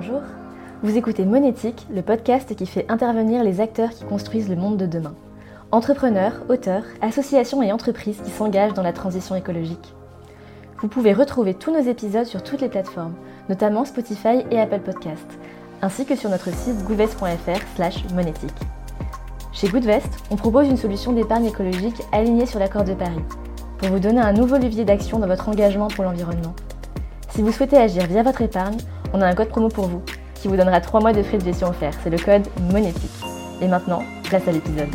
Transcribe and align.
Bonjour, 0.00 0.22
vous 0.84 0.96
écoutez 0.96 1.24
Monétique, 1.24 1.84
le 1.92 2.02
podcast 2.02 2.54
qui 2.54 2.66
fait 2.66 2.86
intervenir 2.88 3.42
les 3.42 3.60
acteurs 3.60 3.90
qui 3.90 4.04
construisent 4.04 4.48
le 4.48 4.54
monde 4.54 4.76
de 4.76 4.86
demain. 4.86 5.16
Entrepreneurs, 5.72 6.34
auteurs, 6.48 6.84
associations 7.02 7.62
et 7.62 7.72
entreprises 7.72 8.20
qui 8.24 8.30
s'engagent 8.30 8.74
dans 8.74 8.84
la 8.84 8.92
transition 8.92 9.34
écologique. 9.34 9.92
Vous 10.80 10.86
pouvez 10.86 11.12
retrouver 11.12 11.54
tous 11.54 11.72
nos 11.72 11.80
épisodes 11.80 12.26
sur 12.26 12.44
toutes 12.44 12.60
les 12.60 12.68
plateformes, 12.68 13.16
notamment 13.48 13.84
Spotify 13.84 14.44
et 14.52 14.60
Apple 14.60 14.78
Podcasts, 14.78 15.40
ainsi 15.82 16.06
que 16.06 16.14
sur 16.14 16.30
notre 16.30 16.54
site 16.54 16.84
goodvest.fr 16.84 18.14
monétique. 18.14 18.54
Chez 19.50 19.68
Goodvest, 19.68 20.10
on 20.30 20.36
propose 20.36 20.68
une 20.68 20.76
solution 20.76 21.12
d'épargne 21.12 21.46
écologique 21.46 22.00
alignée 22.12 22.46
sur 22.46 22.60
l'accord 22.60 22.84
de 22.84 22.94
Paris, 22.94 23.24
pour 23.78 23.88
vous 23.88 23.98
donner 23.98 24.20
un 24.20 24.32
nouveau 24.32 24.58
levier 24.58 24.84
d'action 24.84 25.18
dans 25.18 25.26
votre 25.26 25.48
engagement 25.48 25.88
pour 25.88 26.04
l'environnement. 26.04 26.54
Si 27.30 27.42
vous 27.42 27.52
souhaitez 27.52 27.76
agir 27.76 28.06
via 28.06 28.22
votre 28.22 28.42
épargne, 28.42 28.78
on 29.12 29.20
a 29.20 29.26
un 29.26 29.34
code 29.34 29.48
promo 29.48 29.68
pour 29.68 29.86
vous, 29.86 30.02
qui 30.34 30.48
vous 30.48 30.56
donnera 30.56 30.80
3 30.80 31.00
mois 31.00 31.12
de 31.12 31.22
frais 31.22 31.38
de 31.38 31.44
gestion 31.44 31.68
offerts. 31.68 31.94
C'est 32.02 32.10
le 32.10 32.18
code 32.18 32.46
monétique. 32.70 33.10
Et 33.60 33.68
maintenant, 33.68 34.02
place 34.24 34.46
à 34.46 34.52
l'épisode. 34.52 34.94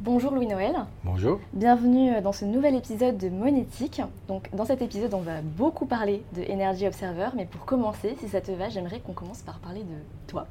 Bonjour 0.00 0.32
Louis-Noël. 0.32 0.74
Bonjour. 1.02 1.40
Bienvenue 1.52 2.20
dans 2.20 2.32
ce 2.32 2.44
nouvel 2.44 2.74
épisode 2.74 3.16
de 3.16 3.28
Monétique. 3.28 4.02
Donc, 4.28 4.54
dans 4.54 4.66
cet 4.66 4.82
épisode, 4.82 5.14
on 5.14 5.20
va 5.20 5.40
beaucoup 5.42 5.86
parler 5.86 6.22
de 6.36 6.42
Energy 6.52 6.86
Observer, 6.86 7.28
mais 7.34 7.46
pour 7.46 7.64
commencer, 7.64 8.14
si 8.20 8.28
ça 8.28 8.40
te 8.40 8.52
va, 8.52 8.68
j'aimerais 8.68 9.00
qu'on 9.00 9.14
commence 9.14 9.40
par 9.40 9.58
parler 9.58 9.80
de 9.80 10.26
toi. 10.26 10.46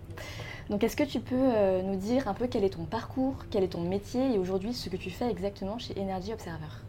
Donc, 0.69 0.83
est-ce 0.83 0.95
que 0.95 1.03
tu 1.03 1.19
peux 1.19 1.35
euh, 1.37 1.81
nous 1.83 1.95
dire 1.95 2.27
un 2.27 2.33
peu 2.33 2.47
quel 2.47 2.63
est 2.63 2.71
ton 2.71 2.85
parcours, 2.85 3.35
quel 3.51 3.63
est 3.63 3.69
ton 3.69 3.81
métier 3.81 4.33
et 4.33 4.39
aujourd'hui 4.39 4.73
ce 4.73 4.89
que 4.89 4.97
tu 4.97 5.09
fais 5.09 5.29
exactement 5.29 5.77
chez 5.77 5.93
Energy 5.99 6.33
Observer? 6.33 6.83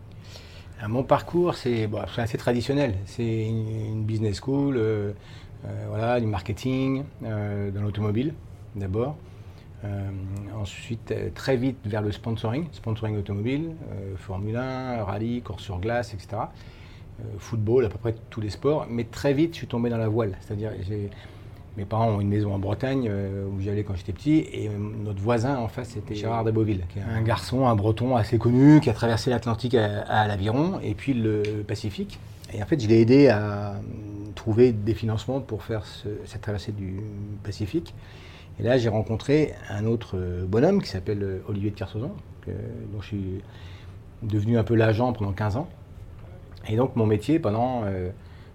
Mon 0.87 1.03
parcours, 1.03 1.55
c'est 1.55 1.89
assez 2.17 2.39
traditionnel. 2.39 2.97
C'est 3.07 3.47
une, 3.47 4.05
business 4.05 4.41
school, 4.41 4.77
euh, 4.77 5.13
voilà, 5.89 6.21
du 6.21 6.27
marketing, 6.27 7.05
dans 7.23 7.83
l'automobile 7.83 8.35
d'abord. 8.77 9.17
Euh, 9.85 10.11
ensuite, 10.57 11.11
euh, 11.11 11.29
très 11.35 11.57
vite 11.57 11.77
vers 11.85 12.01
le 12.01 12.11
sponsoring, 12.11 12.67
sponsoring 12.73 13.19
automobile, 13.19 13.73
euh, 13.93 14.17
Formule 14.17 14.57
1, 14.57 15.05
rallye, 15.05 15.43
course 15.43 15.63
sur 15.63 15.79
glace, 15.79 16.15
etc. 16.15 16.43
football, 17.39 17.85
à 17.85 17.89
peu 17.89 17.99
près 17.99 18.15
tous 18.31 18.41
les 18.41 18.51
sports. 18.51 18.87
Mais 18.91 19.05
très 19.05 19.35
vite, 19.35 19.53
je 19.53 19.59
suis 19.59 19.67
tombé 19.67 19.89
dans 19.91 19.99
la 19.99 20.09
voile. 20.09 20.37
C'est-à-dire, 20.41 20.73
mes 21.77 21.85
parents 21.85 22.09
ont 22.09 22.21
une 22.21 22.29
maison 22.29 22.55
en 22.55 22.59
Bretagne 22.59 23.11
où 23.11 23.61
j'allais 23.61 23.83
quand 23.83 23.97
j'étais 23.97 24.13
petit. 24.13 24.47
Et 24.53 24.69
notre 24.69 25.21
voisin 25.21 25.57
en 25.57 25.69
face, 25.69 25.89
c'était 25.89 26.15
Gérard 26.15 26.45
de 26.45 26.51
Beauville, 26.51 26.85
qui 26.93 27.01
est 27.01 27.03
un 27.03 27.23
garçon, 27.23 27.67
un 27.67 27.75
breton 27.75 28.15
assez 28.15 28.39
connu, 28.39 28.81
qui 28.81 28.91
a 28.91 28.93
traversé 28.93 29.31
l'Atlantique 29.31 29.75
à, 29.75 30.29
l'Aviron 30.29 30.79
et 30.83 30.95
puis 30.95 31.15
le 31.15 31.43
Pacifique. 31.67 32.21
Et 32.53 32.63
en 32.63 32.67
fait, 32.67 32.81
je 32.81 32.87
l'ai 32.87 33.01
aidé 33.01 33.29
à 33.29 33.75
trouver 34.37 34.73
des 34.73 34.95
financements 34.95 35.41
pour 35.41 35.65
faire 35.65 35.85
cette 36.25 36.43
traversée 36.43 36.71
du 36.73 37.01
Pacifique. 37.43 37.93
Et 38.61 38.63
là, 38.63 38.79
j'ai 38.79 38.89
rencontré 38.89 39.55
un 39.69 39.85
autre 39.85 40.17
euh, 40.17 40.45
bonhomme 40.47 40.81
qui 40.81 40.89
s'appelle 40.89 41.23
euh, 41.23 41.39
Olivier 41.49 41.71
de 41.71 41.75
Kersauzon, 41.77 42.13
dont 42.47 43.01
je 43.01 43.07
suis 43.07 43.43
devenu 44.23 44.59
un 44.59 44.65
peu 44.65 44.75
l'agent 44.75 45.13
pendant 45.13 45.33
15 45.33 45.57
ans. 45.57 45.69
Et 46.69 46.77
donc, 46.77 46.95
mon 46.95 47.07
métier 47.07 47.39
pendant 47.39 47.83
euh, 47.85 48.11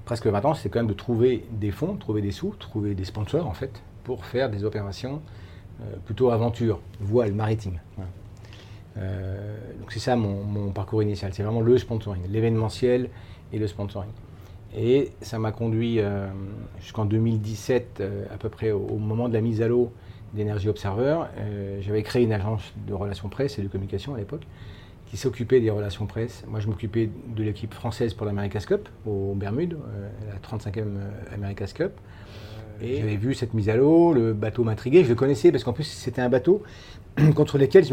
presque 0.09 0.25
20 0.25 0.45
ans, 0.45 0.53
c'était 0.55 0.69
quand 0.69 0.79
même 0.79 0.87
de 0.87 0.93
trouver 0.93 1.45
des 1.51 1.69
fonds, 1.69 1.95
trouver 1.95 2.23
des 2.23 2.31
sous, 2.31 2.55
trouver 2.57 2.95
des 2.95 3.03
sponsors, 3.03 3.45
en 3.45 3.53
fait, 3.53 3.83
pour 4.03 4.25
faire 4.25 4.49
des 4.49 4.63
opérations 4.63 5.21
plutôt 6.05 6.31
aventure, 6.31 6.79
voile, 6.99 7.31
maritime. 7.31 7.79
donc, 8.95 9.91
c'est 9.91 9.99
ça 9.99 10.15
mon, 10.15 10.71
parcours 10.71 11.03
initial. 11.03 11.31
C'est 11.35 11.43
vraiment 11.43 11.61
le 11.61 11.77
sponsoring, 11.77 12.23
l'événementiel 12.27 13.11
et 13.53 13.59
le 13.59 13.67
sponsoring. 13.67 14.09
Et 14.75 15.11
ça 15.21 15.37
m'a 15.37 15.51
conduit 15.51 15.99
euh, 15.99 16.27
jusqu'en 16.79 17.05
2017, 17.05 17.97
euh, 17.99 18.25
à 18.33 18.37
peu 18.37 18.49
près 18.49 18.71
au, 18.71 18.97
moment 18.97 19.29
de 19.29 19.33
la 19.33 19.41
mise 19.41 19.61
à 19.61 19.67
l'eau 19.67 19.91
d'Energy 20.33 20.69
Observer. 20.69 21.21
Euh, 21.37 21.79
j'avais 21.81 22.03
créé 22.03 22.23
une 22.23 22.33
agence 22.33 22.73
de 22.87 22.93
relations 22.93 23.29
presse 23.29 23.57
et 23.57 23.61
de 23.61 23.67
communication 23.67 24.15
à 24.15 24.17
l'époque 24.17 24.45
qui 25.09 25.17
s'occupait 25.17 25.59
des 25.59 25.71
relations 25.71 26.05
presse. 26.05 26.43
Moi, 26.47 26.59
je 26.59 26.67
m'occupais 26.67 27.09
de 27.35 27.43
l'équipe 27.43 27.73
française 27.73 28.13
pour 28.13 28.25
l'America's 28.25 28.65
Cup 28.65 28.87
aux 29.05 29.33
Bermudes, 29.33 29.77
la 30.27 30.39
35e 30.39 30.85
America's 31.33 31.73
Cup. 31.73 31.93
Et 32.81 32.97
j'avais 32.97 33.17
vu 33.17 33.33
cette 33.33 33.53
mise 33.53 33.69
à 33.69 33.75
l'eau, 33.75 34.13
le 34.13 34.33
bateau 34.33 34.63
m'intriguait. 34.63 35.03
Je 35.03 35.09
le 35.09 35.15
connaissais 35.15 35.51
parce 35.51 35.63
qu'en 35.63 35.73
plus, 35.73 35.83
c'était 35.83 36.21
un 36.21 36.29
bateau 36.29 36.63
contre 37.35 37.57
lequel 37.57 37.83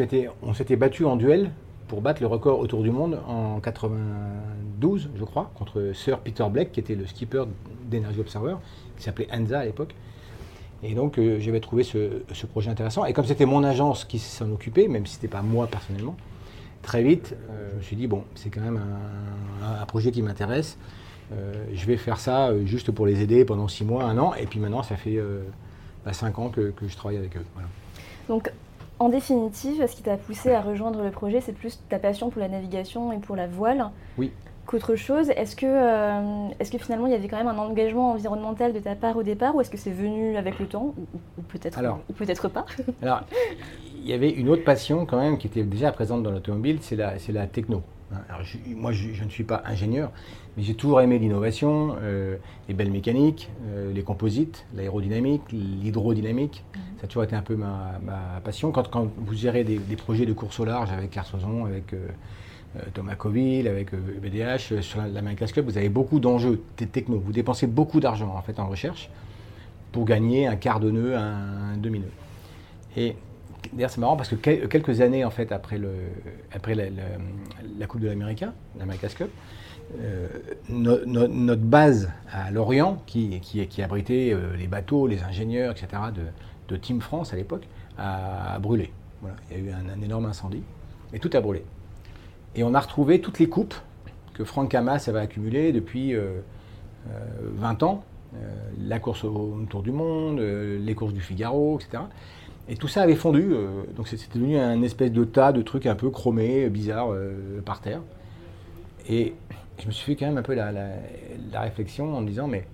on 0.43 0.55
s'était 0.55 0.76
battu 0.76 1.05
en 1.05 1.16
duel 1.16 1.50
pour 1.88 2.00
battre 2.00 2.21
le 2.21 2.26
record 2.26 2.59
autour 2.59 2.82
du 2.82 2.91
monde 2.91 3.21
en 3.26 3.60
92, 3.60 5.10
je 5.15 5.25
crois, 5.25 5.50
contre 5.55 5.93
Sir 5.94 6.19
Peter 6.19 6.44
Blake, 6.50 6.72
qui 6.72 6.81
était 6.81 6.94
le 6.94 7.06
skipper 7.06 7.44
d'Energy 7.84 8.21
Observer, 8.21 8.56
qui 8.97 9.05
s'appelait 9.05 9.28
Anza 9.32 9.60
à 9.60 9.65
l'époque. 9.65 9.94
Et 10.82 10.94
donc, 10.94 11.19
euh, 11.19 11.38
j'avais 11.41 11.60
trouvé 11.60 11.84
ce, 11.84 12.47
projet 12.47 12.71
intéressant. 12.71 13.05
Et 13.06 13.12
comme 13.12 13.25
c'était 13.25 13.47
mon 13.47 13.65
agence 13.65 14.05
qui 14.05 14.19
s'en 14.19 14.50
occupait, 14.50 14.88
même 14.88 15.06
si 15.06 15.15
ce 15.15 15.19
n'était 15.19 15.28
pas 15.28 15.43
moi 15.43 15.66
personnellement, 15.66 16.16
très 16.82 17.03
vite, 17.03 17.37
euh, 17.50 17.70
je 17.72 17.76
me 17.76 17.82
suis 17.82 17.97
dit, 17.97 18.06
bon, 18.06 18.25
c'est 18.34 18.50
quand 18.50 18.60
même 18.60 18.81
un, 19.62 19.87
projet 19.87 20.10
qui 20.10 20.22
m'intéresse. 20.22 20.78
Euh, 21.32 21.53
je 21.72 21.87
vais 21.87 21.97
faire 21.97 22.19
ça 22.19 22.53
juste 22.64 22.92
pour 22.92 23.06
les 23.06 23.22
aider 23.22 23.44
pendant 23.44 23.69
six 23.69 23.84
mois, 23.84 24.04
un 24.04 24.19
an. 24.19 24.34
Et 24.34 24.47
puis 24.47 24.60
maintenant, 24.60 24.82
ça 24.82 24.97
fait 24.97 25.19
bah, 26.04 26.12
cinq 26.12 26.38
ans 26.38 26.48
que, 26.48 26.72
je 26.87 26.97
travaille 26.97 27.19
avec 27.19 27.37
eux. 27.37 27.44
Donc, 28.28 28.50
en 28.98 29.09
définitive, 29.10 29.87
ce 29.87 29.94
qui 29.94 30.03
t'a 30.03 30.16
poussé 30.16 30.53
à 30.53 30.62
rejoindre 30.62 31.03
le 31.03 31.10
projet, 31.10 31.41
c'est 31.41 31.53
plus 31.53 31.81
ta 31.88 31.98
passion 31.98 32.31
pour 32.31 32.41
la 32.41 32.48
navigation 32.48 33.12
et 33.12 33.19
pour 33.19 33.37
la 33.37 33.47
voile 33.47 33.91
oui. 34.16 34.32
qu'autre 34.64 34.97
chose. 34.97 35.28
Est-ce 35.31 35.54
que, 35.54 35.66
euh, 35.66 36.48
est 36.58 36.70
que 36.70 36.78
finalement 36.78 37.06
il 37.06 37.12
y 37.12 37.14
avait 37.14 37.28
quand 37.28 37.37
même 37.37 37.48
un 37.48 37.58
engagement 37.58 38.12
environnemental 38.12 38.72
de 38.72 38.78
ta 38.78 38.94
part 38.94 39.16
au 39.19 39.22
départ 39.22 39.54
ou 39.54 39.60
est-ce 39.60 39.70
que 39.70 39.76
c'est 39.76 39.91
venu 39.91 40.37
avec 40.38 40.58
le 40.58 40.66
temps 40.66 40.94
ou, 40.97 41.43
peut-être 41.48 41.78
peut 42.14 42.48
pas? 42.48 42.64
Alors, 43.03 43.20
y 44.09 44.12
avait 44.12 44.31
une 44.31 44.49
autre 44.49 44.65
passion 44.65 45.06
quand 45.06 45.21
même 45.21 45.39
qui 45.39 45.47
était 45.47 45.62
déjà 45.62 45.93
présente 45.93 46.22
dans 46.22 46.31
l'automobile, 46.31 46.78
c'est 46.81 46.97
la, 46.97 47.15
la 47.28 47.47
techno. 47.47 47.83
Hein, 48.15 48.19
moi, 48.77 48.93
je, 48.93 49.25
ne 49.25 49.28
suis 49.28 49.43
pas 49.43 49.62
ingénieur, 49.67 50.12
mais 50.56 50.62
j'ai 50.62 50.75
toujours 50.75 51.00
aimé 51.00 51.19
l'innovation, 51.19 51.97
euh, 52.03 52.37
les 52.69 52.75
belles 52.75 52.91
mécaniques, 52.91 53.50
euh, 53.67 53.93
les 53.93 54.03
composites, 54.03 54.65
l'aérodynamique, 54.75 55.43
l'hydrodynamique. 55.50 56.62
Mhm. 56.75 56.83
Ça 56.99 57.05
a 57.05 57.06
toujours 57.09 57.25
été 57.25 57.34
un 57.34 57.43
peu 57.43 57.56
ma, 57.56 57.99
passion. 58.44 58.71
Quand, 58.71 58.89
quand, 58.89 59.09
vous 59.17 59.34
gérez 59.34 59.65
des, 59.65 59.97
projets 59.97 60.27
de 60.27 60.33
course 60.33 60.61
au 60.61 60.65
large 60.65 60.93
avec 60.93 61.11
Carsozon, 61.11 61.65
avec 61.65 61.93
euh, 61.94 62.06
Thomas 62.94 63.17
Coville, 63.17 63.67
avec 63.67 63.91
BDH, 63.94 64.81
sur 64.83 65.00
la, 65.00 65.21
la 65.21 65.34
Cup, 65.34 65.65
vous 65.65 65.78
avez 65.78 65.88
beaucoup 65.88 66.21
d'enjeux 66.21 66.62
techno. 66.77 67.19
Vous 67.19 67.33
dépensez 67.33 67.67
beaucoup 67.67 67.99
d'argent 68.00 68.34
en 68.37 68.43
fait 68.43 68.61
en 68.61 68.69
recherche 68.69 69.11
pour 69.91 70.05
gagner 70.05 70.47
un 70.47 70.56
quart 70.56 70.78
de 70.78 70.91
nœud, 70.91 71.17
un, 71.17 71.73
un 71.73 71.77
demi-nœud. 71.77 72.12
Et 72.97 73.17
D'ailleurs, 73.72 73.91
c'est 73.91 74.00
marrant 74.00 74.16
parce 74.16 74.28
que 74.28 74.66
quelques 74.66 75.00
années 75.00 75.25
en 75.25 75.31
fait 75.31 75.53
après, 75.53 75.78
le, 75.78 75.91
après 76.53 76.75
la, 76.75 77.87
Coupe 77.87 78.00
de 78.00 78.09
l'Amérique, 78.09 78.44
l'America's 78.78 79.15
Cup, 79.15 79.31
euh, 80.03 80.27
notre 80.69 81.62
base 81.62 82.10
à 82.32 82.50
Lorient, 82.50 83.03
qui, 83.06 83.41
qui, 83.41 83.82
abritait 83.82 84.32
euh, 84.32 84.56
les 84.56 84.66
bateaux, 84.66 85.06
les 85.06 85.22
ingénieurs, 85.22 85.72
etc., 85.72 86.03
de, 86.69 86.76
Team 86.76 87.00
France 87.00 87.32
à 87.32 87.37
l'époque, 87.37 87.69
a, 87.97 88.59
brûlé. 88.59 88.91
Il 89.50 89.56
y 89.56 89.60
a 89.60 89.62
eu 89.62 89.71
un, 89.71 90.03
énorme 90.03 90.26
incendie 90.26 90.62
et 91.12 91.21
tout 91.21 91.31
a 91.32 91.41
brûlé. 91.41 91.65
Et 92.56 92.65
on 92.65 92.75
a 92.75 92.81
retrouvé 92.81 93.21
toutes 93.21 93.38
les 93.38 93.49
coupes 93.49 93.75
que 94.34 94.44
Franck 94.44 94.75
Hamas 94.75 95.09
avait 95.09 95.21
accumulées 95.21 95.72
depuis 95.72 96.15
20 96.15 97.82
euh, 97.82 97.87
ans. 97.87 98.05
la 98.81 98.99
course 98.99 99.22
au 99.22 99.65
Tour 99.71 99.82
du 99.82 99.93
Monde, 99.93 100.41
les 100.41 100.94
courses 100.97 101.15
du 101.15 101.21
Figaro, 101.21 101.78
etc. 101.78 102.03
Et 102.69 102.77
tout 102.77 102.88
ça 102.88 103.03
avait 103.03 103.15
fondu, 103.15 103.53
euh, 103.53 103.82
donc 103.94 104.09
c'était 104.09 104.27
devenu 104.34 104.59
un 104.59 104.82
espèce 104.82 105.12
de 105.12 105.25
tas 105.25 105.53
de 105.53 105.62
trucs 105.62 105.87
un 105.87 105.94
peu 105.94 106.10
chromés, 106.10 106.69
bizarres, 106.69 107.12
euh, 107.12 107.60
par 107.65 107.81
terre. 107.81 108.00
Et 109.09 109.34
je 109.78 109.87
me 109.87 109.93
suis 109.93 110.04
fait 110.04 110.16
quand 110.16 110.27
même 110.27 110.38
un 110.38 110.43
peu 110.43 110.54
la, 110.54 110.72
réflexion 111.60 112.16
en 112.16 112.21
me 112.21 112.26
disant, 112.26 112.49
mais 112.49 112.66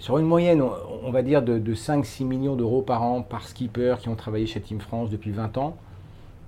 sur 0.00 0.18
une 0.18 0.26
moyenne, 0.26 0.60
on, 0.60 1.10
va 1.12 1.22
dire 1.22 1.42
de, 1.42 1.74
5-6 1.74 2.24
millions 2.24 2.56
d'euros 2.56 2.82
par 2.82 3.02
an 3.02 3.22
par 3.22 3.46
skipper 3.46 3.96
qui 4.00 4.08
ont 4.08 4.16
travaillé 4.16 4.46
chez 4.46 4.60
Team 4.60 4.80
France 4.80 5.08
depuis 5.08 5.30
20 5.30 5.56
ans, 5.56 5.76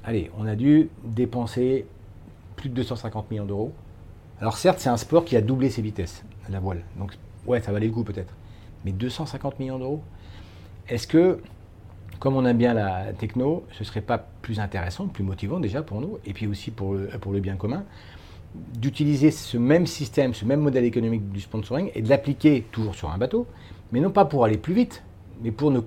allez, 0.04 0.32
on 0.36 0.46
a 0.46 0.56
dû 0.56 0.88
dépenser 1.04 1.86
plus 2.56 2.70
de 2.70 2.74
250 2.74 3.30
millions 3.30 3.44
d'euros. 3.44 3.72
Alors 4.40 4.56
certes, 4.56 4.80
c'est 4.80 4.88
un 4.88 4.96
sport 4.96 5.24
qui 5.24 5.36
a 5.36 5.40
doublé 5.40 5.70
ses 5.70 5.80
vitesses, 5.80 6.24
la 6.50 6.58
voile. 6.58 6.82
Donc 6.98 7.16
ouais, 7.46 7.60
ça 7.60 7.70
valait 7.70 7.86
le 7.86 7.92
coup 7.92 8.02
peut-être. 8.02 8.34
Mais 8.84 8.90
250 8.90 9.60
millions 9.60 9.78
d'euros 9.78 10.02
Est-ce 10.88 11.06
que 11.06 11.40
comme 12.18 12.36
on 12.36 12.44
aime 12.44 12.56
bien 12.56 12.74
la 12.74 13.12
techno, 13.12 13.64
ce 13.72 13.84
serait 13.84 14.00
pas 14.00 14.18
plus 14.42 14.60
intéressant, 14.60 15.06
plus 15.06 15.24
motivant 15.24 15.60
déjà 15.60 15.82
pour 15.82 16.00
nous, 16.00 16.18
et 16.24 16.32
puis 16.32 16.46
aussi 16.46 16.70
pour 16.70 16.94
le, 16.94 17.06
pour 17.20 17.32
le 17.32 17.40
bien 17.40 17.56
commun, 17.56 17.84
d'utiliser 18.74 19.30
ce 19.30 19.58
même 19.58 19.86
système, 19.86 20.34
ce 20.34 20.44
même 20.44 20.60
modèle 20.60 20.84
économique 20.84 21.30
du 21.30 21.40
sponsoring 21.40 21.90
et 21.94 22.02
de 22.02 22.08
l'appliquer 22.08 22.64
toujours 22.72 22.94
sur 22.94 23.10
un 23.10 23.18
bateau, 23.18 23.46
mais 23.92 24.00
non 24.00 24.10
pas 24.10 24.24
pour 24.24 24.44
aller 24.44 24.58
plus 24.58 24.74
vite, 24.74 25.02
mais 25.42 25.50
pour 25.50 25.70
ne, 25.70 25.80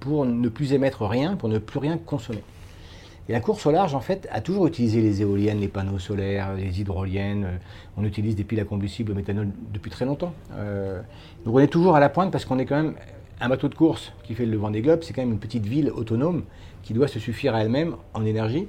pour 0.00 0.24
ne 0.24 0.48
plus 0.48 0.72
émettre 0.72 1.04
rien, 1.06 1.36
pour 1.36 1.48
ne 1.48 1.58
plus 1.58 1.78
rien 1.78 1.98
consommer. 1.98 2.42
Et 3.28 3.32
la 3.32 3.40
course 3.40 3.66
au 3.66 3.72
large, 3.72 3.94
en 3.94 4.00
fait, 4.00 4.28
a 4.30 4.40
toujours 4.40 4.68
utilisé 4.68 5.00
les 5.00 5.20
éoliennes, 5.20 5.58
les 5.58 5.68
panneaux 5.68 5.98
solaires, 5.98 6.54
les 6.54 6.80
hydroliennes. 6.80 7.44
Euh, 7.44 7.58
on 7.96 8.04
utilise 8.04 8.36
des 8.36 8.44
piles 8.44 8.60
à 8.60 8.64
combustible 8.64 9.12
au 9.12 9.14
méthanol 9.16 9.48
depuis 9.72 9.90
très 9.90 10.04
longtemps. 10.04 10.32
Euh, 10.52 11.00
donc 11.44 11.56
on 11.56 11.58
est 11.58 11.66
toujours 11.66 11.96
à 11.96 12.00
la 12.00 12.08
pointe 12.08 12.30
parce 12.30 12.44
qu'on 12.44 12.58
est 12.60 12.66
quand 12.66 12.76
même 12.76 12.94
un 13.40 13.48
bateau 13.48 13.68
de 13.68 13.74
course 13.74 14.12
qui 14.24 14.34
fait 14.34 14.46
le 14.46 14.56
vent 14.56 14.70
des 14.70 14.82
globes. 14.82 15.02
C'est 15.02 15.12
quand 15.12 15.22
même 15.22 15.32
une 15.32 15.38
petite 15.38 15.66
ville 15.66 15.90
autonome 15.90 16.44
qui 16.82 16.94
doit 16.94 17.08
se 17.08 17.18
suffire 17.18 17.54
à 17.54 17.62
elle-même 17.62 17.96
en 18.14 18.24
énergie. 18.24 18.68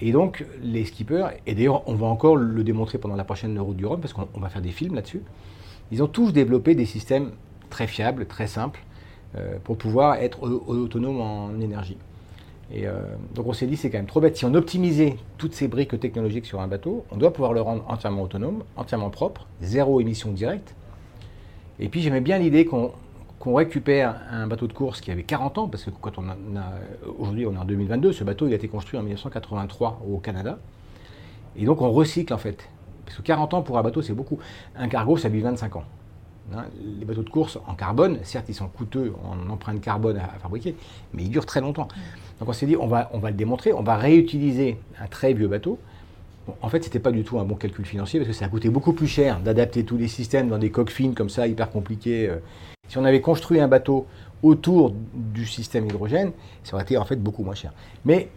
Et 0.00 0.12
donc 0.12 0.44
les 0.62 0.84
skippers, 0.84 1.28
et 1.46 1.54
d'ailleurs 1.54 1.88
on 1.88 1.94
va 1.94 2.06
encore 2.06 2.36
le 2.36 2.64
démontrer 2.64 2.98
pendant 2.98 3.16
la 3.16 3.24
prochaine 3.24 3.58
route 3.58 3.76
du 3.76 3.86
Rhum 3.86 4.00
parce 4.00 4.12
qu'on 4.12 4.40
va 4.40 4.48
faire 4.48 4.62
des 4.62 4.70
films 4.70 4.94
là-dessus, 4.94 5.22
ils 5.92 6.02
ont 6.02 6.08
tous 6.08 6.32
développé 6.32 6.74
des 6.74 6.86
systèmes 6.86 7.32
très 7.70 7.86
fiables, 7.86 8.26
très 8.26 8.46
simples, 8.46 8.80
euh, 9.36 9.58
pour 9.62 9.76
pouvoir 9.76 10.16
être 10.16 10.42
autonomes 10.42 11.20
en 11.20 11.60
énergie. 11.60 11.98
Et 12.72 12.86
euh, 12.86 13.02
donc 13.34 13.46
on 13.46 13.52
s'est 13.52 13.66
dit, 13.66 13.76
c'est 13.76 13.90
quand 13.90 13.98
même 13.98 14.06
trop 14.06 14.20
bête. 14.20 14.36
Si 14.36 14.44
on 14.44 14.54
optimisait 14.54 15.16
toutes 15.36 15.52
ces 15.52 15.68
briques 15.68 15.98
technologiques 16.00 16.46
sur 16.46 16.60
un 16.60 16.68
bateau, 16.68 17.04
on 17.10 17.16
doit 17.16 17.32
pouvoir 17.32 17.52
le 17.52 17.60
rendre 17.60 17.84
entièrement 17.86 18.22
autonome, 18.22 18.64
entièrement 18.76 19.10
propre, 19.10 19.46
zéro 19.60 20.00
émission 20.00 20.32
directe. 20.32 20.74
Et 21.78 21.88
puis 21.88 22.00
j'aimais 22.00 22.20
bien 22.20 22.38
l'idée 22.38 22.64
qu'on 22.64 22.92
récupère 23.50 24.16
un 24.30 24.46
bateau 24.46 24.66
de 24.66 24.72
course 24.72 25.00
qui 25.00 25.10
avait 25.10 25.24
40 25.24 25.58
ans, 25.58 25.68
parce 25.68 25.84
que 25.84 25.90
quand 25.90 26.18
on 26.18 26.28
a, 26.28 26.36
aujourd'hui 27.18 27.46
on 27.46 27.54
est 27.54 27.58
en 27.58 27.64
2022, 27.64 28.12
ce 28.12 28.24
bateau 28.24 28.46
il 28.46 28.52
a 28.52 28.56
été 28.56 28.68
construit 28.68 28.98
en 28.98 29.02
1983 29.02 30.02
au 30.08 30.18
Canada. 30.18 30.58
Et 31.56 31.64
donc 31.64 31.82
on 31.82 31.90
recycle 31.90 32.32
en 32.32 32.38
fait. 32.38 32.68
Parce 33.04 33.16
que 33.16 33.22
40 33.22 33.54
ans 33.54 33.62
pour 33.62 33.78
un 33.78 33.82
bateau 33.82 34.00
c'est 34.00 34.14
beaucoup. 34.14 34.38
Un 34.76 34.88
cargo 34.88 35.16
ça 35.16 35.28
vit 35.28 35.40
25 35.40 35.76
ans. 35.76 35.84
Hein, 36.54 36.64
les 36.98 37.04
bateaux 37.04 37.22
de 37.22 37.30
course 37.30 37.58
en 37.66 37.74
carbone, 37.74 38.18
certes, 38.24 38.46
ils 38.48 38.54
sont 38.54 38.68
coûteux 38.68 39.12
en 39.24 39.48
empreinte 39.50 39.80
carbone 39.80 40.18
à, 40.18 40.38
fabriquer, 40.38 40.74
mais 41.14 41.22
ils 41.22 41.30
durent 41.30 41.46
très 41.46 41.60
longtemps. 41.60 41.88
Donc 42.40 42.48
on 42.48 42.52
s'est 42.52 42.66
dit, 42.66 42.76
on 42.76 42.86
va, 42.86 43.10
on 43.12 43.18
va 43.18 43.30
le 43.30 43.36
démontrer, 43.36 43.72
on 43.72 43.82
va 43.82 43.96
réutiliser 43.96 44.78
un 45.00 45.06
très 45.06 45.32
vieux 45.32 45.48
bateau. 45.48 45.78
en 46.60 46.68
fait, 46.68 46.80
ce 46.82 46.88
n'était 46.88 46.98
pas 46.98 47.12
du 47.12 47.24
tout 47.24 47.38
un 47.38 47.44
bon 47.44 47.54
calcul 47.54 47.86
financier 47.86 48.18
parce 48.20 48.28
que 48.28 48.34
ça 48.36 48.46
a 48.46 48.48
coûté 48.48 48.68
beaucoup 48.68 48.92
plus 48.92 49.06
cher 49.06 49.40
d'adapter 49.40 49.84
tous 49.84 49.96
les 49.96 50.08
systèmes 50.08 50.48
dans 50.48 50.58
des 50.58 50.70
coques 50.70 50.90
fines 50.90 51.14
comme 51.14 51.30
ça, 51.30 51.46
hyper 51.46 51.70
compliqués. 51.70 52.28
Euh. 52.28 52.38
Si 52.92 52.98
on 52.98 53.06
avait 53.06 53.22
construit 53.22 53.58
un 53.58 53.68
bateau 53.68 54.06
autour 54.42 54.92
du 55.14 55.46
système 55.46 55.86
hydrogène, 55.86 56.32
ça 56.62 56.74
aurait 56.74 56.82
été 56.82 56.98
en 56.98 57.06
fait 57.06 57.16
beaucoup 57.16 57.42
moins 57.42 57.54
cher. 57.54 57.72
Mais 58.04 58.28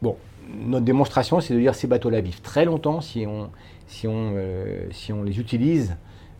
bon, 0.00 0.16
notre 0.48 0.86
démonstration, 0.86 1.42
c'est 1.42 1.52
de 1.52 1.58
dire 1.58 1.74
ces 1.74 1.88
bateaux-là 1.88 2.22
vivent 2.22 2.40
très 2.40 2.64
longtemps 2.64 3.02
si 3.02 3.26
on, 3.26 3.50
si 3.86 4.08
on, 4.08 4.32
euh, 4.34 4.86
si 4.92 5.12
on 5.12 5.22
les 5.22 5.38
utilise 5.38 5.94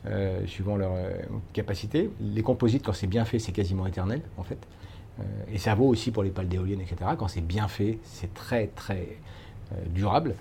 euh, 0.06 0.46
suivant 0.46 0.76
leur 0.76 0.92
euh, 0.94 1.10
capacité. 1.52 2.10
Les 2.22 2.40
composites, 2.40 2.86
quand 2.86 2.94
c'est 2.94 3.06
bien 3.06 3.26
fait, 3.26 3.38
c'est 3.38 3.52
quasiment 3.52 3.86
éternel, 3.86 4.22
en 4.38 4.44
fait. 4.44 4.58
Et 5.52 5.58
ça 5.58 5.74
vaut 5.74 5.88
aussi 5.88 6.10
pour 6.10 6.22
les 6.22 6.30
pales 6.30 6.48
d'éoliennes, 6.48 6.80
etc. 6.80 7.10
Quand 7.18 7.28
c'est 7.28 7.42
bien 7.42 7.68
fait, 7.68 7.98
c'est 8.02 8.32
très, 8.32 8.68
très 8.68 9.18
durable. 9.88 10.34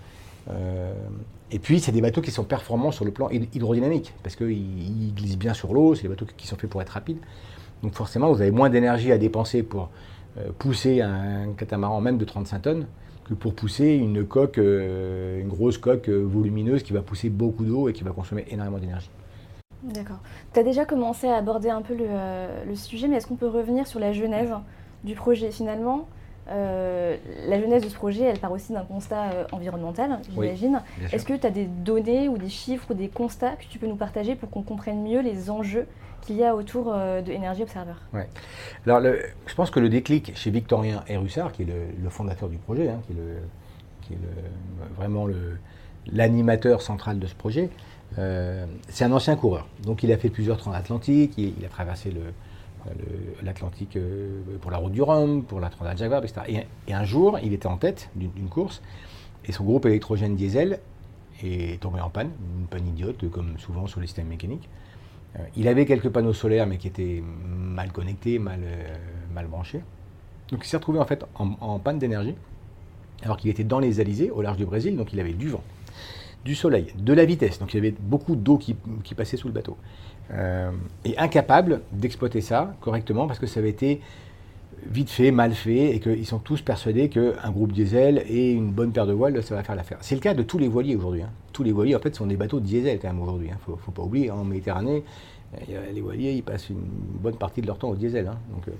Et 0.49 1.59
puis, 1.59 1.79
c'est 1.79 1.91
des 1.91 2.01
bateaux 2.01 2.21
qui 2.21 2.31
sont 2.31 2.43
performants 2.43 2.91
sur 2.91 3.05
le 3.05 3.11
plan 3.11 3.29
hydrodynamique, 3.29 4.13
parce 4.23 4.35
qu'ils 4.35 5.13
glissent 5.13 5.37
bien 5.37 5.53
sur 5.53 5.73
l'eau, 5.73 5.95
c'est 5.95 6.03
des 6.03 6.07
bateaux 6.09 6.25
qui 6.37 6.47
sont 6.47 6.55
faits 6.55 6.69
pour 6.69 6.81
être 6.81 6.89
rapides. 6.89 7.19
Donc 7.83 7.93
forcément, 7.93 8.31
vous 8.31 8.41
avez 8.41 8.51
moins 8.51 8.69
d'énergie 8.69 9.11
à 9.11 9.17
dépenser 9.17 9.63
pour 9.63 9.89
pousser 10.59 11.01
un 11.01 11.53
catamaran 11.57 11.99
même 12.01 12.17
de 12.17 12.25
35 12.25 12.61
tonnes 12.61 12.87
que 13.27 13.33
pour 13.33 13.53
pousser 13.53 13.93
une 13.93 14.25
coque, 14.25 14.57
une 14.57 15.47
grosse 15.47 15.77
coque 15.77 16.09
volumineuse 16.09 16.83
qui 16.83 16.93
va 16.93 17.01
pousser 17.01 17.29
beaucoup 17.29 17.65
d'eau 17.65 17.89
et 17.89 17.93
qui 17.93 18.03
va 18.03 18.11
consommer 18.11 18.45
énormément 18.49 18.79
d'énergie. 18.79 19.09
D'accord. 19.83 20.19
Tu 20.53 20.59
as 20.59 20.63
déjà 20.63 20.85
commencé 20.85 21.27
à 21.27 21.37
aborder 21.37 21.69
un 21.69 21.81
peu 21.81 21.95
euh, 21.99 22.65
le, 22.65 22.75
sujet, 22.75 23.07
mais 23.07 23.15
est-ce 23.15 23.25
qu'on 23.25 23.35
peut 23.35 23.47
revenir 23.47 23.87
sur 23.87 23.99
la 23.99 24.13
genèse 24.13 24.53
du 25.03 25.15
projet 25.15 25.49
finalement? 25.49 26.07
Euh, 26.51 27.17
la 27.47 27.59
genèse 27.59 27.83
de 27.83 27.89
ce 27.89 27.95
projet, 27.95 28.23
elle 28.23 28.39
part 28.39 28.51
aussi 28.51 28.73
d'un 28.73 28.83
constat 28.83 29.31
euh, 29.31 29.45
environnemental, 29.51 30.19
j'imagine. 30.29 30.81
Est-ce 31.11 31.25
que 31.25 31.33
tu 31.33 31.45
as 31.45 31.51
des 31.51 31.65
données 31.65 32.29
ou 32.29 32.37
des 32.37 32.49
chiffres 32.49 32.91
ou 32.91 32.93
des 32.93 33.07
constats 33.07 33.51
que 33.51 33.65
tu 33.69 33.79
peux 33.79 33.87
nous 33.87 33.95
partager 33.95 34.35
pour 34.35 34.49
qu'on 34.49 34.63
comprenne 34.63 35.03
mieux 35.03 35.21
les 35.21 35.49
enjeux 35.49 35.87
qu'il 36.21 36.35
y 36.35 36.43
a 36.43 36.55
autour 36.55 36.93
de 36.93 37.35
Energy 37.35 37.63
Observer? 37.63 37.93
Ouais. 38.13 38.29
Alors, 38.85 38.99
le, 38.99 39.19
je 39.47 39.55
pense 39.55 39.71
que 39.71 39.79
le 39.79 39.89
déclic 39.89 40.35
chez 40.35 40.51
Victorien 40.51 41.03
Russard, 41.09 41.51
qui 41.51 41.63
est 41.63 41.65
le, 41.65 42.09
fondateur 42.09 42.49
du 42.49 42.57
projet, 42.57 42.89
hein, 42.89 42.99
qui 43.07 43.13
est, 43.13 43.15
le, 43.15 43.37
qui 44.01 44.13
est 44.13 44.95
vraiment 44.95 45.27
l'animateur 46.11 46.81
central 46.81 47.17
de 47.17 47.25
ce 47.25 47.33
projet, 47.33 47.69
euh, 48.17 48.65
c'est 48.89 49.05
un 49.05 49.11
ancien 49.11 49.35
coureur, 49.35 49.67
donc 49.83 50.03
il 50.03 50.11
a 50.11 50.17
fait 50.17 50.29
plusieurs 50.29 50.57
transatlantiques, 50.57 51.33
il, 51.37 51.53
il 51.57 51.65
a 51.65 51.69
traversé 51.69 52.11
l'Atlantique 53.43 53.95
euh, 53.95 54.41
pour 54.61 54.71
la 54.71 54.77
route 54.77 54.91
du 54.91 55.01
Rhum, 55.01 55.43
pour 55.43 55.59
la 55.59 55.69
Transat 55.69 55.97
Jaguar, 55.97 56.23
etc. 56.23 56.65
Et, 56.87 56.93
un 56.93 57.03
jour, 57.03 57.39
il 57.43 57.53
était 57.53 57.67
en 57.67 57.77
tête 57.77 58.09
d'une 58.15 58.49
course, 58.49 58.81
et 59.45 59.51
son 59.51 59.63
groupe 59.63 59.85
électrogène 59.85 60.35
diesel 60.35 60.79
est 61.43 61.81
tombé 61.81 61.99
en 62.01 62.09
panne, 62.09 62.31
une 62.59 62.67
panne 62.67 62.87
idiote, 62.87 63.29
comme 63.31 63.57
souvent 63.57 63.87
sur 63.87 63.99
les 63.99 64.07
systèmes 64.07 64.27
mécaniques. 64.27 64.69
Euh, 65.37 65.43
il 65.55 65.67
avait 65.67 65.85
quelques 65.85 66.09
panneaux 66.09 66.33
solaires, 66.33 66.67
mais 66.67 66.77
qui 66.77 66.87
étaient 66.87 67.23
mal 67.45 67.91
connectés, 67.91 68.37
mal, 68.39 68.61
mal 69.33 69.47
branchés. 69.47 69.81
Donc 70.49 70.61
il 70.63 70.67
s'est 70.67 70.77
retrouvé 70.77 70.99
en 70.99 71.05
fait 71.05 71.25
en, 71.35 71.55
en 71.61 71.79
panne 71.79 71.99
d'énergie, 71.99 72.35
alors 73.23 73.37
qu'il 73.37 73.49
était 73.49 73.63
dans 73.63 73.79
les 73.79 73.99
Alizés, 73.99 74.29
au 74.29 74.41
large 74.41 74.57
du 74.57 74.65
Brésil, 74.65 74.97
donc 74.97 75.13
il 75.13 75.19
avait 75.19 75.33
du 75.33 75.49
vent 75.49 75.63
du 76.45 76.55
soleil, 76.55 76.87
de 76.97 77.13
la 77.13 77.25
vitesse, 77.25 77.59
donc 77.59 77.73
il 77.73 77.77
y 77.77 77.79
avait 77.79 77.95
beaucoup 77.99 78.35
d'eau 78.35 78.57
qui, 78.57 78.75
passait 79.15 79.37
sous 79.37 79.47
le 79.47 79.53
bateau, 79.53 79.77
euh, 80.33 80.71
et 81.05 81.17
incapable 81.17 81.81
d'exploiter 81.91 82.41
ça 82.41 82.73
correctement 82.81 83.27
parce 83.27 83.39
que 83.39 83.45
ça 83.45 83.59
avait 83.59 83.69
été 83.69 84.01
vite 84.89 85.09
fait, 85.09 85.29
mal 85.29 85.53
fait, 85.53 85.95
et 85.95 85.99
qu'ils 85.99 86.25
sont 86.25 86.39
tous 86.39 86.61
persuadés 86.61 87.09
qu'un 87.09 87.51
groupe 87.51 87.71
diesel 87.71 88.23
et 88.27 88.51
une 88.51 88.71
bonne 88.71 88.91
paire 88.91 89.05
de 89.05 89.13
voiles, 89.13 89.43
ça 89.43 89.53
va 89.53 89.63
faire 89.63 89.75
l'affaire. 89.75 89.99
C'est 90.01 90.15
le 90.15 90.21
cas 90.21 90.33
de 90.33 90.41
tous 90.41 90.57
les 90.57 90.67
voiliers 90.67 90.95
aujourd'hui. 90.95 91.21
Hein. 91.21 91.29
Tous 91.53 91.61
les 91.63 91.71
voiliers, 91.71 91.95
en 91.95 91.99
fait, 91.99 92.15
sont 92.15 92.25
des 92.25 92.37
bateaux 92.37 92.59
diesel 92.59 92.97
quand 92.99 93.09
même 93.09 93.21
aujourd'hui. 93.21 93.49
Il 93.49 93.53
hein. 93.53 93.57
ne 93.67 93.75
faut, 93.75 93.91
pas 93.91 94.01
oublier, 94.01 94.31
en 94.31 94.43
Méditerranée, 94.43 95.03
les 95.93 96.01
voiliers, 96.01 96.31
ils 96.31 96.41
passent 96.41 96.69
une 96.69 96.79
bonne 96.79 97.35
partie 97.35 97.61
de 97.61 97.67
leur 97.67 97.77
temps 97.77 97.89
au 97.89 97.95
diesel. 97.95 98.27
Hein. 98.27 98.37
Euh, 98.67 98.71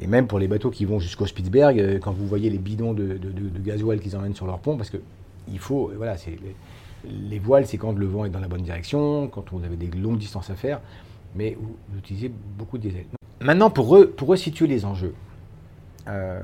et 0.00 0.06
même 0.06 0.26
pour 0.26 0.38
les 0.38 0.48
bateaux 0.48 0.70
qui 0.70 0.86
vont 0.86 0.98
jusqu'au 0.98 1.26
Spitzberg, 1.26 1.78
euh, 1.78 1.98
quand 1.98 2.12
vous 2.12 2.26
voyez 2.26 2.48
les 2.48 2.58
bidons 2.58 2.94
de, 2.94 3.18
de 3.18 3.58
gasoil 3.58 4.00
qu'ils 4.00 4.16
emmènent 4.16 4.34
sur 4.34 4.46
leur 4.46 4.60
pont, 4.60 4.78
parce 4.78 4.88
que 4.88 4.98
il 5.50 5.58
faut, 5.58 5.90
voilà, 5.96 6.16
c'est 6.16 6.36
les 7.04 7.38
voiles, 7.38 7.66
c'est 7.66 7.78
quand 7.78 7.92
le 7.92 8.06
vent 8.06 8.24
est 8.24 8.30
dans 8.30 8.40
la 8.40 8.48
bonne 8.48 8.62
direction, 8.62 9.28
quand 9.28 9.52
vous 9.52 9.64
avez 9.64 9.76
des 9.76 9.88
longues 9.96 10.18
distances 10.18 10.50
à 10.50 10.54
faire, 10.54 10.80
mais 11.34 11.56
vous, 11.60 11.76
utilisez 11.96 12.30
beaucoup 12.56 12.78
de 12.78 12.82
diesel. 12.82 13.04
Maintenant, 13.40 13.70
pour, 13.70 13.96
pour 14.16 14.28
resituer 14.28 14.66
les 14.66 14.84
enjeux, 14.84 15.14
euh, 16.08 16.40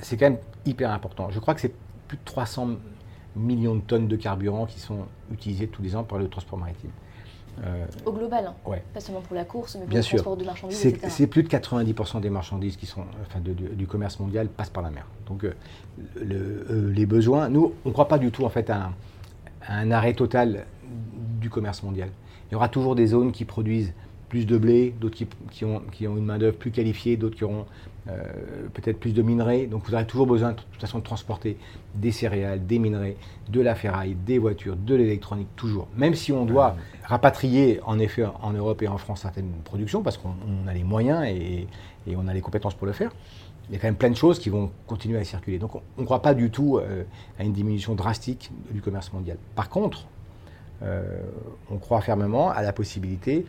c'est 0.00 0.16
quand 0.16 0.30
même 0.30 0.38
hyper 0.64 0.90
important. 0.90 1.30
Je 1.30 1.40
crois 1.40 1.54
que 1.54 1.60
c'est 1.60 1.74
plus 2.08 2.16
de 2.16 2.24
300 2.24 2.70
millions 3.36 3.76
de 3.76 3.80
tonnes 3.80 4.08
de 4.08 4.16
carburant 4.16 4.66
qui 4.66 4.80
sont 4.80 5.06
utilisés 5.32 5.68
tous 5.68 5.82
les 5.82 5.96
ans 5.96 6.04
par 6.04 6.18
le 6.18 6.28
transport 6.28 6.58
maritime. 6.58 6.90
Euh, 7.64 7.84
Au 8.06 8.12
global, 8.12 8.46
hein. 8.46 8.54
ouais. 8.64 8.82
pas 8.94 9.00
seulement 9.00 9.20
pour 9.20 9.34
la 9.34 9.44
course, 9.44 9.74
mais 9.74 9.82
pour 9.82 9.90
Bien 9.90 10.00
le 10.00 10.06
transport 10.06 10.36
de 10.36 10.44
marchandises, 10.44 10.96
C'est 11.08 11.26
plus 11.26 11.42
de 11.42 11.48
90% 11.48 12.20
des 12.20 12.30
marchandises 12.30 12.76
qui 12.76 12.86
sont, 12.86 13.04
enfin, 13.26 13.40
du 13.40 13.86
commerce 13.86 14.18
mondial 14.18 14.48
passent 14.48 14.70
par 14.70 14.82
la 14.82 14.90
mer. 14.90 15.06
Donc 15.26 15.44
euh, 15.44 15.54
les 16.16 17.06
besoins, 17.06 17.48
nous, 17.48 17.74
on 17.84 17.88
ne 17.88 17.92
croit 17.92 18.08
pas 18.08 18.18
du 18.18 18.30
tout 18.30 18.44
en 18.44 18.48
fait 18.48 18.70
à 18.70 18.92
un, 19.68 19.90
arrêt 19.90 20.14
total 20.14 20.66
du 21.40 21.50
commerce 21.50 21.82
mondial. 21.82 22.10
Il 22.50 22.54
y 22.54 22.56
aura 22.56 22.68
toujours 22.68 22.94
des 22.94 23.08
zones 23.08 23.32
qui 23.32 23.44
produisent 23.44 23.92
plus 24.28 24.46
de 24.46 24.56
blé, 24.56 24.94
d'autres 25.00 25.18
qui, 25.50 25.64
ont, 25.64 25.82
une 26.00 26.24
main-d'œuvre 26.24 26.56
plus 26.56 26.70
qualifiée, 26.70 27.16
d'autres 27.16 27.36
qui 27.36 27.44
auront 27.44 27.66
euh, 28.08 28.22
peut-être 28.72 28.98
plus 28.98 29.12
de 29.12 29.22
minerais. 29.22 29.66
Donc 29.66 29.84
vous 29.84 29.92
aurez 29.92 30.06
toujours 30.06 30.26
besoin 30.26 30.52
de 30.52 30.56
toute 30.56 30.80
façon 30.80 31.00
de 31.00 31.04
transporter 31.04 31.58
des 31.96 32.12
céréales, 32.12 32.64
des 32.64 32.78
minerais, 32.78 33.16
de 33.50 33.60
la 33.60 33.74
ferraille, 33.74 34.14
des 34.14 34.38
voitures, 34.38 34.76
de 34.76 34.94
l'électronique, 34.94 35.48
toujours. 35.56 35.88
Même 35.96 36.14
si 36.14 36.32
on 36.32 36.44
doit 36.46 36.76
rapatrier 37.04 37.80
en 37.84 37.98
effet 37.98 38.24
en 38.40 38.52
Europe 38.52 38.82
et 38.82 38.88
en 38.88 38.98
France 38.98 39.22
certaines 39.22 39.50
productions, 39.64 40.02
parce 40.02 40.16
qu'on 40.16 40.34
a 40.66 40.72
les 40.72 40.84
moyens 40.84 41.24
et, 41.26 41.66
on 42.16 42.26
a 42.26 42.34
les 42.34 42.40
compétences 42.40 42.74
pour 42.74 42.86
le 42.86 42.92
faire, 42.92 43.10
il 43.70 43.74
y 43.74 43.76
a 43.76 43.78
quand 43.78 43.86
même 43.86 43.96
plein 43.96 44.10
de 44.10 44.16
choses 44.16 44.40
qui 44.40 44.50
vont 44.50 44.70
continuer 44.88 45.18
à 45.18 45.24
circuler. 45.24 45.58
Donc 45.58 45.76
on 45.76 46.00
ne 46.00 46.04
croit 46.04 46.22
pas 46.22 46.34
du 46.34 46.50
tout 46.50 46.78
euh, 46.78 47.04
à 47.38 47.44
une 47.44 47.52
diminution 47.52 47.94
drastique 47.94 48.50
du 48.72 48.82
commerce 48.82 49.12
mondial. 49.12 49.36
Par 49.54 49.68
contre, 49.68 50.06
euh, 50.82 51.20
on 51.70 51.76
croit 51.76 52.00
fermement 52.00 52.50
à 52.50 52.62
la 52.62 52.72
possibilité 52.72 53.46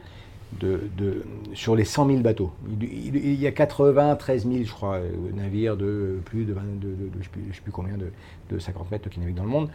de, 0.59 1.23
sur 1.53 1.75
les 1.75 1.85
100 1.85 2.07
000 2.07 2.19
bateaux. 2.19 2.51
Il, 2.81 3.33
y 3.33 3.47
a 3.47 3.51
93 3.51 4.45
000, 4.47 4.63
je 4.63 4.71
crois, 4.71 4.95
euh, 4.97 5.11
navires 5.33 5.75
de 5.75 6.19
plus 6.25 6.45
de, 6.45 6.53
20, 6.53 6.61
de, 6.79 6.95
je 7.13 7.29
ne 7.39 7.53
sais, 7.53 7.61
plus 7.61 7.71
combien, 7.71 7.95
de, 7.97 8.59
50 8.59 8.91
mètres 8.91 9.09
qui 9.09 9.19
naviguent 9.19 9.37
dans 9.37 9.43
le 9.43 9.49
monde. 9.49 9.69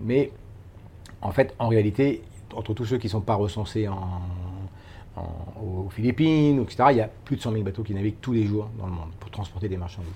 mais 0.00 0.30
en 1.20 1.32
fait, 1.32 1.54
en 1.58 1.68
réalité, 1.68 2.22
entre 2.54 2.72
tous 2.72 2.86
ceux 2.86 2.96
qui 2.96 3.08
ne 3.08 3.10
sont 3.10 3.20
pas 3.20 3.34
recensés 3.34 3.88
en, 3.88 4.22
aux 5.60 5.88
Philippines, 5.90 6.62
etc., 6.62 6.84
il 6.90 6.96
y 6.96 7.00
a 7.00 7.08
plus 7.24 7.36
de 7.36 7.42
100 7.42 7.52
000 7.52 7.64
bateaux 7.64 7.82
qui 7.82 7.94
naviguent 7.94 8.20
tous 8.20 8.32
les 8.32 8.44
jours 8.46 8.68
dans 8.78 8.86
le 8.86 8.92
monde 8.92 9.10
pour 9.20 9.30
transporter 9.30 9.68
des 9.68 9.76
marchandises. 9.76 10.12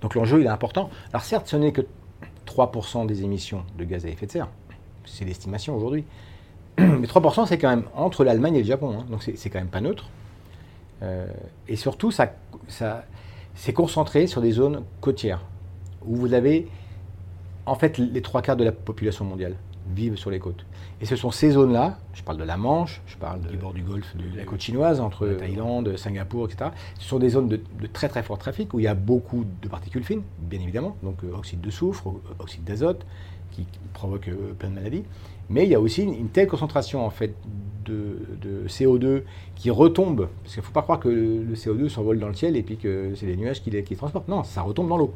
Donc 0.00 0.14
l'enjeu, 0.14 0.40
il 0.40 0.46
est 0.46 0.50
important. 0.50 0.90
Alors 1.12 1.22
certes, 1.22 1.48
ce 1.48 1.56
n'est 1.56 1.72
que 1.72 1.82
3% 2.46 3.06
des 3.06 3.22
émissions 3.22 3.64
de 3.78 3.84
gaz 3.84 4.04
à 4.04 4.08
effet 4.08 4.26
de 4.26 4.32
serre. 4.32 4.48
C'est 5.04 5.24
l'estimation 5.24 5.76
aujourd'hui. 5.76 6.04
Mais 6.78 7.06
3%, 7.06 7.46
c'est 7.46 7.58
quand 7.58 7.70
même 7.70 7.84
entre 7.94 8.24
l'Allemagne 8.24 8.56
et 8.56 8.62
le 8.62 8.66
Japon. 8.66 8.98
Hein. 8.98 9.06
Donc 9.10 9.22
c'est 9.22 9.50
quand 9.50 9.58
même 9.58 9.68
pas 9.68 9.80
neutre. 9.80 10.08
Euh, 11.02 11.26
et 11.68 11.76
surtout, 11.76 12.10
ça, 12.10 12.32
c'est 13.54 13.72
concentré 13.72 14.26
sur 14.26 14.40
des 14.40 14.52
zones 14.52 14.84
côtières. 15.00 15.40
où 16.04 16.16
vous 16.16 16.34
avez, 16.34 16.68
en 17.66 17.74
fait, 17.74 17.98
les 17.98 18.22
trois 18.22 18.42
quarts 18.42 18.56
de 18.56 18.64
la 18.64 18.72
population 18.72 19.24
mondiale 19.24 19.56
vivent 19.92 20.16
sur 20.16 20.30
les 20.30 20.38
côtes. 20.38 20.64
Et 21.00 21.06
ce 21.06 21.16
sont 21.16 21.30
ces 21.30 21.50
zones-là, 21.50 21.98
je 22.14 22.22
parle 22.22 22.38
de 22.38 22.44
la 22.44 22.56
Manche, 22.56 23.02
je 23.06 23.16
parle 23.16 23.40
du 23.40 23.56
bord 23.56 23.72
du 23.72 23.82
golfe 23.82 24.16
de 24.16 24.36
la 24.36 24.44
côte 24.44 24.60
chinoise, 24.60 25.00
entre 25.00 25.26
Thaïlande, 25.28 25.96
Singapour, 25.96 26.46
etc. 26.46 26.70
Ce 26.98 27.08
sont 27.08 27.18
des 27.18 27.30
zones 27.30 27.48
de, 27.48 27.60
très 27.92 28.08
très 28.08 28.22
fort 28.22 28.38
trafic 28.38 28.72
où 28.74 28.80
il 28.80 28.84
y 28.84 28.88
a 28.88 28.94
beaucoup 28.94 29.44
de 29.62 29.68
particules 29.68 30.04
fines, 30.04 30.22
bien 30.38 30.60
évidemment, 30.60 30.96
donc 31.02 31.24
euh, 31.24 31.36
oxyde 31.36 31.60
de 31.60 31.70
soufre, 31.70 32.12
oxyde 32.38 32.64
d'azote, 32.64 33.04
qui 33.50 33.66
provoque 33.92 34.28
euh, 34.28 34.54
plein 34.58 34.70
de 34.70 34.74
maladies. 34.74 35.04
Mais 35.50 35.64
il 35.64 35.70
y 35.70 35.74
a 35.74 35.80
aussi 35.80 36.02
une, 36.02 36.28
telle 36.28 36.46
concentration 36.46 37.04
en 37.04 37.10
fait 37.10 37.34
de, 37.84 38.18
CO2 38.68 39.22
qui 39.54 39.70
retombe, 39.70 40.28
parce 40.42 40.54
qu'il 40.54 40.62
ne 40.62 40.66
faut 40.66 40.72
pas 40.72 40.82
croire 40.82 41.00
que 41.00 41.08
le, 41.08 41.54
CO2 41.54 41.88
s'envole 41.88 42.18
dans 42.18 42.28
le 42.28 42.34
ciel 42.34 42.56
et 42.56 42.62
puis 42.62 42.76
que 42.76 43.12
c'est 43.16 43.26
les 43.26 43.36
nuages 43.36 43.62
qui 43.62 43.70
les, 43.70 43.82
qui 43.82 43.96
transportent. 43.96 44.28
Non, 44.28 44.44
ça 44.44 44.62
retombe 44.62 44.88
dans 44.88 44.96
l'eau. 44.96 45.14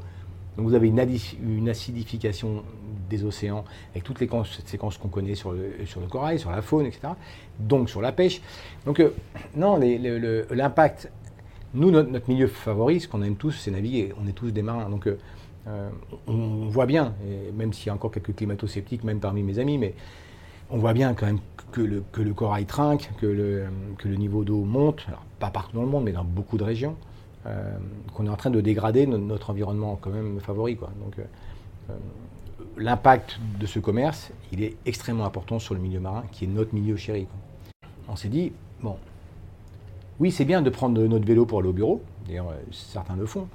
Donc 0.56 0.66
vous 0.66 0.75
avez 0.75 0.88
une, 0.88 1.68
acidification 1.68 2.62
des 3.10 3.25
océans 3.25 3.64
avec 3.92 4.04
toutes 4.04 4.20
les 4.20 4.28
séquences 4.64 4.96
qu'on 4.96 5.08
connaît 5.08 5.34
sur 5.34 5.52
le, 5.52 5.75
sur 5.84 6.00
le 6.00 6.06
corail, 6.06 6.38
sur 6.38 6.50
la 6.50 6.62
faune, 6.62 6.86
etc. 6.86 7.08
Donc 7.58 7.90
sur 7.90 8.00
la 8.00 8.12
pêche. 8.12 8.40
Donc 8.84 9.00
euh, 9.00 9.10
non, 9.54 9.78
l'impact, 10.50 11.10
nous, 11.75 11.90
notre, 11.90 12.28
milieu 12.28 12.46
favori, 12.46 13.00
ce 13.00 13.08
qu'on 13.08 13.22
aime 13.22 13.36
tous, 13.36 13.52
c'est 13.52 13.70
naviguer. 13.70 14.14
On 14.22 14.26
est 14.26 14.32
tous 14.32 14.50
des 14.50 14.62
marins. 14.62 14.88
Donc 14.88 15.06
euh, 15.06 15.18
euh, 15.68 15.90
on, 16.26 16.68
voit 16.68 16.86
bien, 16.86 17.14
même 17.54 17.72
s'il 17.72 17.88
y 17.88 17.90
a 17.90 17.94
encore 17.94 18.10
quelques 18.10 18.34
climato-sceptiques, 18.34 19.04
même 19.04 19.20
parmi 19.20 19.42
mes 19.42 19.58
amis, 19.58 19.78
mais 19.78 19.94
on 20.70 20.78
voit 20.78 20.94
bien 20.94 21.12
quand 21.14 21.26
même 21.26 21.40
que 21.70 21.80
le, 21.82 22.02
que 22.12 22.22
le 22.22 22.32
corail 22.32 22.64
trinque, 22.64 23.10
que 23.20 23.26
le, 23.26 23.64
que 23.98 24.08
le 24.08 24.14
niveau 24.14 24.44
d'eau 24.44 24.64
monte, 24.64 25.04
alors 25.08 25.25
pas 25.38 25.50
partout 25.50 25.76
dans 25.76 25.82
le 25.82 25.88
monde, 25.88 26.04
mais 26.04 26.12
dans 26.12 26.25
beaucoup 26.25 26.56
de 26.56 26.64
régions. 26.64 26.96
Euh, 27.47 27.76
qu'on 28.15 28.26
est 28.26 28.31
en 28.31 28.37
train 28.37 28.50
de 28.50 28.61
dégrader 28.61 29.07
notre, 29.07 29.50
environnement 29.50 29.99
quand 30.00 30.11
même 30.11 30.41
favori. 30.41 30.76
Quoi. 30.76 30.91
Donc, 31.05 31.19
euh, 31.19 31.23
euh, 31.91 31.95
l'impact 32.79 33.38
de 33.61 33.67
ce 33.67 33.79
commerce, 33.79 34.33
il 34.53 34.65
est 34.65 34.76
extrêmement 34.87 35.26
important 35.26 35.59
sur 35.59 35.75
le 35.75 35.81
milieu 35.81 36.00
marin, 36.00 36.25
qui 36.33 36.45
est 36.45 36.49
notre 36.49 36.75
milieu 36.75 36.97
chéri. 36.97 37.26
On 38.09 38.17
s'est 38.17 38.29
dit, 38.29 38.53
bon, 38.83 38.97
oui, 40.19 40.33
c'est 40.33 40.47
bien 40.47 40.62
de 40.62 40.71
prendre 40.71 41.00
notre 41.00 41.26
vélo 41.26 41.45
pour 41.45 41.61
aller 41.61 41.69
au 41.69 41.75
bureau, 41.75 42.03
d'ailleurs 42.26 42.53
certains 42.73 43.17
le 43.17 43.26
font, 43.26 43.49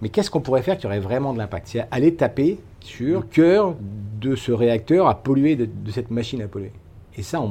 mais 0.00 0.10
qu'est-ce 0.10 0.30
qu'on 0.30 0.40
pourrait 0.40 0.62
faire 0.62 0.78
qui 0.78 0.86
aurait 0.86 1.00
vraiment 1.00 1.32
de 1.32 1.38
l'impact? 1.38 1.66
C'est 1.66 1.86
aller 1.90 2.14
taper 2.14 2.60
sur 2.80 3.20
le 3.20 3.26
cœur 3.26 3.74
de 4.20 4.36
ce 4.36 4.52
réacteur 4.52 5.08
à 5.08 5.22
polluer, 5.22 5.56
de, 5.56 5.90
cette 5.90 6.10
machine 6.10 6.40
à 6.40 6.48
polluer. 6.48 6.72
Et 7.16 7.22
ça, 7.22 7.42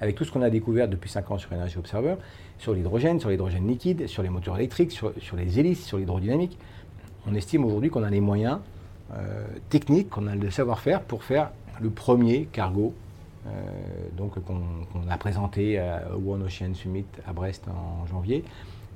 avec 0.00 0.14
tout 0.14 0.24
ce 0.24 0.30
qu'on 0.30 0.42
a 0.42 0.50
découvert 0.50 0.88
depuis 0.88 1.10
5 1.10 1.30
ans 1.30 1.38
sur 1.38 1.52
Energy 1.52 1.78
Observer, 1.78 2.14
sur 2.58 2.74
l'hydrogène, 2.74 3.18
sur 3.18 3.30
l'hydrogène 3.30 3.66
liquide, 3.66 4.06
sur 4.06 4.22
les 4.22 4.28
moteurs 4.28 4.56
électriques, 4.56 4.92
sur, 4.92 5.12
les 5.36 5.58
hélices, 5.58 5.84
sur 5.84 5.98
l'hydrodynamique. 5.98 6.58
On 7.26 7.34
estime 7.34 7.64
aujourd'hui 7.64 7.90
qu'on 7.90 8.04
a 8.04 8.10
les 8.10 8.20
moyens 8.20 8.58
euh, 9.12 9.46
techniques, 9.68 10.10
qu'on 10.10 10.26
a 10.26 10.36
le 10.36 10.50
savoir-faire 10.50 11.00
pour 11.02 11.24
faire 11.24 11.50
le 11.80 11.90
premier 11.90 12.46
cargo 12.46 12.94
euh, 13.46 13.50
donc 14.16 14.42
qu'on 14.44 15.08
a 15.10 15.18
présenté 15.18 15.82
au 16.14 16.32
One 16.32 16.42
Ocean 16.42 16.72
Summit 16.74 17.04
à 17.26 17.32
Brest 17.32 17.66
en 17.68 18.06
janvier, 18.06 18.44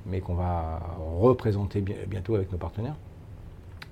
mais 0.07 0.21
qu'on 0.21 0.33
va 0.33 0.81
représenter 1.21 1.81
bientôt 1.81 2.35
avec 2.35 2.51
nos 2.51 2.57
partenaires, 2.57 2.95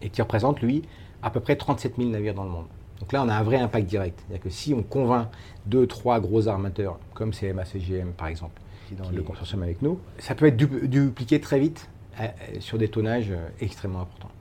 et 0.02 0.10
qui 0.10 0.22
représente, 0.22 0.62
lui, 0.62 0.84
à 1.22 1.30
peu 1.30 1.40
près 1.40 1.56
37 1.56 1.98
000 1.98 2.10
navires 2.10 2.34
dans 2.34 2.44
le 2.44 2.50
monde. 2.50 2.66
Donc 3.00 3.14
là, 3.14 3.24
on 3.24 3.30
a 3.30 3.36
un 3.36 3.44
vrai 3.44 3.58
impact 3.58 3.88
direct. 3.88 4.20
C'est-à-dire 4.20 4.44
que 4.44 4.50
si 4.50 4.74
on 4.74 4.84
convainc 4.84 5.28
deux, 5.66 5.88
trois 5.88 6.20
gros 6.20 6.48
armateurs, 6.48 7.00
comme 7.14 7.32
CMA 7.32 7.66
CGM 7.66 8.12
par 8.12 8.28
exemple, 8.28 8.60
dans 8.92 9.10
le 9.10 9.22
consortium 9.22 9.64
avec 9.64 9.82
nous, 9.82 10.00
ça 10.20 10.36
peut 10.36 10.48
être 10.48 10.58
dupliqué 10.58 11.42
très 11.42 11.60
vite 11.60 11.90
euh, 12.20 12.28
sur 12.60 12.78
des 12.78 12.88
tonnages 12.88 13.32
euh, 13.32 13.48
extrêmement 13.60 14.02
importants. 14.02 14.32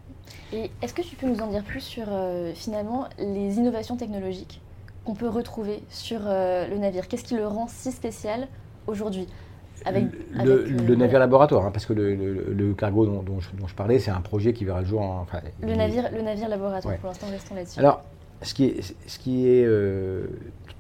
Et 0.53 0.71
est-ce 0.81 0.95
que 0.95 1.03
tu 1.03 1.17
peux 1.17 1.27
nous 1.27 1.41
en 1.41 1.49
dire 1.49 1.65
plus 1.65 1.81
sur 1.81 2.05
euh, 2.09 2.53
finalement 2.55 3.09
les 3.19 3.57
innovations 3.57 3.97
technologiques 3.97 4.61
qu'on 5.05 5.15
peut 5.15 5.29
retrouver 5.29 5.83
sur 5.89 6.21
le 6.21 6.77
navire? 6.79 7.09
Qu'est-ce 7.09 7.25
qui 7.25 7.37
le 7.37 7.47
rend 7.47 7.67
si 7.69 7.93
spécial 7.93 8.49
aujourd'hui 8.87 9.27
avec, 9.85 10.07
le, 10.33 10.95
navire 10.97 11.21
laboratoire, 11.21 11.67
hein, 11.67 11.71
parce 11.71 11.87
que 11.87 11.93
le, 11.93 12.75
cargo 12.75 13.07
dont, 13.07 13.39
je, 13.41 13.75
parlais, 13.75 13.99
c'est 13.99 14.11
un 14.11 14.21
projet 14.21 14.53
qui 14.53 14.65
verra 14.65 14.81
le 14.81 14.87
jour. 14.87 15.01
En, 15.01 15.21
enfin, 15.21 15.41
le, 15.61 15.75
navire, 15.75 16.11
le 16.13 16.23
navire 16.23 16.49
laboratoire, 16.49 16.97
pour 16.97 17.09
l'instant, 17.09 17.27
restons 17.31 17.55
là-dessus. 17.55 17.79
Alors, 17.79 18.03
ce 18.43 18.55
qui 18.55 18.65
est, 18.65 19.63
est 19.63 19.67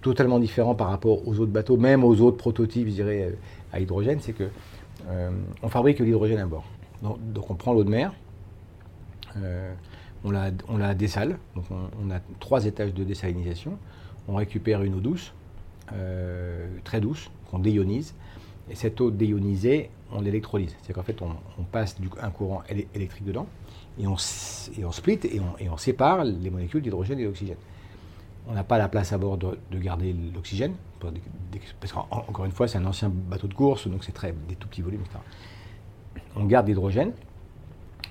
totalement 0.02 0.38
différent 0.38 0.74
par 0.74 0.88
rapport 0.88 1.26
aux 1.26 1.40
autres 1.40 1.52
bateaux, 1.52 1.76
même 1.76 2.04
aux 2.04 2.20
autres 2.20 2.36
prototypes, 2.36 2.88
je 2.88 2.92
dirais, 2.92 3.34
à 3.72 3.80
hydrogène, 3.80 4.20
c'est 4.20 4.32
que 4.32 4.48
euh, 5.08 5.30
on 5.62 5.68
fabrique 5.68 5.98
l'hydrogène 5.98 6.38
à 6.38 6.46
bord. 6.46 6.64
Donc, 7.02 7.50
on 7.50 7.54
prend 7.54 7.72
l'eau 7.72 7.84
de 7.84 7.90
mer, 7.90 8.12
euh, 9.36 9.72
on, 10.24 10.30
la, 10.30 10.94
dessale, 10.94 11.38
donc 11.54 11.64
on, 11.70 12.10
a 12.10 12.20
trois 12.40 12.64
étages 12.64 12.94
de 12.94 13.04
désalinisation, 13.04 13.78
on 14.28 14.36
récupère 14.36 14.82
une 14.82 14.94
eau 14.94 15.00
douce, 15.00 15.32
euh, 15.92 16.66
très 16.84 17.00
douce, 17.00 17.30
qu'on 17.50 17.58
déionise, 17.58 18.14
et 18.70 18.74
cette 18.74 19.00
eau 19.00 19.10
déionisée, 19.10 19.90
on 20.10 20.20
l'électrolyse. 20.20 20.70
C'est-à-dire 20.70 20.94
qu'en 20.96 21.02
fait, 21.02 21.20
on, 21.22 21.62
passe 21.64 21.96
un 22.20 22.30
courant 22.30 22.62
électrique 22.94 23.24
dedans, 23.24 23.46
et 23.98 24.06
on, 24.06 24.14
et 24.14 24.92
split, 24.92 25.20
et 25.24 25.40
on, 25.40 25.58
et 25.58 25.68
on 25.68 25.76
sépare 25.76 26.24
les 26.24 26.50
molécules 26.50 26.82
d'hydrogène 26.82 27.18
et 27.18 27.24
d'oxygène. 27.24 27.56
On 28.48 28.54
n'a 28.54 28.64
pas 28.64 28.78
la 28.78 28.88
place 28.88 29.12
à 29.12 29.18
bord 29.18 29.38
de, 29.38 29.56
garder 29.72 30.14
l'oxygène, 30.34 30.74
parce 31.80 31.92
qu'encore 31.92 32.44
une 32.44 32.52
fois, 32.52 32.68
c'est 32.68 32.78
un 32.78 32.84
ancien 32.84 33.08
bateau 33.08 33.48
de 33.48 33.54
course, 33.54 33.88
donc 33.88 34.04
c'est 34.04 34.12
très 34.12 34.34
des 34.48 34.54
tout 34.54 34.68
petits 34.68 34.82
volumes, 34.82 35.00
etc. 35.00 35.18
On 36.36 36.44
garde 36.44 36.68
l'hydrogène 36.68 37.12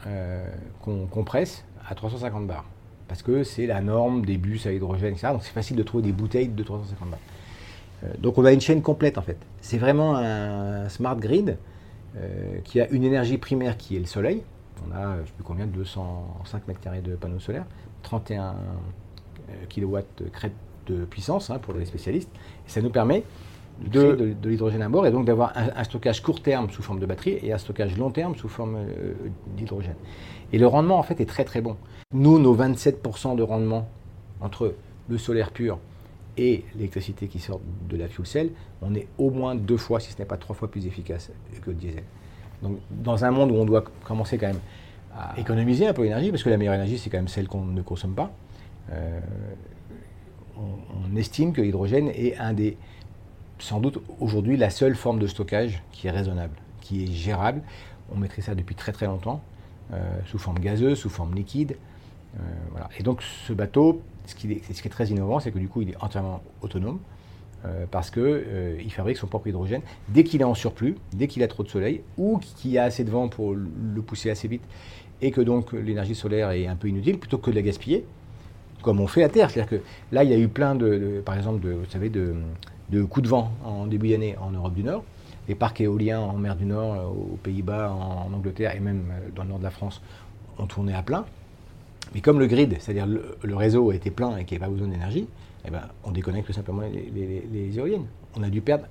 euh, 0.07 0.47
qu'on 0.81 1.05
compresse 1.05 1.63
à 1.87 1.95
350 1.95 2.47
bars, 2.47 2.65
parce 3.07 3.21
que 3.21 3.43
c'est 3.43 3.65
la 3.65 3.81
norme 3.81 4.25
des 4.25 4.37
bus 4.37 4.65
à 4.65 4.73
hydrogène, 4.73 5.13
etc. 5.13 5.29
Donc 5.31 5.43
c'est 5.43 5.53
facile 5.53 5.77
de 5.77 5.83
trouver 5.83 6.03
des 6.03 6.11
bouteilles 6.11 6.49
de 6.49 6.63
350 6.63 7.09
bars. 7.09 7.19
Euh, 8.03 8.07
donc 8.19 8.37
on 8.37 8.45
a 8.45 8.51
une 8.51 8.61
chaîne 8.61 8.81
complète 8.81 9.17
en 9.17 9.21
fait. 9.21 9.37
C'est 9.61 9.77
vraiment 9.77 10.17
un 10.17 10.89
smart 10.89 11.15
grid 11.15 11.57
euh, 12.17 12.59
qui 12.63 12.79
a 12.79 12.89
une 12.89 13.03
énergie 13.03 13.37
primaire 13.37 13.77
qui 13.77 13.95
est 13.95 13.99
le 13.99 14.05
soleil. 14.05 14.41
On 14.87 14.95
a, 14.95 15.15
je 15.15 15.21
ne 15.21 15.25
sais 15.25 15.31
plus 15.33 15.43
combien, 15.43 15.65
205 15.67 16.67
mètres 16.67 16.79
carrés 16.79 17.01
de 17.01 17.15
panneaux 17.15 17.39
solaires, 17.39 17.65
31 18.03 18.55
euh, 19.49 19.53
kilowatts 19.69 20.23
crête 20.31 20.53
de 20.87 21.05
puissance 21.05 21.49
hein, 21.49 21.59
pour 21.59 21.73
les 21.73 21.85
spécialistes. 21.85 22.29
Et 22.67 22.69
ça 22.69 22.81
nous 22.81 22.89
permet 22.89 23.23
de, 23.81 24.35
de, 24.41 24.49
l'hydrogène 24.49 24.81
à 24.81 24.89
bord 24.89 25.05
et 25.05 25.11
donc 25.11 25.25
d'avoir 25.25 25.53
un, 25.55 25.83
stockage 25.83 26.21
court 26.21 26.41
terme 26.41 26.69
sous 26.69 26.81
forme 26.81 26.99
de 26.99 27.05
batterie 27.05 27.39
et 27.41 27.51
un 27.51 27.57
stockage 27.57 27.97
long 27.97 28.09
terme 28.09 28.35
sous 28.35 28.47
forme 28.47 28.75
euh, 28.77 29.13
d'hydrogène. 29.57 29.95
Et 30.53 30.57
le 30.57 30.67
rendement 30.67 30.97
en 30.97 31.03
fait 31.03 31.19
est 31.19 31.25
très 31.25 31.43
très 31.43 31.61
bon. 31.61 31.75
Nous, 32.13 32.39
nos 32.39 32.55
27% 32.55 33.35
de 33.35 33.43
rendement 33.43 33.89
entre 34.41 34.75
le 35.09 35.17
solaire 35.17 35.51
pur 35.51 35.79
et 36.37 36.63
l'électricité 36.75 37.27
qui 37.27 37.39
sort 37.39 37.61
de 37.89 37.97
la 37.97 38.07
fuel 38.07 38.25
cell, 38.25 38.49
on 38.81 38.93
est 38.93 39.07
au 39.17 39.29
moins 39.29 39.55
deux 39.55 39.77
fois, 39.77 39.99
si 39.99 40.11
ce 40.11 40.19
n'est 40.19 40.25
pas 40.25 40.37
trois 40.37 40.55
fois 40.55 40.69
plus 40.69 40.85
efficace 40.85 41.31
que 41.61 41.69
le 41.69 41.75
diesel. 41.75 42.03
Donc 42.61 42.79
dans 42.89 43.25
un 43.25 43.31
monde 43.31 43.51
où 43.51 43.55
on 43.55 43.65
doit 43.65 43.83
commencer 44.03 44.37
quand 44.37 44.47
même 44.47 44.59
à 45.17 45.39
économiser 45.39 45.87
un 45.87 45.93
peu 45.93 46.03
d'énergie, 46.03 46.31
parce 46.31 46.43
que 46.43 46.49
la 46.49 46.57
meilleure 46.57 46.73
énergie 46.73 46.97
c'est 46.97 47.09
quand 47.09 47.17
même 47.17 47.27
celle 47.27 47.47
qu'on 47.47 47.63
ne 47.63 47.81
consomme 47.81 48.13
pas, 48.13 48.31
euh, 48.91 49.19
on, 50.57 51.15
estime 51.15 51.53
que 51.53 51.61
l'hydrogène 51.61 52.09
est 52.09 52.37
un 52.37 52.53
des, 52.53 52.77
sans 53.59 53.79
doute 53.79 53.99
aujourd'hui 54.19 54.57
la 54.57 54.69
seule 54.69 54.95
forme 54.95 55.19
de 55.19 55.27
stockage 55.27 55.81
qui 55.91 56.07
est 56.07 56.11
raisonnable, 56.11 56.55
qui 56.81 57.03
est 57.03 57.07
gérable. 57.07 57.61
On 58.13 58.17
maîtrise 58.17 58.45
ça 58.45 58.55
depuis 58.55 58.75
très 58.75 58.91
très 58.91 59.05
longtemps, 59.05 59.41
euh, 59.93 59.97
sous 60.25 60.37
forme 60.37 60.59
gazeuse, 60.59 60.97
sous 60.99 61.09
forme 61.09 61.33
liquide. 61.33 61.77
Euh, 62.35 62.39
voilà. 62.71 62.89
Et 62.99 63.03
donc 63.03 63.21
ce 63.21 63.53
bateau, 63.53 64.01
ce 64.25 64.35
qui, 64.35 64.51
est, 64.51 64.73
ce 64.73 64.81
qui 64.81 64.87
est 64.87 64.91
très 64.91 65.07
innovant, 65.07 65.39
c'est 65.39 65.51
que 65.51 65.59
du 65.59 65.69
coup 65.69 65.81
il 65.81 65.91
est 65.91 66.03
entièrement 66.03 66.41
autonome 66.61 66.99
parce 67.91 68.11
qu'il 68.11 68.91
fabrique 68.91 69.17
son 69.17 69.27
propre 69.27 69.47
hydrogène 69.47 69.81
dès 70.09 70.23
qu'il 70.23 70.41
est 70.41 70.45
en 70.45 70.53
surplus, 70.55 70.95
dès 71.13 71.27
qu'il 71.27 71.43
a 71.43 71.47
trop 71.47 71.63
de 71.63 71.69
soleil 71.69 72.01
ou 72.17 72.39
qu'il 72.39 72.77
a 72.77 72.83
assez 72.83 73.03
de 73.03 73.09
vent 73.09 73.27
pour 73.27 73.53
le 73.53 74.01
pousser 74.01 74.29
assez 74.29 74.47
vite 74.47 74.63
et 75.21 75.31
que 75.31 75.41
donc 75.41 75.73
l'énergie 75.73 76.15
solaire 76.15 76.51
est 76.51 76.67
un 76.67 76.75
peu 76.75 76.87
inutile, 76.87 77.17
plutôt 77.17 77.37
que 77.37 77.49
de 77.49 77.55
la 77.55 77.61
gaspiller, 77.61 78.05
comme 78.81 78.99
on 78.99 79.07
fait 79.07 79.23
à 79.23 79.29
terre. 79.29 79.49
C'est-à-dire 79.49 79.79
que 79.79 79.83
là, 80.11 80.23
il 80.23 80.29
y 80.29 80.33
a 80.33 80.37
eu 80.37 80.47
plein 80.47 80.75
de, 80.75 81.21
par 81.25 81.35
exemple, 81.35 81.61
de, 81.61 81.71
vous 81.71 81.89
savez, 81.89 82.09
de, 82.09 82.35
coups 83.09 83.23
de 83.23 83.29
vent 83.29 83.51
en 83.63 83.87
début 83.87 84.09
d'année 84.09 84.35
en 84.39 84.51
Europe 84.51 84.73
du 84.73 84.83
Nord. 84.83 85.03
Les 85.47 85.55
parcs 85.55 85.81
éoliens 85.81 86.19
en 86.19 86.37
mer 86.37 86.55
du 86.55 86.65
Nord, 86.65 86.95
euh, 86.95 87.05
aux 87.05 87.37
Pays-Bas, 87.43 87.91
en, 87.91 88.33
Angleterre 88.33 88.75
et 88.75 88.79
même 88.79 89.11
euh, 89.11 89.29
dans 89.35 89.43
le 89.43 89.49
nord 89.49 89.59
de 89.59 89.63
la 89.63 89.69
France 89.69 90.01
ont 90.57 90.65
tourné 90.65 90.93
à 90.93 91.03
plein. 91.03 91.25
Mais 92.15 92.21
comme 92.21 92.39
le 92.39 92.47
grid, 92.47 92.75
c'est-à-dire 92.79 93.05
le, 93.05 93.55
réseau 93.55 93.91
était 93.91 94.09
plein 94.09 94.37
et 94.37 94.45
qu'il 94.45 94.57
n'y 94.57 94.63
avait 94.63 94.71
pas 94.71 94.75
besoin 94.75 94.91
d'énergie, 94.91 95.27
eh 95.67 95.71
ben, 95.71 95.81
on 96.03 96.11
déconnecte 96.11 96.47
tout 96.47 96.53
simplement 96.53 96.83
les 96.83 97.77
éoliennes. 97.77 98.05
On 98.37 98.43
a 98.43 98.49
dû 98.49 98.61
perdre 98.61 98.85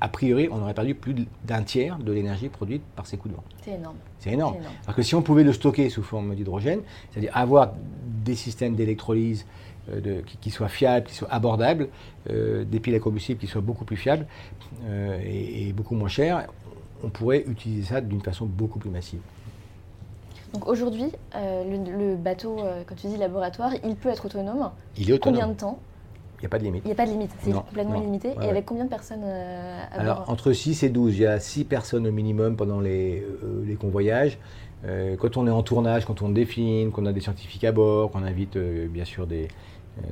a 0.00 0.08
priori, 0.08 0.48
on 0.50 0.60
aurait 0.60 0.74
perdu 0.74 0.94
plus 0.94 1.14
d'un 1.44 1.62
tiers 1.62 1.98
de 1.98 2.12
l'énergie 2.12 2.48
produite 2.48 2.82
par 2.94 3.06
ces 3.06 3.16
coups 3.16 3.32
de 3.32 3.36
vent. 3.36 3.44
C'est 3.62 3.72
énorme. 3.72 3.96
C'est 4.18 4.32
énorme. 4.32 4.56
Parce 4.84 4.96
que 4.96 5.02
si 5.02 5.14
on 5.14 5.22
pouvait 5.22 5.44
le 5.44 5.52
stocker 5.52 5.88
sous 5.88 6.02
forme 6.02 6.34
d'hydrogène, 6.34 6.80
c'est-à-dire 7.10 7.34
avoir 7.34 7.72
des 8.24 8.34
systèmes 8.34 8.74
d'électrolyse 8.74 9.46
euh, 9.90 10.20
qui, 10.40 10.50
soient 10.50 10.68
fiables, 10.68 11.06
qui 11.06 11.14
soient 11.14 11.32
abordables, 11.32 11.88
euh, 12.28 12.64
des 12.64 12.80
piles 12.80 12.94
à 12.94 12.98
combustible 12.98 13.40
qui 13.40 13.46
soient 13.46 13.62
beaucoup 13.62 13.84
plus 13.84 13.96
fiables 13.96 14.26
euh, 14.84 15.18
et, 15.24 15.72
beaucoup 15.72 15.94
moins 15.94 16.08
chers, 16.08 16.46
on 17.02 17.08
pourrait 17.08 17.44
utiliser 17.46 17.94
ça 17.94 18.00
d'une 18.00 18.20
façon 18.20 18.46
beaucoup 18.46 18.78
plus 18.78 18.90
massive. 18.90 19.20
Donc 20.52 20.68
aujourd'hui, 20.68 21.10
le, 21.34 22.16
bateau, 22.16 22.58
quand 22.86 22.94
tu 22.94 23.08
dis 23.08 23.16
laboratoire, 23.16 23.72
il 23.84 23.96
peut 23.96 24.08
être 24.08 24.26
autonome. 24.26 24.70
Il 24.96 25.10
est 25.10 25.14
autonome. 25.14 25.40
Combien 25.40 25.52
de 25.52 25.58
temps 25.58 25.78
il 26.38 26.42
n'y 26.42 26.46
a 26.46 26.50
pas 26.50 26.58
de 26.58 26.64
limite. 26.64 26.82
Il 26.84 26.88
n'y 26.88 26.92
a 26.92 26.96
pas 26.96 27.06
de 27.06 27.12
limite, 27.12 27.30
c'est 27.40 27.50
complètement 27.50 27.94
illimité. 27.94 28.34
et 28.42 28.50
avec 28.50 28.66
combien 28.66 28.84
de 28.84 28.90
personnes 28.90 29.24
à 29.24 29.84
Alors, 29.98 30.24
entre 30.28 30.52
6 30.52 30.82
et 30.82 30.90
12. 30.90 31.16
Il 31.16 31.22
y 31.22 31.26
a 31.26 31.40
6 31.40 31.64
personnes 31.64 32.06
au 32.06 32.12
minimum 32.12 32.56
pendant 32.56 32.78
les, 32.78 33.26
les 33.64 33.74
convoyages. 33.76 34.38
quand 34.84 35.38
on 35.38 35.46
est 35.46 35.50
en 35.50 35.62
tournage, 35.62 36.04
quand 36.04 36.20
on 36.20 36.28
définit, 36.28 36.90
qu'on 36.90 37.06
a 37.06 37.12
des 37.14 37.22
scientifiques 37.22 37.64
à 37.64 37.72
bord, 37.72 38.10
qu'on 38.10 38.22
invite 38.22 38.58
bien 38.58 39.06
sûr 39.06 39.26
des, 39.26 39.48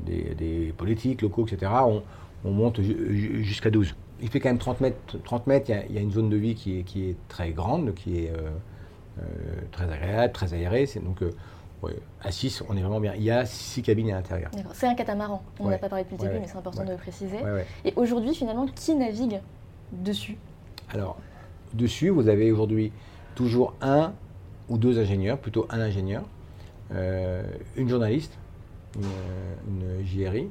des, 0.06 0.74
politiques 0.76 1.22
locaux, 1.22 1.46
etc., 1.46 1.70
on, 2.44 2.50
monte 2.50 2.80
jusqu'à 2.82 3.70
12. 3.70 3.94
Il 4.20 4.28
fait 4.28 4.40
quand 4.40 4.50
même 4.50 4.58
30 4.58 4.80
mètres. 4.80 5.18
30 5.24 5.46
mètres, 5.46 5.70
il 5.88 5.94
y, 5.94 5.98
a, 5.98 6.00
une 6.00 6.12
zone 6.12 6.28
de 6.28 6.36
vie 6.36 6.54
qui 6.54 6.78
est, 6.78 6.82
qui 6.82 7.08
est 7.08 7.16
très 7.28 7.50
grande, 7.50 7.94
qui 7.94 8.18
est 8.18 8.30
euh, 8.30 8.36
euh, 8.36 8.50
très 9.72 9.90
agréable, 9.90 10.32
très 10.32 10.54
aérée. 10.54 10.88
Donc, 11.02 11.22
euh, 11.22 11.30
à 12.22 12.30
6, 12.30 12.64
on 12.68 12.76
est 12.76 12.80
vraiment 12.80 13.00
bien. 13.00 13.14
Il 13.14 13.22
y 13.22 13.30
a 13.30 13.44
6 13.44 13.82
cabines 13.82 14.10
à 14.10 14.14
l'intérieur. 14.14 14.50
C'est 14.72 14.86
un 14.86 14.94
catamaran. 14.94 15.42
On 15.60 15.68
n'a 15.68 15.78
pas 15.78 15.88
parlé 15.88 16.04
depuis 16.04 16.16
le 16.16 16.28
début, 16.28 16.40
mais 16.40 16.48
c'est 16.48 16.56
important 16.56 16.84
de 16.84 16.90
le 16.90 16.96
préciser. 16.96 17.38
Et 17.84 17.92
aujourd'hui, 17.96 18.34
finalement, 18.34 18.66
qui 18.66 18.94
navigue 18.94 19.40
dessus? 19.92 20.36
Alors, 20.92 21.18
dessus, 21.74 22.08
vous 22.08 22.28
avez 22.28 22.50
aujourd'hui 22.52 22.92
toujours 23.34 23.74
un 23.82 24.14
ou 24.68 24.78
deux 24.78 24.98
ingénieurs, 24.98 25.38
plutôt 25.38 25.66
un 25.68 25.80
ingénieur, 25.80 26.22
une 26.90 27.88
journaliste, 27.88 28.38
une, 28.96 30.04
JRI, 30.06 30.48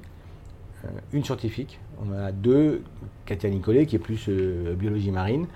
euh, 0.86 0.88
une 1.12 1.24
scientifique. 1.24 1.79
On 2.01 2.12
a 2.13 2.32
deux, 2.32 2.84
Katia 3.25 3.50
Nicolet 3.50 3.86
qui 3.86 3.96
est 3.96 4.00
plus 4.00 4.25
euh, 4.27 4.75
biologie 4.75 5.12
marine, 5.12 5.46
euh, 5.46 5.48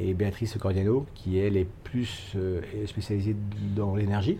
et 0.00 0.14
Béatrice 0.14 0.56
Cordiano 0.58 1.06
qui 1.14 1.38
elle 1.38 1.56
est 1.56 1.68
plus 1.84 2.34
spécialisée 2.86 3.36
dans 3.76 3.94
l'énergie. 3.94 4.38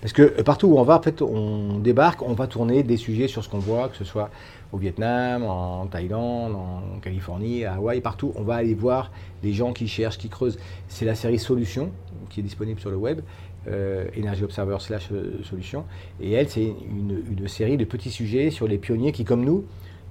Parce 0.00 0.12
que 0.12 0.42
partout 0.42 0.68
où 0.68 0.78
on 0.78 0.82
va, 0.82 0.98
en 0.98 1.02
fait, 1.02 1.22
on 1.22 1.78
débarque, 1.78 2.22
on 2.22 2.34
va 2.34 2.46
tourner 2.46 2.82
des 2.82 2.96
sujets 2.96 3.28
sur 3.28 3.42
ce 3.42 3.48
qu'on 3.48 3.58
voit, 3.58 3.88
que 3.88 3.96
ce 3.96 4.04
soit 4.04 4.30
au 4.72 4.78
Vietnam, 4.78 5.44
en 5.44 5.86
Thaïlande, 5.86 6.54
en 6.54 6.98
Californie, 7.00 7.64
à 7.64 7.74
Hawaï, 7.74 8.00
partout. 8.00 8.32
On 8.36 8.42
va 8.42 8.56
aller 8.56 8.74
voir 8.74 9.10
les 9.42 9.52
gens 9.52 9.72
qui 9.72 9.88
cherchent, 9.88 10.18
qui 10.18 10.28
creusent. 10.28 10.58
C'est 10.88 11.04
la 11.04 11.14
série 11.14 11.38
Solutions 11.38 11.90
qui 12.28 12.40
est 12.40 12.42
disponible 12.42 12.80
sur 12.80 12.90
le 12.90 12.96
web. 12.96 13.20
Euh, 13.68 14.06
Energy 14.16 14.44
Observer 14.44 14.76
slash 14.78 15.08
euh, 15.10 15.40
solution. 15.42 15.84
Et 16.20 16.32
elle, 16.32 16.48
c'est 16.48 16.72
une, 16.88 17.48
série 17.48 17.76
de 17.76 17.84
petits 17.84 18.10
sujets 18.10 18.50
sur 18.50 18.68
les 18.68 18.78
pionniers 18.78 19.10
qui, 19.10 19.24
comme 19.24 19.44
nous, 19.44 19.64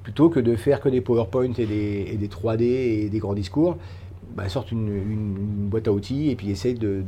plutôt 0.03 0.29
que 0.29 0.41
de 0.41 0.57
faire 0.57 0.81
que 0.81 0.89
des 0.89 0.99
PowerPoint 0.99 1.53
et 1.53 1.65
des, 1.65 2.17
des 2.17 2.27
3D 2.27 2.63
et 2.63 3.09
des 3.09 3.19
grands 3.19 3.33
discours, 3.33 3.77
bah, 4.35 4.49
sortent 4.49 4.71
une, 4.71 5.67
boîte 5.69 5.87
à 5.87 5.91
outils 5.91 6.29
et 6.29 6.35
puis 6.35 6.49
essayent 6.51 6.75
de, 6.75 7.03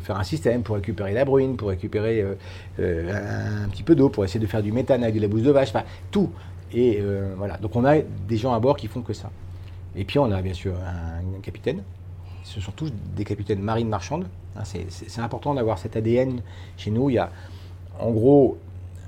faire 0.00 0.16
un 0.16 0.24
système 0.24 0.62
pour 0.62 0.76
récupérer 0.76 1.12
la 1.12 1.24
bruine, 1.24 1.56
pour 1.56 1.68
récupérer 1.68 2.24
euh, 2.80 3.64
un, 3.64 3.68
petit 3.68 3.82
peu 3.82 3.94
d'eau, 3.94 4.08
pour 4.08 4.24
essayer 4.24 4.40
de 4.40 4.46
faire 4.46 4.62
du 4.62 4.72
méthane 4.72 5.02
avec 5.02 5.16
de 5.16 5.20
la 5.20 5.28
bouse 5.28 5.42
de 5.42 5.50
vache, 5.50 5.70
enfin 5.70 5.84
tout. 6.10 6.30
Et 6.74 7.02
voilà, 7.36 7.58
donc 7.58 7.76
on 7.76 7.84
a 7.84 7.98
des 8.00 8.36
gens 8.38 8.54
à 8.54 8.60
bord 8.60 8.76
qui 8.76 8.88
font 8.88 9.02
que 9.02 9.12
ça. 9.12 9.30
Et 9.94 10.04
puis 10.04 10.18
on 10.18 10.30
a 10.32 10.40
bien 10.40 10.54
sûr 10.54 10.74
un 10.74 11.40
capitaine 11.40 11.82
ce 12.44 12.60
sont 12.60 12.72
tous 12.72 12.92
des 13.16 13.24
capitaines 13.24 13.60
marines 13.60 13.88
marchandes. 13.88 14.26
Hein, 14.56 14.62
c'est 14.64 15.20
important 15.20 15.54
d'avoir 15.54 15.78
cet 15.78 15.96
ADN 15.96 16.40
chez 16.76 16.90
nous. 16.90 17.10
Il 17.10 17.14
y 17.14 17.18
a 17.18 17.30
en 17.98 18.10
gros 18.10 18.58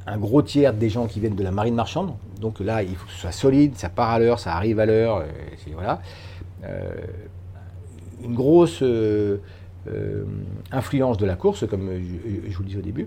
un 0.07 0.19
gros 0.19 0.43
tiers 0.43 0.75
des 0.75 0.91
gens 0.91 1.07
qui 1.07 1.21
viennent 1.21 1.37
de 1.37 1.43
la 1.43 1.51
marine 1.51 1.75
marchande. 1.75 2.15
Donc 2.41 2.61
là, 2.61 2.83
il 2.83 2.95
faut 2.95 3.07
que 3.07 3.13
ce 3.13 3.21
soit 3.21 3.33
solide, 3.33 3.77
ça 3.77 3.89
part 3.89 4.11
à 4.11 4.19
l'heure, 4.19 4.39
ça 4.39 4.55
arrive 4.55 4.79
à 4.79 4.87
l'heure. 4.87 5.19
Euh, 5.19 5.27
voilà. 5.73 6.01
Euh, 6.65 6.93
une 8.25 8.35
grosse 8.35 8.83
euh, 8.83 9.39
influence 10.73 11.19
de 11.19 11.27
la 11.27 11.37
course, 11.37 11.67
comme 11.69 11.91
je, 11.93 12.57
vous 12.57 12.63
le 12.63 12.69
disais 12.69 12.79
au 12.79 12.83
début. 12.83 13.07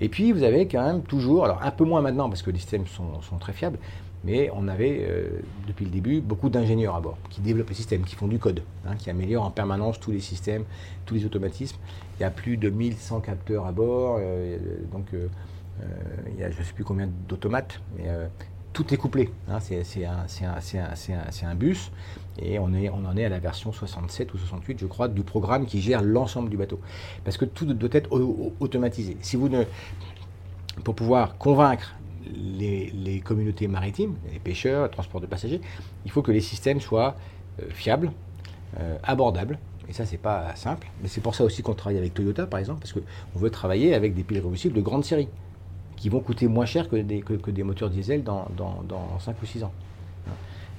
Et 0.00 0.08
puis, 0.08 0.32
vous 0.32 0.42
avez 0.42 0.68
quand 0.68 0.84
même 0.84 1.02
toujours, 1.02 1.44
alors 1.44 1.62
un 1.62 1.70
peu 1.70 1.84
moins 1.84 2.02
maintenant 2.02 2.28
parce 2.28 2.42
que 2.42 2.50
les 2.50 2.58
systèmes 2.58 2.86
sont 2.86 3.38
très 3.38 3.52
fiables, 3.52 3.78
mais 4.26 4.50
on 4.54 4.66
avait, 4.66 5.06
euh, 5.08 5.28
depuis 5.68 5.84
le 5.84 5.90
début, 5.90 6.20
beaucoup 6.20 6.48
d'ingénieurs 6.48 6.96
à 6.96 7.00
bord 7.00 7.16
qui 7.30 7.40
développent 7.40 7.68
les 7.68 7.76
systèmes, 7.76 8.02
qui 8.02 8.16
font 8.16 8.26
du 8.26 8.38
code, 8.40 8.62
hein, 8.86 8.96
qui 8.96 9.08
améliorent 9.08 9.44
en 9.44 9.52
permanence 9.52 10.00
tous 10.00 10.10
les 10.10 10.20
systèmes, 10.20 10.64
tous 11.06 11.14
les 11.14 11.24
automatismes. 11.24 11.76
Il 12.18 12.22
y 12.22 12.24
a 12.24 12.30
plus 12.30 12.56
de 12.56 12.68
1100 12.68 13.20
capteurs 13.20 13.66
à 13.66 13.72
bord, 13.72 14.18
euh, 14.20 14.58
donc 14.92 15.06
euh, 15.14 15.28
il 16.32 16.40
y 16.40 16.44
a 16.44 16.50
je 16.50 16.58
ne 16.58 16.64
sais 16.64 16.72
plus 16.72 16.84
combien 16.84 17.08
d'automates, 17.28 17.80
mais 17.96 18.04
tout 18.72 18.92
est 18.92 18.96
couplé. 18.96 19.30
Hein. 19.48 19.58
c'est 19.60 20.04
un, 20.04 21.54
bus 21.54 21.92
et 22.40 22.58
on, 22.58 22.64
en 22.64 23.16
est 23.16 23.24
à 23.24 23.28
la 23.28 23.38
version 23.38 23.72
67 23.72 24.34
ou 24.34 24.38
68, 24.38 24.78
je 24.78 24.86
crois, 24.86 25.08
du 25.08 25.22
programme 25.22 25.66
qui 25.66 25.80
gère 25.80 26.02
l'ensemble 26.02 26.50
du 26.50 26.56
bateau. 26.56 26.80
Parce 27.24 27.36
que 27.36 27.44
tout 27.44 27.64
doit 27.64 27.90
être 27.92 28.10
automatisé. 28.60 29.16
Si 29.20 29.36
vous 29.36 29.48
ne, 29.48 29.64
pour 30.84 30.94
pouvoir 30.94 31.38
convaincre 31.38 31.94
les, 32.34 33.22
communautés 33.24 33.68
maritimes, 33.68 34.16
les 34.32 34.38
pêcheurs, 34.38 34.84
le 34.84 34.90
transport 34.90 35.20
de 35.20 35.26
passagers, 35.26 35.60
il 36.04 36.10
faut 36.10 36.22
que 36.22 36.32
les 36.32 36.40
systèmes 36.40 36.80
soient 36.80 37.16
euh, 37.62 37.66
fiables, 37.70 38.12
euh, 38.78 38.96
abordables. 39.02 39.58
Et 39.88 39.92
ça, 39.92 40.04
c'est 40.04 40.18
pas 40.18 40.54
simple. 40.56 40.88
Mais 41.00 41.08
c'est 41.08 41.20
pour 41.20 41.34
ça 41.34 41.44
aussi 41.44 41.62
qu'on 41.62 41.74
travaille 41.74 41.98
avec 41.98 42.12
Toyota, 42.12 42.46
par 42.46 42.58
exemple, 42.58 42.80
parce 42.80 42.92
qu'on 42.92 43.38
veut 43.38 43.50
travailler 43.50 43.94
avec 43.94 44.14
des 44.14 44.24
piles 44.24 44.42
combustibles 44.42 44.74
de 44.74 44.80
grande 44.80 45.04
série, 45.04 45.28
qui 45.96 46.08
vont 46.08 46.20
coûter 46.20 46.48
moins 46.48 46.66
cher 46.66 46.88
que 46.88 46.96
des, 46.96 47.20
que, 47.20 47.50
des 47.50 47.62
moteurs 47.62 47.88
diesel 47.88 48.22
dans, 48.22 48.48
dans, 48.56 49.18
5 49.20 49.36
ou 49.42 49.46
6 49.46 49.64
ans. 49.64 49.72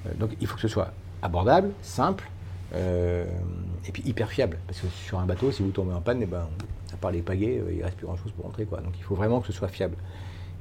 Euh, 0.06 0.14
donc 0.20 0.32
il 0.40 0.48
faut 0.48 0.56
que 0.56 0.62
ce 0.62 0.68
soit 0.68 0.92
abordable, 1.28 1.72
simple, 1.82 2.30
et 2.74 3.92
puis 3.94 4.04
hyper 4.06 4.30
fiable. 4.30 4.58
Parce 4.68 4.80
que 4.80 4.88
sur 4.88 5.20
un 5.20 5.26
bateau, 5.26 5.52
si 5.52 5.64
vous 5.64 5.72
tombez 5.72 5.94
en 5.94 6.02
panne, 6.02 6.22
eh 6.22 6.26
ben, 6.26 6.48
à 6.94 6.98
part 6.98 7.12
les 7.12 7.22
pagaies, 7.22 7.62
il 7.70 7.78
ne 7.78 7.84
reste 7.84 7.98
plus 7.98 8.08
grand-chose 8.08 8.32
pour 8.32 8.46
rentrer. 8.46 8.66
Quoi. 8.66 8.82
Donc 8.82 8.94
il 8.98 9.04
faut 9.04 9.16
vraiment 9.16 9.40
que 9.40 9.48
ce 9.48 9.54
soit 9.54 9.68
fiable 9.68 9.96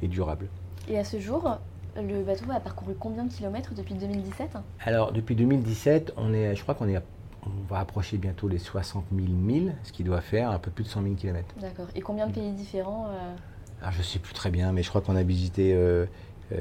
et 0.03 0.09
durable. 0.09 0.47
Et 0.89 0.99
à 0.99 1.05
ce 1.05 1.19
jour, 1.19 1.59
le 1.97 2.23
bateau 2.23 2.45
a 2.53 2.61
parcouru 2.61 2.95
combien 2.99 3.25
de 3.25 3.33
kilomètres 3.33 3.75
depuis 3.75 3.95
2017 3.95 4.51
Alors, 4.85 5.13
depuis 5.13 5.35
2017, 5.35 6.13
on 6.17 6.33
est, 6.33 6.55
je 6.55 6.63
crois 6.63 6.75
qu'on 6.75 6.89
est 6.89 7.01
on 7.47 7.73
va 7.73 7.81
approcher 7.81 8.17
bientôt 8.17 8.49
les 8.49 8.59
60 8.59 9.05
000 9.15 9.29
milles, 9.29 9.75
ce 9.85 9.93
qui 9.93 10.03
doit 10.03 10.21
faire 10.21 10.51
un 10.51 10.59
peu 10.59 10.71
plus 10.71 10.85
de 10.85 10.89
100 10.89 11.03
000 11.03 11.15
km. 11.15 11.47
D'accord. 11.61 11.87
Et 11.95 12.01
combien 12.01 12.27
de 12.27 12.33
pays 12.33 12.53
différents 12.53 13.07
euh? 13.07 13.35
Alors, 13.81 13.93
Je 13.93 13.99
ne 13.99 14.03
sais 14.03 14.19
plus 14.19 14.35
très 14.35 14.51
bien, 14.51 14.73
mais 14.73 14.83
je 14.83 14.89
crois 14.89 15.01
qu'on 15.01 15.17
a 15.17 15.23
visité 15.23 15.77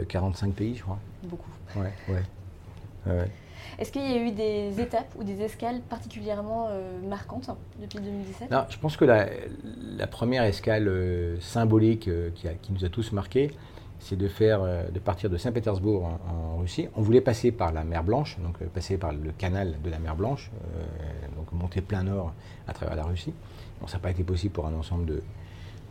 45 0.10 0.46
euh, 0.46 0.50
euh, 0.50 0.54
pays, 0.54 0.76
je 0.76 0.84
crois. 0.84 1.00
Beaucoup. 1.24 1.50
Ouais, 1.76 1.91
ouais. 2.10 2.24
ouais. 3.08 3.32
Est-ce 3.80 3.91
qu'il 3.91 4.01
y 4.01 4.13
a 4.13 4.17
eu 4.17 4.32
des 4.32 4.80
étapes 4.80 5.13
ou 5.17 5.23
des 5.23 5.41
escales 5.41 5.82
particulièrement 5.89 6.69
marquantes 7.08 7.49
depuis 7.82 7.99
2017 7.99 8.51
Non, 8.51 8.65
je 8.69 8.78
pense 8.78 8.97
que 8.97 9.06
la, 9.06 10.08
première 10.08 10.43
escale 10.43 11.38
symbolique 11.39 12.10
qui, 12.36 12.47
a, 12.47 12.54
qui, 12.54 12.71
nous 12.71 12.86
a 12.86 12.89
tous 12.89 13.12
marqués, 13.12 13.51
c'est 13.99 14.15
de 14.15 14.28
faire, 14.28 14.62
euh, 14.62 14.88
de 14.89 14.99
partir 14.99 15.30
de 15.30 15.38
Saint-Pétersbourg 15.38 16.06
en, 16.06 16.58
Russie. 16.58 16.88
On 16.95 17.01
voulait 17.01 17.21
passer 17.21 17.51
par 17.51 17.71
la 17.71 17.84
mer 17.84 18.04
Blanche, 18.04 18.38
donc 18.39 18.62
euh, 18.62 18.67
passer 18.67 18.97
par 18.97 19.12
le 19.12 19.32
canal 19.32 19.75
de 19.84 19.89
la 19.89 19.99
mer 19.99 20.15
Blanche, 20.15 20.51
euh, 20.75 21.36
donc 21.36 21.51
monter 21.51 21.82
plein 21.82 22.04
nord 22.04 22.34
à 22.67 22.73
travers 22.73 22.95
la 22.95 23.04
Russie. 23.04 23.34
Ça 23.88 23.97
n'a 23.97 24.01
pas 24.01 24.12
été 24.12 24.23
possible 24.23 24.54
pour 24.54 24.65
un 24.67 24.73
ensemble 24.73 25.06
de, 25.06 25.23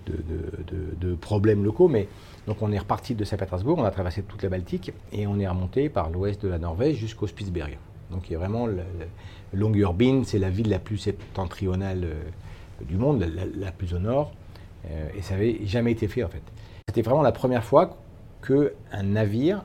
de, 0.06 1.14
problèmes 1.14 1.64
locaux, 1.64 1.88
mais 1.88 2.08
donc 2.46 2.62
on 2.62 2.72
est 2.72 2.78
reparti 2.78 3.14
de 3.14 3.24
Saint-Pétersbourg, 3.24 3.78
on 3.78 3.84
a 3.84 3.90
traversé 3.90 4.22
toute 4.22 4.42
la 4.42 4.48
Baltique 4.48 4.92
et 5.12 5.26
on 5.26 5.38
est 5.38 5.48
remonté 5.48 5.88
par 5.88 6.10
l'ouest 6.10 6.42
de 6.42 6.48
la 6.48 6.58
Norvège 6.58 6.96
jusqu'au 6.96 7.26
Spitzberg. 7.26 7.78
Donc 8.10 8.28
il 8.28 8.34
y 8.34 8.36
a 8.36 8.38
vraiment 8.38 8.66
le, 8.66 8.82
Longyearbyen, 9.52 10.24
c'est 10.24 10.38
la 10.38 10.50
ville 10.50 10.68
la 10.68 10.78
plus 10.78 10.98
septentrionale 10.98 12.06
du 12.82 12.96
monde, 12.96 13.24
la, 13.56 13.72
plus 13.72 13.94
au 13.94 13.98
nord, 13.98 14.32
et 15.16 15.22
ça 15.22 15.34
n'avait 15.34 15.60
jamais 15.64 15.92
été 15.92 16.08
fait 16.08 16.24
en 16.24 16.28
fait. 16.28 16.42
C'était 16.88 17.02
vraiment 17.02 17.22
la 17.22 17.32
première 17.32 17.64
fois 17.64 17.96
qu'un 18.46 19.02
navire 19.02 19.64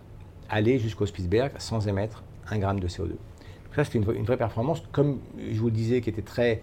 allait 0.50 0.80
jusqu'au 0.80 1.06
Spitzberg 1.06 1.52
sans 1.58 1.88
émettre 1.88 2.24
un 2.50 2.58
gramme 2.58 2.80
de 2.80 2.88
CO2. 2.88 3.10
Donc 3.10 3.76
ça, 3.76 3.84
c'était 3.84 4.00
une, 4.00 4.26
vraie 4.26 4.38
performance, 4.38 4.82
comme 4.92 5.20
je 5.38 5.60
vous 5.60 5.68
le 5.68 5.74
disais, 5.74 6.02
qui 6.02 6.10
était 6.10 6.24
très 6.24 6.62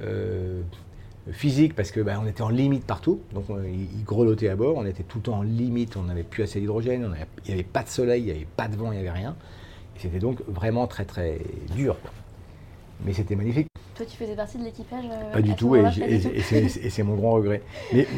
euh, 0.00 0.62
physique, 1.32 1.74
parce 1.74 1.90
qu'on 1.90 2.02
ben, 2.02 2.20
on 2.22 2.26
était 2.26 2.42
en 2.42 2.50
limite 2.50 2.84
partout. 2.84 3.20
Donc 3.32 3.46
il, 3.48 4.04
grelottait 4.04 4.48
à 4.48 4.56
bord, 4.56 4.76
on 4.76 4.86
était 4.86 5.02
tout 5.02 5.18
le 5.18 5.22
temps 5.24 5.38
en 5.38 5.42
limite, 5.42 5.96
on 5.96 6.02
n'avait 6.02 6.22
plus 6.22 6.42
assez 6.42 6.60
d'hydrogène, 6.60 7.14
il 7.44 7.48
n'y 7.48 7.54
avait 7.54 7.62
pas 7.62 7.82
de 7.82 7.88
soleil, 7.88 8.22
il 8.22 8.26
n'y 8.26 8.30
avait 8.32 8.46
pas 8.56 8.68
de 8.68 8.76
vent, 8.76 8.92
il 8.92 8.96
n'y 8.96 9.00
avait 9.00 9.18
rien. 9.18 9.34
C'était 9.96 10.18
donc 10.18 10.40
vraiment 10.48 10.86
très 10.86 11.04
très 11.04 11.38
dur. 11.74 11.96
Mais 13.04 13.12
c'était 13.12 13.36
magnifique. 13.36 13.68
Toi, 13.94 14.06
tu 14.06 14.16
faisais 14.16 14.34
partie 14.34 14.58
de 14.58 14.64
l'équipage 14.64 15.04
euh, 15.04 15.32
Pas 15.32 15.40
du 15.40 15.54
tout, 15.54 15.76
et, 15.76 15.84
c'est 16.90 17.02
mon 17.04 17.14
grand 17.14 17.32
regret. 17.32 17.62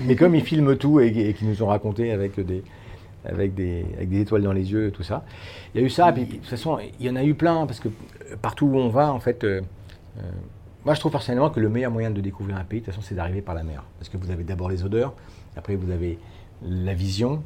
Mais, 0.07 0.17
comme 0.17 0.35
ils 0.35 0.43
filment 0.43 0.77
tout 0.77 1.01
et, 1.01 1.35
qu'ils 1.35 1.49
nous 1.49 1.63
ont 1.63 1.67
raconté 1.67 2.13
avec 2.13 2.41
des, 2.41 2.63
avec, 3.25 3.55
des, 3.55 3.85
avec 3.97 4.09
des 4.09 4.21
étoiles 4.23 4.43
dans 4.43 4.53
les 4.53 4.73
yeux, 4.73 4.91
tout 4.91 5.03
ça, 5.03 5.25
il 5.75 5.81
y 5.81 5.85
a 5.85 5.87
eu 5.87 5.91
ça. 5.91 6.11
Puis, 6.13 6.25
de 6.25 6.33
toute 6.37 6.47
façon, 6.47 6.79
il 6.99 7.07
y 7.07 7.11
en 7.11 7.17
a 7.17 7.25
eu 7.25 7.35
plein, 7.35 7.67
parce 7.67 7.81
que 7.81 7.89
euh, 7.89 8.37
partout 8.41 8.67
où 8.67 8.77
on 8.79 8.89
va, 8.89 9.13
en 9.13 9.21
fait, 9.21 9.45
euh, 9.45 9.61
moi 10.87 10.95
je 10.95 11.01
trouve 11.01 11.13
personnellement 11.13 11.51
que 11.51 11.59
le 11.59 11.69
meilleur 11.69 11.91
moyen 11.91 12.13
de 12.13 12.21
découvrir 12.21 12.57
un 12.57 12.65
pays, 12.65 12.81
de 12.81 12.85
toute 12.85 12.95
façon, 12.95 13.05
c'est 13.07 13.17
d'arriver 13.17 13.43
par 13.43 13.57
la 13.57 13.65
mer. 13.65 13.85
Parce 13.99 14.09
que 14.09 14.17
vous 14.17 14.31
avez 14.31 14.45
d'abord 14.45 14.71
les 14.71 14.85
odeurs, 14.85 15.15
après 15.57 15.75
vous 15.75 15.91
avez 15.91 16.19
la 16.63 16.95
vision, 16.95 17.43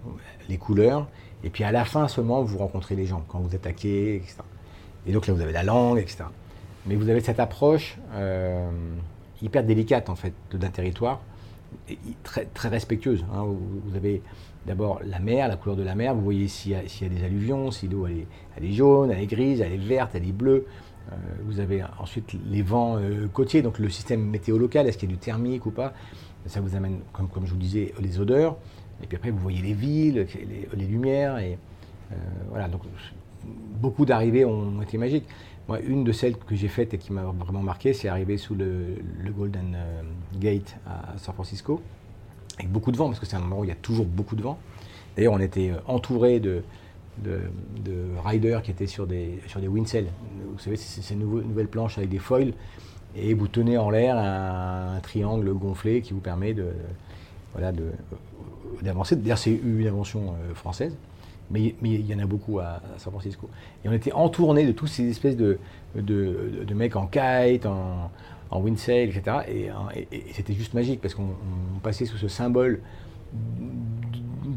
les 0.50 0.58
couleurs, 0.58 1.08
et 1.42 1.48
puis 1.48 1.64
à 1.64 1.72
la 1.72 1.86
fin 1.86 2.06
seulement, 2.06 2.42
vous 2.42 2.58
rencontrez 2.58 2.94
les 2.94 3.06
gens, 3.06 3.24
quand 3.26 3.38
vous 3.38 3.48
quai, 3.48 4.16
etc. 4.16 4.36
Et 5.06 5.12
donc 5.12 5.26
là, 5.26 5.32
vous 5.32 5.40
avez 5.40 5.54
la 5.54 5.62
langue, 5.62 5.98
etc. 5.98 6.24
Mais 6.84 6.96
vous 6.96 7.08
avez 7.08 7.20
cette 7.20 7.40
approche 7.40 7.98
euh, 8.12 8.70
hyper 9.40 9.64
délicate 9.64 10.10
en 10.10 10.16
fait 10.16 10.34
d'un 10.52 10.68
territoire 10.68 11.20
très, 12.22 12.68
respectueuse. 12.68 13.24
Hein. 13.32 13.44
Vous, 13.44 13.96
avez 13.96 14.22
d'abord 14.66 15.00
la 15.02 15.18
mer, 15.18 15.48
la 15.48 15.56
couleur 15.56 15.76
de 15.76 15.82
la 15.82 15.94
mer, 15.94 16.14
vous 16.14 16.20
voyez 16.20 16.48
s'il 16.48 16.72
y, 16.72 16.74
a 16.74 17.08
des 17.08 17.24
alluvions, 17.24 17.70
si 17.70 17.88
l'eau 17.88 18.06
elle 18.06 18.64
est, 18.64 18.72
jaune, 18.72 19.10
elle 19.10 19.20
est 19.20 19.26
grise, 19.26 19.62
elle 19.62 19.72
est 19.72 19.78
verte, 19.78 20.10
elle 20.14 20.28
est 20.28 20.32
bleue. 20.32 20.66
Euh, 21.10 21.16
vous 21.44 21.60
avez 21.60 21.82
ensuite 21.98 22.34
les 22.50 22.62
vents 22.62 22.96
euh, 22.96 23.26
côtiers, 23.32 23.62
donc 23.62 23.78
le 23.78 23.88
système 23.88 24.22
météo 24.22 24.58
local, 24.58 24.86
est-ce 24.86 24.98
qu'il 24.98 25.08
y 25.08 25.12
a 25.12 25.16
du 25.16 25.20
thermique 25.20 25.66
ou 25.66 25.70
pas? 25.70 25.92
Ça 26.46 26.60
vous 26.60 26.76
amène, 26.76 27.00
comme, 27.12 27.28
comme, 27.28 27.46
je 27.46 27.52
vous 27.52 27.58
disais, 27.58 27.92
les 28.00 28.20
odeurs. 28.20 28.56
Et 29.02 29.06
puis 29.06 29.16
après, 29.16 29.30
vous 29.30 29.38
voyez 29.38 29.60
les 29.60 29.72
villes, 29.72 30.26
les, 30.74 30.86
lumières. 30.86 31.38
Et 31.38 31.58
euh, 32.12 32.16
voilà, 32.48 32.68
donc 32.68 32.82
beaucoup 33.80 34.04
d'arrivées 34.04 34.44
ont 34.44 34.80
été 34.82 34.98
magiques. 34.98 35.26
Moi, 35.68 35.80
une 35.80 36.04
de 36.04 36.12
celles 36.12 36.36
que 36.36 36.54
j'ai 36.54 36.68
faites 36.68 36.94
et 36.94 36.98
qui 36.98 37.12
m'a 37.12 37.22
vraiment 37.22 37.62
marqué, 37.62 37.92
c'est 37.92 38.08
arriver 38.08 38.36
sous 38.36 38.54
le, 38.54 38.96
Golden 39.36 39.76
Gate 40.38 40.76
à 40.86 41.16
San 41.18 41.34
Francisco, 41.34 41.80
avec 42.58 42.70
beaucoup 42.70 42.90
de 42.90 42.96
vent, 42.96 43.06
parce 43.06 43.20
que 43.20 43.26
c'est 43.26 43.36
un 43.36 43.42
endroit 43.42 43.60
où 43.60 43.64
il 43.64 43.68
y 43.68 43.72
a 43.72 43.76
toujours 43.76 44.06
beaucoup 44.06 44.34
de 44.34 44.42
vent. 44.42 44.58
D'ailleurs, 45.16 45.34
on 45.34 45.40
était 45.40 45.72
entouré 45.86 46.40
de, 46.40 46.62
de, 47.22 47.40
riders 48.24 48.62
qui 48.62 48.70
étaient 48.70 48.86
sur 48.86 49.06
des, 49.06 49.40
sur 49.46 49.60
des 49.60 49.68
windsails. 49.68 50.08
Vous 50.52 50.58
savez, 50.58 50.76
c'est 50.76 51.02
ces 51.02 51.14
nouvelles 51.14 51.68
planches 51.68 51.98
avec 51.98 52.10
des 52.10 52.18
foils. 52.18 52.52
Et 53.16 53.34
vous 53.34 53.48
tenez 53.48 53.76
en 53.76 53.90
l'air 53.90 54.16
un, 54.16 55.00
triangle 55.02 55.52
gonflé 55.54 56.00
qui 56.00 56.12
vous 56.12 56.20
permet 56.20 56.54
de, 56.54 56.66
voilà, 57.52 57.72
d'avancer. 58.82 59.16
D'ailleurs, 59.16 59.38
c'est 59.38 59.52
une 59.52 59.86
invention 59.86 60.34
euh, 60.34 60.54
française, 60.54 60.96
mais, 61.50 61.74
mais, 61.82 61.90
il 61.94 62.06
y 62.06 62.14
en 62.14 62.20
a 62.20 62.26
beaucoup 62.26 62.60
à, 62.60 62.80
San 62.98 63.12
Francisco. 63.12 63.48
Et 63.84 63.88
on 63.88 63.92
était 63.92 64.12
entourné 64.12 64.64
de 64.64 64.72
toutes 64.72 64.90
ces 64.90 65.08
espèces 65.08 65.36
de, 65.36 65.58
de, 65.96 66.74
mecs 66.74 66.94
en 66.94 67.06
kite, 67.08 67.66
en, 67.66 68.10
windsail, 68.52 69.08
etc. 69.08 69.38
Et, 69.48 69.70
et 70.12 70.32
c'était 70.32 70.54
juste 70.54 70.74
magique 70.74 71.00
parce 71.00 71.14
qu'on 71.14 71.34
passait 71.82 72.04
sous 72.04 72.16
ce 72.16 72.28
symbole 72.28 72.80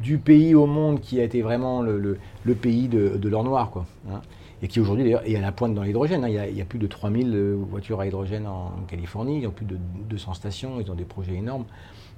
du 0.03 0.17
pays 0.17 0.53
au 0.53 0.65
monde 0.65 0.99
qui 0.99 1.19
a 1.19 1.23
été 1.23 1.41
vraiment 1.41 1.81
le, 1.81 2.19
pays 2.61 2.87
de, 2.87 3.27
l'or 3.27 3.43
noir. 3.43 3.71
Hein. 4.09 4.21
et 4.61 4.67
qui 4.67 4.79
aujourd'hui 4.79 5.05
d'ailleurs 5.05 5.25
est 5.25 5.35
à 5.35 5.41
la 5.41 5.51
pointe 5.51 5.73
dans 5.73 5.83
l'hydrogène. 5.83 6.23
Hein. 6.25 6.45
Il, 6.49 6.57
y 6.57 6.61
a 6.61 6.65
plus 6.65 6.79
de 6.79 6.87
3000 6.87 7.33
euh, 7.33 7.55
voitures 7.57 7.99
à 8.01 8.05
hydrogène 8.05 8.45
en, 8.45 8.71
Californie, 8.87 9.39
ils 9.41 9.47
ont 9.47 9.51
plus 9.51 9.65
de 9.65 9.77
200 10.09 10.33
stations, 10.35 10.79
ils 10.79 10.91
ont 10.91 10.95
des 10.95 11.05
projets 11.05 11.35
énormes. 11.35 11.65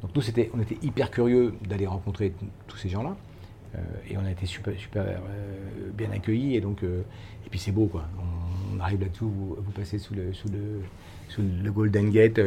Donc 0.02 0.12
nous, 0.16 0.22
on 0.54 0.62
était 0.62 0.78
hyper 0.82 1.12
curieux 1.12 1.54
d'aller 1.68 1.88
rencontrer 1.88 2.34
tous 2.68 2.78
ces 2.78 2.90
gens-là. 2.90 3.16
Euh, 3.76 3.80
et 4.10 4.18
on 4.18 4.26
a 4.26 4.32
été 4.32 4.46
super, 4.46 4.74
euh, 4.96 5.18
bien 5.94 6.12
accueillis. 6.12 6.56
Et, 6.56 6.62
donc, 6.62 6.84
puis 7.50 7.60
c'est 7.60 7.72
beau. 7.72 7.90
On, 7.94 8.80
arrive 8.80 9.02
là-dessous, 9.02 9.30
vous, 9.30 9.56
vous, 9.58 9.72
passez 9.72 10.00
sous 10.00 10.14
le, 10.14 10.34
sous 10.34 10.50
le, 10.50 10.82
sous 11.30 11.42
le 11.42 11.72
Golden 11.72 12.10
Gate 12.10 12.40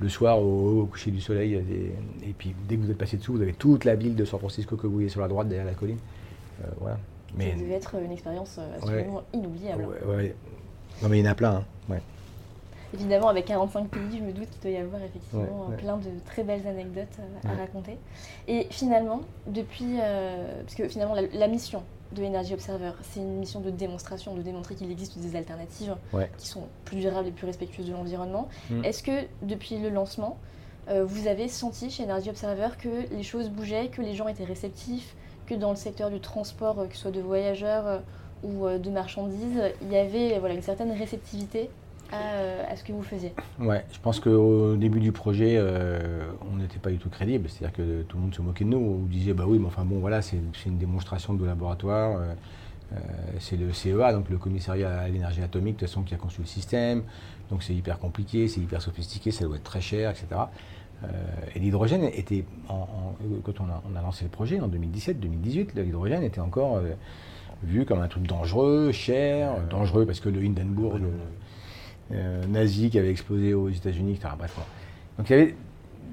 le 0.00 0.08
soir 0.08 0.40
au, 0.40 0.86
coucher 0.86 1.10
du 1.10 1.20
soleil. 1.20 1.54
et 1.54 2.34
puis 2.36 2.54
dès 2.68 2.76
que 2.76 2.82
vous 2.82 2.90
êtes 2.90 2.98
passé 2.98 3.16
dessous, 3.16 3.34
vous 3.34 3.42
avez 3.42 3.54
toute 3.54 3.84
la 3.84 3.94
ville 3.94 4.14
de 4.14 4.24
San 4.24 4.38
Francisco 4.38 4.76
que 4.76 4.86
vous 4.86 4.94
voyez 4.94 5.08
sur 5.08 5.20
la 5.20 5.28
droite 5.28 5.48
derrière 5.48 5.66
la 5.66 5.74
colline. 5.74 5.98
Euh, 6.62 6.68
voilà. 6.80 6.98
Mais, 7.36 7.52
ça 7.52 7.58
devait 7.58 7.74
être 7.74 7.94
une 8.02 8.12
expérience 8.12 8.56
euh, 8.58 8.76
absolument 8.76 9.22
inoubliable. 9.32 9.86
Non 11.02 11.08
mais 11.10 11.18
il 11.18 11.24
y 11.24 11.28
en 11.28 11.30
a 11.30 11.34
plein. 11.34 11.64
Hein. 11.90 11.98
Évidemment, 12.94 13.28
avec 13.28 13.46
45 13.46 13.88
pays, 13.88 14.18
je 14.18 14.22
me 14.22 14.32
doute 14.32 14.48
qu'il 14.48 14.60
doit 14.62 14.70
y 14.70 14.76
avoir 14.82 15.02
effectivement 15.02 15.70
plein 15.76 15.96
de 15.96 16.08
très 16.24 16.44
belles 16.44 16.66
anecdotes 16.66 17.18
euh, 17.18 17.48
à 17.48 17.54
raconter. 17.56 17.98
Et 18.48 18.68
finalement, 18.70 19.22
depuis, 19.46 19.96
parce 19.98 20.74
que 20.74 20.88
finalement 20.88 21.14
la 21.14 21.48
mission 21.48 21.82
de 22.12 22.24
Energy 22.24 22.54
Observer. 22.54 22.92
C'est 23.02 23.20
une 23.20 23.38
mission 23.38 23.60
de 23.60 23.70
démonstration, 23.70 24.34
de 24.34 24.42
démontrer 24.42 24.74
qu'il 24.74 24.90
existe 24.90 25.18
des 25.18 25.36
alternatives 25.36 25.96
qui 26.38 26.48
sont 26.48 26.64
plus 26.84 26.98
durables 26.98 27.28
et 27.28 27.32
plus 27.32 27.46
respectueuses 27.46 27.86
de 27.86 27.92
l'environnement. 27.92 28.48
Mm. 28.70 28.84
Est-ce 28.84 29.02
que 29.02 29.26
depuis 29.42 29.78
le 29.78 29.88
lancement, 29.88 30.38
euh, 30.88 31.04
vous 31.04 31.26
avez 31.26 31.48
senti 31.48 31.90
chez 31.90 32.04
Energy 32.04 32.30
Observer 32.30 32.68
que 32.78 33.12
les 33.12 33.22
choses 33.22 33.50
bougeaient, 33.50 33.88
que 33.88 34.02
les 34.02 34.14
gens 34.14 34.28
étaient 34.28 34.44
réceptifs, 34.44 35.16
que 35.46 35.54
dans 35.54 35.70
le 35.70 35.76
secteur 35.76 36.10
du 36.10 36.20
transport, 36.20 36.78
euh, 36.78 36.86
que 36.86 36.94
ce 36.94 37.02
soit 37.02 37.10
de 37.10 37.20
voyageurs 37.20 37.86
euh, 37.86 37.98
ou 38.44 38.68
de 38.68 38.90
marchandises, 38.90 39.62
il 39.82 39.90
y 39.90 39.96
avait 39.96 40.38
voilà, 40.38 40.54
une 40.54 40.62
certaine 40.62 40.92
réceptivité 40.92 41.70
euh, 42.12 42.62
à, 42.68 42.76
ce 42.76 42.84
que 42.84 42.92
vous 42.92 43.02
faisiez 43.02 43.32
Ouais, 43.58 43.84
je 43.92 43.98
pense 43.98 44.20
qu'au 44.20 44.76
début 44.76 45.00
du 45.00 45.12
projet, 45.12 45.56
euh, 45.56 46.30
on 46.52 46.56
n'était 46.56 46.78
pas 46.78 46.90
du 46.90 46.98
tout 46.98 47.10
crédible. 47.10 47.48
C'est-à-dire 47.48 47.76
que 47.76 48.02
tout 48.02 48.16
le 48.16 48.22
monde 48.22 48.34
se 48.34 48.42
moquait 48.42 48.64
de 48.64 48.70
nous. 48.70 48.78
On 48.78 49.06
disait, 49.06 49.32
bah 49.32 49.44
oui, 49.46 49.58
mais 49.58 49.66
enfin 49.66 49.84
bon, 49.84 49.98
voilà, 49.98 50.22
c'est 50.22 50.38
une 50.66 50.78
démonstration 50.78 51.34
de 51.34 51.44
laboratoire. 51.44 52.20
Euh, 52.92 52.98
c'est 53.40 53.56
le 53.56 53.72
CEA, 53.72 54.12
donc 54.12 54.30
le 54.30 54.38
commissariat 54.38 55.00
à 55.00 55.08
l'énergie 55.08 55.42
atomique, 55.42 55.74
de 55.74 55.80
toute 55.80 55.88
façon, 55.88 56.02
qui 56.02 56.14
a 56.14 56.18
conçu 56.18 56.40
le 56.40 56.46
système. 56.46 57.02
Donc 57.50 57.62
c'est 57.62 57.74
hyper 57.74 57.98
compliqué, 57.98 58.46
c'est 58.46 58.60
hyper 58.60 58.80
sophistiqué, 58.80 59.32
ça 59.32 59.44
doit 59.44 59.56
être 59.56 59.64
très 59.64 59.80
cher, 59.80 60.10
etc. 60.10 60.40
et 61.54 61.58
l'hydrogène 61.58 62.04
était, 62.04 62.44
quand 62.68 63.60
on 63.60 63.64
a, 63.64 63.82
on 63.92 63.96
a, 63.96 64.02
lancé 64.02 64.24
le 64.24 64.30
projet 64.30 64.60
en 64.60 64.68
2017-2018, 64.68 65.76
l'hydrogène 65.76 66.22
était 66.22 66.40
encore 66.40 66.80
vu 67.62 67.84
comme 67.84 68.00
un 68.00 68.08
truc 68.08 68.26
dangereux, 68.26 68.92
cher, 68.92 69.56
dangereux 69.68 70.06
parce 70.06 70.20
que 70.20 70.28
le 70.28 70.40
Hindenburg, 70.40 71.00
euh, 72.12 72.44
nazi 72.46 72.90
qui 72.90 72.98
avait 72.98 73.10
explosé 73.10 73.54
aux 73.54 73.68
États-Unis, 73.68 74.18
Bref, 74.38 74.56
Donc 75.18 75.28
il 75.28 75.36
y 75.36 75.40
avait 75.40 75.54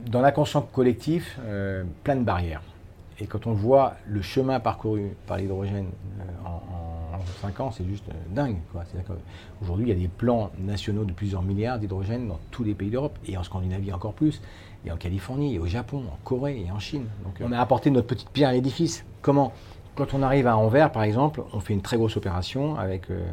dans 0.09 0.21
l'inconscient 0.21 0.61
collectif 0.61 1.39
euh, 1.45 1.83
plein 2.03 2.15
de 2.15 2.23
barrières. 2.23 2.61
Et 3.19 3.27
quand 3.27 3.45
on 3.45 3.53
voit 3.53 3.93
le 4.07 4.21
chemin 4.21 4.59
parcouru 4.59 5.11
par 5.27 5.37
l'hydrogène 5.37 5.87
euh, 6.19 6.47
en, 6.47 6.61
5 7.41 7.59
ans, 7.59 7.71
c'est 7.71 7.85
juste 7.85 8.05
dingue. 8.31 8.57
Aujourd'hui, 9.61 9.85
il 9.85 9.89
y 9.89 9.91
a 9.91 9.99
des 9.99 10.07
plans 10.07 10.51
nationaux 10.59 11.05
de 11.05 11.13
plusieurs 11.13 11.41
milliards 11.41 11.77
d'hydrogène 11.77 12.27
dans 12.27 12.39
tous 12.51 12.63
les 12.63 12.73
pays 12.73 12.89
d'Europe, 12.89 13.17
et 13.27 13.37
en 13.37 13.43
Scandinavie 13.43 13.93
encore 13.93 14.13
plus, 14.13 14.41
et 14.85 14.91
en 14.91 14.97
Californie, 14.97 15.55
et 15.55 15.59
au 15.59 15.67
Japon, 15.67 16.03
en 16.11 16.17
Corée 16.23 16.65
et 16.65 16.71
en 16.71 16.79
Chine. 16.79 17.05
Donc 17.23 17.35
on 17.39 17.51
a 17.51 17.59
apporté 17.59 17.91
notre 17.91 18.07
petite 18.07 18.29
pierre 18.29 18.49
à 18.49 18.53
l'édifice. 18.53 19.05
Comment? 19.21 19.53
Quand 19.95 20.13
on 20.13 20.23
arrive 20.23 20.47
à 20.47 20.57
Anvers, 20.57 20.91
par 20.91 21.03
exemple, 21.03 21.43
on 21.53 21.59
fait 21.59 21.73
une 21.73 21.81
très 21.81 21.97
grosse 21.97 22.17
opération 22.17 22.75
avec 22.77 23.09
euh, 23.09 23.23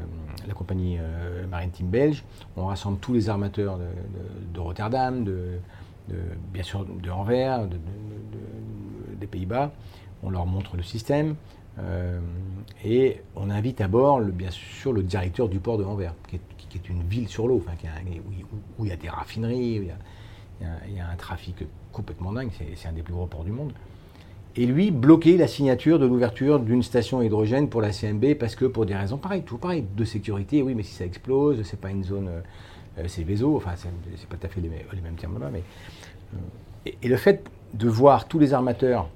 la 0.46 0.52
compagnie 0.52 0.98
euh, 0.98 1.46
maritime 1.46 1.88
belge. 1.88 2.22
On 2.56 2.66
rassemble 2.66 2.98
tous 2.98 3.14
les 3.14 3.28
armateurs 3.28 3.78
de, 3.78 4.60
Rotterdam, 4.60 5.24
de, 5.24 5.58
bien 6.52 6.62
sûr 6.62 6.84
de 6.84 7.10
Anvers, 7.10 7.66
des 9.18 9.26
Pays-Bas. 9.26 9.72
On 10.22 10.30
leur 10.30 10.46
montre 10.46 10.76
le 10.76 10.82
système. 10.82 11.36
Euh, 11.78 12.20
et 12.84 13.22
on 13.36 13.48
invite 13.48 13.80
à 13.80 13.88
bord, 13.88 14.20
le, 14.20 14.32
bien 14.32 14.50
sûr, 14.50 14.92
le 14.92 15.02
directeur 15.02 15.48
du 15.48 15.60
port 15.60 15.78
de 15.78 15.84
Anvers, 15.84 16.14
qui 16.28 16.36
est, 16.36 16.88
une 16.88 17.02
ville 17.04 17.28
sur 17.28 17.48
l'eau, 17.48 17.64
où, 18.78 18.84
il 18.84 18.88
y 18.88 18.92
a 18.92 18.96
des 18.96 19.08
raffineries, 19.08 19.80
où 19.80 19.84
il 20.62 20.94
y 20.94 21.00
a 21.00 21.08
un 21.08 21.16
trafic 21.16 21.64
complètement 21.90 22.32
dingue. 22.32 22.50
C'est 22.76 22.88
un 22.88 22.92
des 22.92 23.02
plus 23.02 23.14
gros 23.14 23.26
ports 23.26 23.44
du 23.44 23.52
monde 23.52 23.72
et 24.56 24.66
lui 24.66 24.90
bloquer 24.90 25.36
la 25.36 25.46
signature 25.46 25.98
de 25.98 26.06
l'ouverture 26.06 26.58
d'une 26.58 26.82
station 26.82 27.22
hydrogène 27.22 27.68
pour 27.68 27.80
la 27.80 27.92
CMB 27.92 28.34
parce 28.34 28.56
que 28.56 28.64
pour 28.64 28.86
des 28.86 28.94
raisons 28.96 29.16
pareilles, 29.16 29.42
tout 29.42 29.58
pareil, 29.58 29.84
de 29.96 30.04
sécurité, 30.04 30.62
oui, 30.62 30.74
mais 30.74 30.82
si 30.82 30.94
ça 30.94 31.04
explose, 31.04 31.62
c'est 31.62 31.80
pas 31.80 31.90
une 31.90 32.04
zone, 32.04 32.28
euh, 32.98 33.04
c'est 33.06 33.22
Vézo, 33.22 33.56
enfin 33.56 33.72
c'est 33.76 34.28
pas 34.28 34.36
tout 34.36 34.46
à 34.46 34.48
fait 34.48 34.60
les, 34.60 34.68
mêmes 34.68 35.14
termes 35.16 35.38
là, 35.40 35.50
mais 35.52 35.62
euh, 36.34 36.90
et, 37.02 37.08
le 37.08 37.16
fait 37.16 37.44
de 37.74 37.88
voir 37.88 38.26
tous 38.26 38.38
les 38.38 38.52
armateurs 38.52 39.08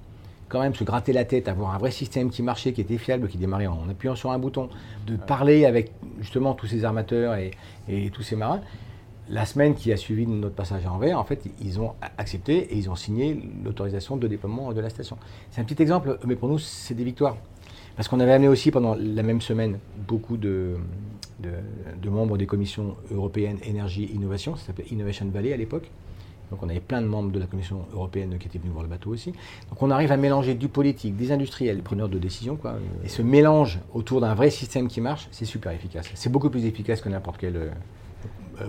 quand 0.49 0.61
même 0.61 0.75
se 0.75 0.85
gratter 0.85 1.13
la 1.13 1.25
tête, 1.25 1.49
avoir 1.49 1.75
un 1.75 1.79
vrai 1.79 1.91
système 1.91 2.31
qui 2.31 2.43
marchait, 2.43 2.73
qui 2.73 2.81
était 2.81 2.99
fiable, 2.99 3.27
qui 3.27 3.39
démarrait 3.39 3.67
en 3.67 3.89
appuyant 3.91 4.15
sur 4.15 4.31
un 4.31 4.39
bouton, 4.39 4.69
de 5.07 5.17
parler 5.17 5.65
avec 5.65 5.91
justement 6.21 6.55
tous 6.55 6.67
ces 6.67 6.85
armateurs 6.85 7.35
et, 7.35 7.51
et 7.89 8.11
tous 8.11 8.23
ces 8.23 8.37
marins, 8.37 8.61
la 9.31 9.47
semaine 9.47 9.75
qui 9.75 9.93
a 9.93 9.97
suivi 9.97 10.27
notre 10.27 10.55
passage 10.55 10.85
à 10.87 10.93
Anvers, 10.93 11.19
en 11.19 11.25
fait, 11.25 11.45
ils 11.63 11.81
ont 11.81 11.93
accepté 12.19 12.73
et 12.73 12.77
ils 12.77 12.91
ont 12.91 12.97
signé 12.97 13.41
l'autorisation 13.65 14.17
de 14.17 14.29
déploiement 14.29 14.73
de 14.73 14.81
la 14.81 14.91
station. 14.91 15.17
C'est 15.51 15.61
un 15.61 15.65
petit 15.65 15.81
exemple, 15.83 16.19
mais 16.27 16.37
pour 16.37 16.49
nous, 16.49 16.59
c'est 16.59 16.95
des 16.95 17.05
victoires. 17.05 17.37
Parce 17.97 18.09
qu'on 18.09 18.21
avait 18.21 18.33
amené 18.33 18.49
aussi 18.49 18.71
pendant 18.71 18.97
la 18.99 19.23
même 19.23 19.41
semaine 19.41 19.79
beaucoup 20.09 20.37
de, 20.37 20.77
membres 22.05 22.37
des 22.37 22.47
commissions 22.47 22.97
européennes 23.11 23.59
énergie 23.65 24.11
innovation, 24.13 24.57
ça 24.57 24.67
s'appelait 24.67 24.87
Innovation 24.91 25.27
Valley 25.33 25.53
à 25.53 25.57
l'époque. 25.57 25.89
Donc 26.51 26.63
on 26.63 26.69
avait 26.69 26.81
plein 26.81 27.01
de 27.01 27.07
membres 27.07 27.33
de 27.33 27.39
la 27.39 27.47
Commission 27.47 27.87
européenne 27.95 28.37
qui 28.39 28.49
étaient 28.49 28.59
venus 28.59 28.73
voir 28.73 28.83
le 28.83 28.91
bateau 28.91 29.11
aussi. 29.11 29.33
Donc 29.71 29.81
on 29.83 29.91
arrive 29.91 30.13
à 30.13 30.17
mélanger 30.17 30.55
du 30.55 30.69
politique, 30.69 31.17
des 31.17 31.33
industriels, 31.33 31.77
des 31.77 31.83
preneurs 31.83 32.09
de 32.09 32.19
décision. 32.19 32.57
Quoi. 32.57 32.75
Et 33.05 33.09
ce 33.09 33.23
mélange 33.23 33.81
autour 33.95 34.21
d'un 34.21 34.35
vrai 34.35 34.51
système 34.51 34.89
qui 34.89 35.01
marche, 35.01 35.29
c'est 35.31 35.47
super 35.47 35.73
efficace. 35.73 36.11
C'est 36.15 36.31
beaucoup 36.31 36.51
plus 36.51 36.67
efficace 36.67 37.01
que 37.01 37.09
n'importe 37.09 37.39
quel 37.39 37.57
euh, 37.57 37.71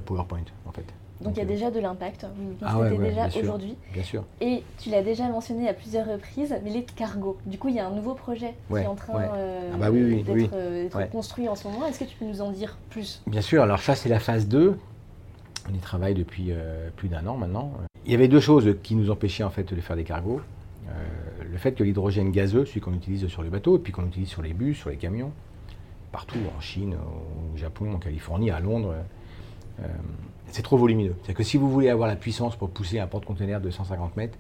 PowerPoint 0.06 0.46
en 0.66 0.72
fait. 0.72 0.86
Donc, 1.22 1.34
il 1.36 1.38
y 1.38 1.42
a 1.42 1.46
euh, 1.46 1.48
déjà 1.48 1.72
de 1.72 1.80
l'impact, 1.80 2.26
vous 2.36 2.54
ah 2.62 2.90
déjà 2.90 3.28
aujourd'hui. 3.40 3.76
Bien 3.94 4.04
sûr. 4.04 4.24
Et 4.42 4.64
tu 4.80 4.90
l'as 4.90 5.02
déjà 5.02 5.28
mentionné 5.30 5.70
à 5.70 5.74
plusieurs 5.74 6.08
reprises, 6.08 6.54
mais 6.64 6.70
les 6.70 6.84
cargos. 6.84 7.38
Du 7.46 7.58
coup, 7.58 7.70
il 7.70 7.76
y 7.76 7.80
a 7.80 7.88
un 7.88 7.92
nouveau 7.92 8.16
projet 8.16 8.54
qui 8.70 8.76
est 8.76 8.86
en 8.86 8.96
train 8.96 9.22
euh, 9.22 9.72
ah 9.74 9.78
bah 9.78 9.92
d'être 9.92 11.10
construit 11.12 11.48
en 11.48 11.56
ce 11.56 11.68
moment. 11.68 11.86
Est-ce 11.88 12.00
que 12.00 12.06
tu 12.06 12.18
peux 12.18 12.26
nous 12.26 12.42
en 12.42 12.52
dire 12.52 12.78
plus? 12.90 13.22
Bien 13.28 13.42
sûr. 13.42 13.64
Alors 13.64 13.80
ça, 13.80 13.96
c'est 13.96 14.10
la 14.10 14.20
phase 14.20 14.48
2. 14.48 14.78
On 15.70 15.74
y 15.74 15.80
travaille 15.80 16.14
depuis 16.14 16.52
plus 16.98 17.08
d'un 17.08 17.26
an 17.26 17.38
maintenant. 17.38 17.72
Il 18.06 18.12
y 18.12 18.16
avait 18.16 18.28
deux 18.28 18.40
choses 18.40 18.76
qui 18.84 18.96
nous 18.96 19.10
empêchaient 19.10 19.44
en 19.44 19.50
fait 19.50 19.74
de 19.74 19.82
faire 19.82 19.96
des 19.96 20.04
cargos. 20.04 20.42
le 21.42 21.58
fait 21.58 21.72
que 21.72 21.84
l'hydrogène 21.84 22.32
gazeux, 22.32 22.66
celui 22.66 22.82
qu'on 22.82 22.94
utilise 22.94 23.26
sur 23.28 23.42
les 23.42 23.50
bateaux, 23.50 23.78
et 23.78 23.80
puis 23.80 23.94
qu'on 23.94 24.06
utilise 24.06 24.30
sur 24.30 24.42
les 24.42 24.54
bus, 24.54 24.78
sur 24.78 24.90
les 24.90 24.98
camions, 24.98 25.32
partout, 26.12 26.40
en 26.56 26.62
Chine, 26.62 26.96
au 26.96 27.58
Japon, 27.58 27.94
en 27.94 27.98
Californie, 27.98 28.52
à 28.52 28.60
Londres, 28.60 28.94
euh, 28.94 29.02
c'est 30.48 30.62
trop 30.62 30.78
volumineux. 30.78 31.16
C'est-à-dire 31.18 31.36
que 31.36 31.44
si 31.44 31.58
vous 31.58 31.70
voulez 31.70 31.90
avoir 31.90 32.08
la 32.08 32.16
puissance 32.16 32.56
pour 32.56 32.70
pousser 32.70 33.00
un 33.00 33.08
porte-conteneur 33.08 33.60
de 33.62 33.70
150 33.70 34.16
mètres, 34.16 34.38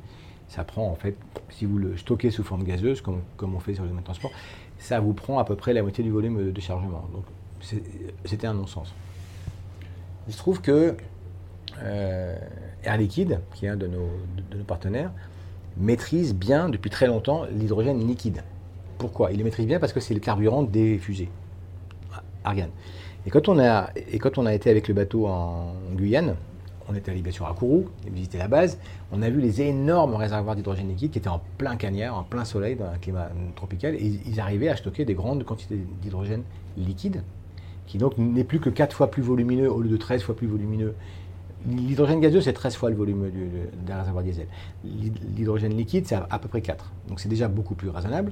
ça 0.47 0.63
prend 0.63 0.89
en 0.89 0.95
fait, 0.95 1.17
si 1.49 1.65
vous 1.65 1.77
le 1.77 1.97
stockez 1.97 2.31
sous 2.31 2.43
forme 2.43 2.63
gazeuse, 2.63 3.01
comme, 3.01 3.21
on 3.41 3.59
fait 3.59 3.73
sur 3.73 3.83
les 3.83 3.89
moyens 3.89 4.01
de 4.01 4.05
transport, 4.05 4.31
ça 4.77 4.99
vous 4.99 5.13
prend 5.13 5.39
à 5.39 5.45
peu 5.45 5.55
près 5.55 5.73
la 5.73 5.81
moitié 5.81 6.03
du 6.03 6.11
volume 6.11 6.51
de 6.51 6.61
chargement. 6.61 7.07
Donc 7.13 7.25
c'était 8.25 8.47
un 8.47 8.53
non-sens. 8.53 8.93
Il 10.27 10.33
se 10.33 10.37
trouve 10.37 10.61
que 10.61 10.95
euh, 11.81 12.37
Air 12.83 12.97
Liquide, 12.97 13.41
qui 13.53 13.65
est 13.65 13.69
un 13.69 13.75
de 13.75 13.87
nos, 13.87 14.09
de 14.51 14.57
nos, 14.57 14.63
partenaires, 14.63 15.11
maîtrise 15.77 16.33
bien 16.33 16.69
depuis 16.69 16.89
très 16.89 17.07
longtemps 17.07 17.45
l'hydrogène 17.51 18.07
liquide. 18.07 18.43
Pourquoi? 18.97 19.31
Il 19.31 19.39
le 19.39 19.43
maîtrise 19.43 19.67
bien 19.67 19.79
parce 19.79 19.93
que 19.93 19.99
c'est 19.99 20.13
le 20.13 20.19
carburant 20.19 20.63
des 20.63 20.97
fusées. 20.97 21.29
Ariane. 22.43 22.69
Et 23.25 23.31
quand, 23.31 23.49
on 23.49 23.57
a, 23.59 23.89
et 24.11 24.19
quand 24.19 24.38
on 24.38 24.45
a 24.45 24.53
été 24.53 24.69
avec 24.69 24.88
le 24.88 24.93
bateau 24.93 25.25
en 25.27 25.73
Guyane, 25.95 26.35
on 26.88 26.93
était 26.93 27.11
allé 27.11 27.21
bien 27.21 27.31
sûr 27.31 27.47
à 27.47 27.53
Kourou, 27.53 27.85
et 28.05 28.11
visité 28.11 28.38
la 28.38 28.47
base, 28.47 28.77
on 29.11 29.23
a 29.23 29.29
vu 29.29 29.41
les 29.41 29.61
énormes 29.61 30.13
réservoirs 30.13 30.55
d'hydrogène 30.55 30.88
liquide 30.88 31.11
qui 31.11 31.17
étaient 31.17 31.29
en 31.29 31.41
plein 31.57 31.75
cagnard, 31.75 32.15
en 32.15 32.23
plein 32.23 32.45
soleil, 32.45 32.75
dans 32.75 32.85
un 32.85 32.97
climat 32.97 33.29
tropical, 33.55 33.95
et 33.95 34.19
ils 34.27 34.39
arrivaient 34.39 34.69
à 34.69 34.75
stocker 34.75 35.05
des 35.05 35.15
grandes 35.15 35.43
quantités 35.43 35.79
d'hydrogène 36.03 36.43
liquide, 36.77 37.23
qui 37.88 37.97
donc 37.97 38.17
n'est 38.19 38.43
plus 38.43 38.59
que 38.59 38.69
4 38.69 38.95
fois 38.95 39.09
plus 39.09 39.23
volumineux 39.23 39.71
au 39.71 39.81
lieu 39.81 39.89
de 39.89 39.97
13 39.97 40.21
fois 40.21 40.35
plus 40.35 40.47
volumineux. 40.47 40.93
L'hydrogène 41.67 42.19
gazeux, 42.19 42.41
c'est 42.41 42.53
13 42.53 42.75
fois 42.75 42.91
le 42.91 42.95
volume 42.95 43.31
d'un 43.88 43.97
réservoir 43.97 44.23
diesel. 44.23 44.45
L'hydrogène 44.83 45.75
liquide, 45.75 46.05
c'est 46.05 46.15
à 46.15 46.38
peu 46.38 46.47
près 46.47 46.61
4. 46.61 46.91
Donc 47.09 47.19
c'est 47.19 47.29
déjà 47.29 47.47
beaucoup 47.47 47.73
plus 47.73 47.89
raisonnable. 47.89 48.31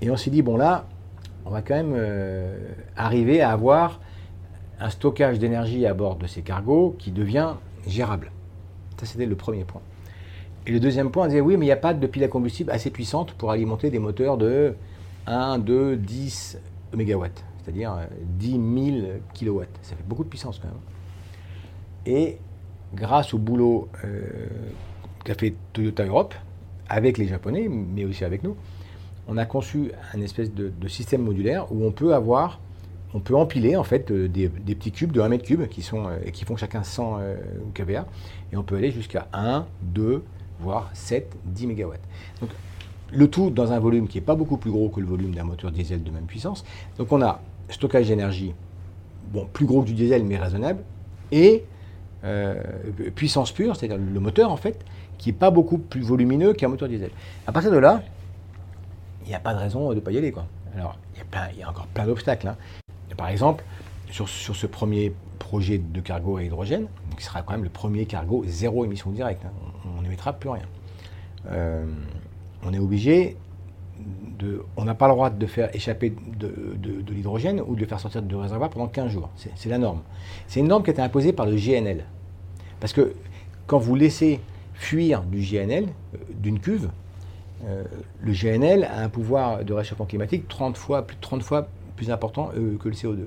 Et 0.00 0.10
on 0.12 0.16
s'est 0.16 0.30
dit, 0.30 0.42
bon 0.42 0.56
là, 0.56 0.86
on 1.46 1.50
va 1.50 1.62
quand 1.62 1.74
même 1.74 1.94
euh, 1.96 2.58
arriver 2.96 3.40
à 3.40 3.52
avoir 3.52 4.00
un 4.80 4.90
stockage 4.90 5.38
d'énergie 5.38 5.86
à 5.86 5.94
bord 5.94 6.16
de 6.16 6.26
ces 6.26 6.42
cargos 6.42 6.96
qui 6.98 7.12
devient 7.12 7.54
gérable. 7.86 8.32
Ça, 8.98 9.06
c'était 9.06 9.26
le 9.26 9.36
premier 9.36 9.64
point. 9.64 9.80
Et 10.66 10.72
le 10.72 10.80
deuxième 10.80 11.10
point, 11.10 11.24
on 11.24 11.28
disait, 11.28 11.40
oui, 11.40 11.56
mais 11.56 11.64
il 11.64 11.68
n'y 11.68 11.72
a 11.72 11.76
pas 11.76 11.94
de 11.94 12.06
pile 12.06 12.24
à 12.24 12.28
combustible 12.28 12.72
assez 12.72 12.90
puissante 12.90 13.32
pour 13.34 13.52
alimenter 13.52 13.90
des 13.90 14.00
moteurs 14.00 14.36
de 14.36 14.74
1, 15.28 15.58
2, 15.58 15.96
10 15.96 16.58
MW, 16.94 17.26
c'est-à-dire 17.62 17.96
10 18.20 18.50
000 18.50 18.60
kW. 19.34 19.62
Ça 19.82 19.94
fait 19.94 20.06
beaucoup 20.06 20.24
de 20.24 20.28
puissance 20.28 20.58
quand 20.58 20.68
même. 20.68 20.76
Et 22.06 22.38
grâce 22.94 23.32
au 23.34 23.38
boulot 23.38 23.88
euh, 24.04 24.48
qu'a 25.24 25.34
fait 25.34 25.54
Toyota 25.72 26.04
Europe, 26.04 26.34
avec 26.88 27.18
les 27.18 27.28
Japonais, 27.28 27.68
mais 27.68 28.04
aussi 28.04 28.24
avec 28.24 28.42
nous, 28.42 28.56
on 29.28 29.36
a 29.36 29.44
conçu 29.44 29.90
un 30.14 30.20
espèce 30.20 30.52
de, 30.52 30.72
système 30.88 31.22
modulaire 31.22 31.70
où 31.72 31.84
on 31.84 31.90
peut 31.90 33.34
empiler 33.34 33.76
en 33.76 33.84
fait 33.84 34.10
euh, 34.10 34.28
des, 34.28 34.48
petits 34.48 34.92
cubes 34.92 35.12
de 35.12 35.20
1 35.20 35.28
mètre 35.28 35.44
cube 35.44 35.66
qui, 35.68 35.88
euh, 35.92 36.46
font 36.46 36.56
chacun 36.56 36.82
100 36.82 37.20
kVA 37.74 38.06
et 38.52 38.56
on 38.56 38.62
peut 38.62 38.76
aller 38.76 38.90
jusqu'à 38.90 39.28
1, 39.32 39.66
2, 39.82 40.22
voire 40.60 40.90
7, 40.94 41.36
10 41.44 41.66
MW. 41.66 41.92
Donc 42.40 42.50
le 43.12 43.28
tout 43.28 43.50
dans 43.50 43.72
un 43.72 43.78
volume 43.78 44.08
qui 44.08 44.18
n'est 44.18 44.24
pas 44.24 44.34
beaucoup 44.34 44.56
plus 44.56 44.70
gros 44.70 44.88
que 44.88 45.00
le 45.00 45.06
volume 45.06 45.34
d'un 45.34 45.44
moteur 45.44 45.70
diesel 45.70 46.02
de 46.02 46.10
même 46.10 46.26
puissance. 46.26 46.64
Donc 46.98 47.12
on 47.12 47.22
a 47.22 47.40
stockage 47.68 48.08
d'énergie, 48.08 48.54
plus 49.52 49.66
gros 49.66 49.82
que 49.82 49.86
du 49.86 49.94
diesel 49.94 50.24
mais 50.24 50.36
raisonnable, 50.36 50.82
et 51.32 51.64
euh, 52.24 52.54
puissance 53.14 53.52
pure, 53.52 53.76
c'est-à-dire 53.76 53.98
le 53.98 54.20
moteur 54.20 54.50
en 54.50 54.56
fait, 54.56 54.84
qui 55.18 55.28
n'est 55.28 55.36
pas 55.36 55.50
beaucoup 55.50 55.78
plus 55.78 56.02
volumineux 56.02 56.52
qu'un 56.52 56.68
moteur 56.68 56.88
diesel. 56.88 57.10
À 57.46 57.52
partir 57.52 57.70
de 57.70 57.78
là, 57.78 58.02
il 59.26 59.30
n'y 59.30 59.34
a 59.34 59.40
pas 59.40 59.54
de 59.54 59.58
raison 59.58 59.90
de 59.90 59.96
ne 59.96 60.00
pas 60.00 60.12
y 60.12 60.18
aller. 60.18 60.32
Quoi. 60.32 60.46
Alors, 60.74 60.96
il 61.14 61.58
y, 61.58 61.62
a 61.62 61.68
encore 61.68 61.86
plein 61.88 62.06
d'obstacles. 62.06 62.48
Hein. 62.48 62.56
Par 63.16 63.28
exemple, 63.28 63.64
sur, 64.10 64.28
ce 64.28 64.66
premier 64.66 65.12
projet 65.38 65.78
de 65.78 66.00
cargo 66.00 66.36
à 66.36 66.42
hydrogène, 66.42 66.86
qui 67.16 67.24
sera 67.24 67.42
quand 67.42 67.52
même 67.52 67.64
le 67.64 67.70
premier 67.70 68.06
cargo 68.06 68.44
zéro 68.46 68.84
émission 68.84 69.10
directe, 69.10 69.44
hein, 69.44 69.52
on 69.98 70.02
n'émettra 70.02 70.32
plus 70.32 70.50
rien. 70.50 70.62
Euh, 71.50 71.84
on 72.62 72.72
est 72.72 72.78
obligé 72.78 73.36
de, 74.38 74.64
on 74.76 74.84
n'a 74.84 74.94
pas 74.94 75.06
le 75.08 75.14
droit 75.14 75.30
de 75.30 75.46
faire 75.46 75.74
échapper 75.74 76.10
de, 76.10 76.52
l'hydrogène 77.08 77.60
ou 77.66 77.74
de 77.74 77.80
le 77.80 77.86
faire 77.86 78.00
sortir 78.00 78.22
du 78.22 78.34
réservoir 78.34 78.70
pendant 78.70 78.88
15 78.88 79.10
jours. 79.10 79.30
C'est 79.36 79.68
la 79.68 79.78
norme. 79.78 80.02
C'est 80.46 80.60
une 80.60 80.68
norme 80.68 80.82
qui 80.82 80.90
a 80.90 80.92
été 80.92 81.02
imposée 81.02 81.32
par 81.32 81.46
le 81.46 81.56
GNL. 81.56 82.04
Parce 82.80 82.92
que 82.92 83.14
quand 83.66 83.78
vous 83.78 83.94
laissez 83.94 84.40
fuir 84.74 85.22
du 85.22 85.38
GNL, 85.38 85.86
euh, 85.86 86.18
d'une 86.34 86.60
cuve, 86.60 86.90
le 88.20 88.32
GNL 88.32 88.84
a 88.84 89.02
un 89.02 89.08
pouvoir 89.08 89.64
de 89.64 89.72
réchauffement 89.72 90.06
climatique 90.06 90.46
30 90.48 90.76
fois, 90.76 91.02
plus 91.02 91.16
de 91.16 91.20
30 91.20 91.42
fois 91.42 91.68
plus 91.96 92.10
important 92.10 92.50
euh, 92.56 92.76
que 92.78 92.88
le 92.88 92.94
CO2. 92.94 93.24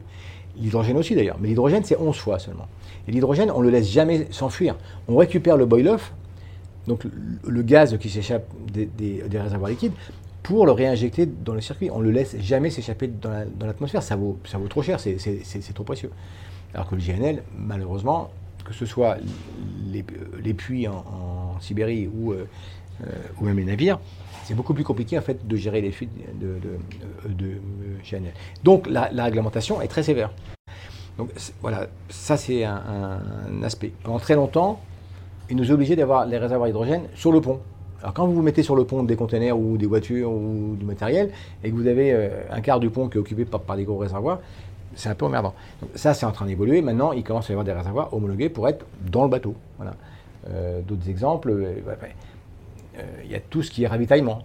L'hydrogène 0.57 0.97
aussi 0.97 1.15
d'ailleurs, 1.15 1.37
mais 1.39 1.49
l'hydrogène 1.49 1.83
c'est 1.83 1.97
11 1.97 2.15
fois 2.15 2.39
seulement. 2.39 2.67
Et 3.07 3.11
l'hydrogène, 3.11 3.51
on 3.51 3.59
ne 3.59 3.65
le 3.65 3.71
laisse 3.71 3.89
jamais 3.89 4.27
s'enfuir. 4.31 4.75
On 5.07 5.17
récupère 5.17 5.57
le 5.57 5.65
boil-off, 5.65 6.13
donc 6.87 7.03
le, 7.45 7.61
gaz 7.63 7.97
qui 7.97 8.09
s'échappe 8.09 8.47
des, 8.71 9.23
réservoirs 9.31 9.69
liquides, 9.69 9.93
pour 10.43 10.65
le 10.65 10.71
réinjecter 10.71 11.25
dans 11.25 11.53
le 11.53 11.61
circuit. 11.61 11.89
On 11.91 11.99
ne 11.99 12.05
le 12.05 12.11
laisse 12.11 12.35
jamais 12.39 12.69
s'échapper 12.69 13.07
dans 13.07 13.65
l'atmosphère. 13.65 14.01
ça, 14.01 14.15
vaut, 14.15 14.37
ça 14.45 14.57
vaut 14.57 14.67
trop 14.67 14.81
cher, 14.81 14.99
c'est 14.99 15.73
trop 15.73 15.83
précieux. 15.83 16.11
Alors 16.73 16.87
que 16.87 16.95
le 16.95 17.01
GNL, 17.01 17.43
malheureusement, 17.57 18.31
que 18.65 18.73
ce 18.73 18.85
soit 18.85 19.17
les, 19.91 20.53
puits 20.53 20.87
en, 20.87 21.59
Sibérie 21.59 22.07
ou, 22.07 22.31
euh, 22.31 22.35
euh, 22.35 22.45
ou 23.39 23.45
même 23.45 23.57
les 23.57 23.65
navires, 23.65 23.99
c'est 24.49 24.55
beaucoup 24.55 24.73
plus 24.73 24.83
compliqué 24.83 25.15
en 25.15 25.21
fait 25.21 25.47
de 25.47 25.55
gérer 25.55 25.79
les 25.79 25.91
fuites 25.91 26.09
de, 26.39 26.55
de, 27.29 27.45
GNL. 28.03 28.33
Donc 28.63 28.87
la, 28.89 29.09
réglementation 29.23 29.79
est 29.79 29.87
très 29.87 30.01
sévère. 30.01 30.31
Donc 31.19 31.29
voilà, 31.61 31.85
ça 32.09 32.35
c'est 32.35 32.63
un, 32.63 33.19
aspect. 33.61 33.93
Pendant 34.03 34.17
très 34.17 34.33
longtemps, 34.33 34.79
il 35.51 35.55
nous 35.55 35.69
obligeait 35.69 35.95
d'avoir 35.95 36.25
les 36.25 36.39
réservoirs 36.39 36.67
d'hydrogène 36.67 37.03
sur 37.13 37.31
le 37.31 37.41
pont. 37.41 37.59
Alors 38.01 38.15
quand 38.15 38.25
vous 38.25 38.33
vous 38.33 38.41
mettez 38.41 38.63
sur 38.63 38.75
le 38.75 38.85
pont 38.85 39.03
des 39.03 39.15
containers 39.15 39.55
ou 39.55 39.77
des 39.77 39.85
voitures 39.85 40.31
ou 40.31 40.75
du 40.79 40.83
matériel 40.85 41.29
et 41.63 41.69
que 41.69 41.75
vous 41.75 41.85
avez 41.85 42.11
euh, 42.11 42.29
un 42.49 42.61
quart 42.61 42.79
du 42.79 42.89
pont 42.89 43.07
qui 43.07 43.17
est 43.17 43.19
occupé 43.19 43.45
par, 43.45 43.75
des 43.75 43.83
gros 43.83 43.97
réservoirs, 43.97 44.39
c'est 44.95 45.09
un 45.09 45.15
peu 45.15 45.25
emmerdant. 45.25 45.53
Donc, 45.81 45.91
ça, 45.93 46.15
c'est 46.15 46.25
en 46.25 46.31
train 46.31 46.47
d'évoluer. 46.47 46.81
Maintenant, 46.81 47.11
il 47.11 47.23
commence 47.23 47.45
à 47.45 47.49
y 47.49 47.53
avoir 47.53 47.65
des 47.65 47.73
réservoirs 47.73 48.11
homologués 48.15 48.49
pour 48.49 48.67
être 48.67 48.83
dans 49.05 49.25
le 49.25 49.29
bateau. 49.29 49.53
Voilà. 49.77 49.93
Euh, 50.49 50.81
d'autres 50.81 51.07
exemples, 51.07 51.51
euh, 51.51 51.75
il 53.23 53.31
y 53.31 53.35
a 53.35 53.39
tout 53.39 53.63
ce 53.63 53.71
qui 53.71 53.83
est 53.83 53.87
ravitaillement. 53.87 54.43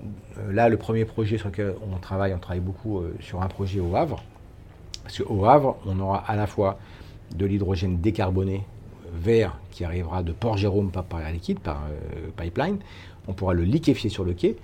là, 0.51 0.69
le 0.69 0.77
premier 0.77 1.05
projet 1.05 1.39
sur 1.39 1.49
lequel 1.49 1.75
on 1.93 1.97
travaille, 1.99 2.35
on 2.35 2.39
travaille 2.39 2.61
beaucoup 2.61 3.03
sur 3.21 3.43
un 3.43 3.49
projet 3.49 3.81
au 3.81 3.95
Havre. 3.97 4.23
Parce 5.03 5.19
qu'au 5.19 5.45
Havre, 5.45 5.77
on 5.87 5.99
aura 6.01 6.19
à 6.19 6.37
la 6.37 6.47
fois 6.47 6.79
de 7.35 7.47
l'hydrogène 7.47 8.01
décarboné 8.01 8.63
vert 9.13 9.59
qui 9.71 9.85
arrivera 9.85 10.23
de 10.23 10.33
Port-Jérôme 10.33 10.91
par, 10.91 11.05
par 11.05 11.31
liquide, 11.31 11.61
par 11.61 11.83
pipeline 12.37 12.79
on 13.29 13.33
pourra 13.33 13.55
le 13.55 13.63
liquéfier 13.63 14.11
sur 14.11 14.25
le 14.25 14.35
quai 14.35 14.57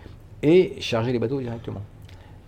et 0.42 0.76
charger 0.80 1.12
les 1.12 1.18
bateaux 1.18 1.40
directement. 1.40 1.82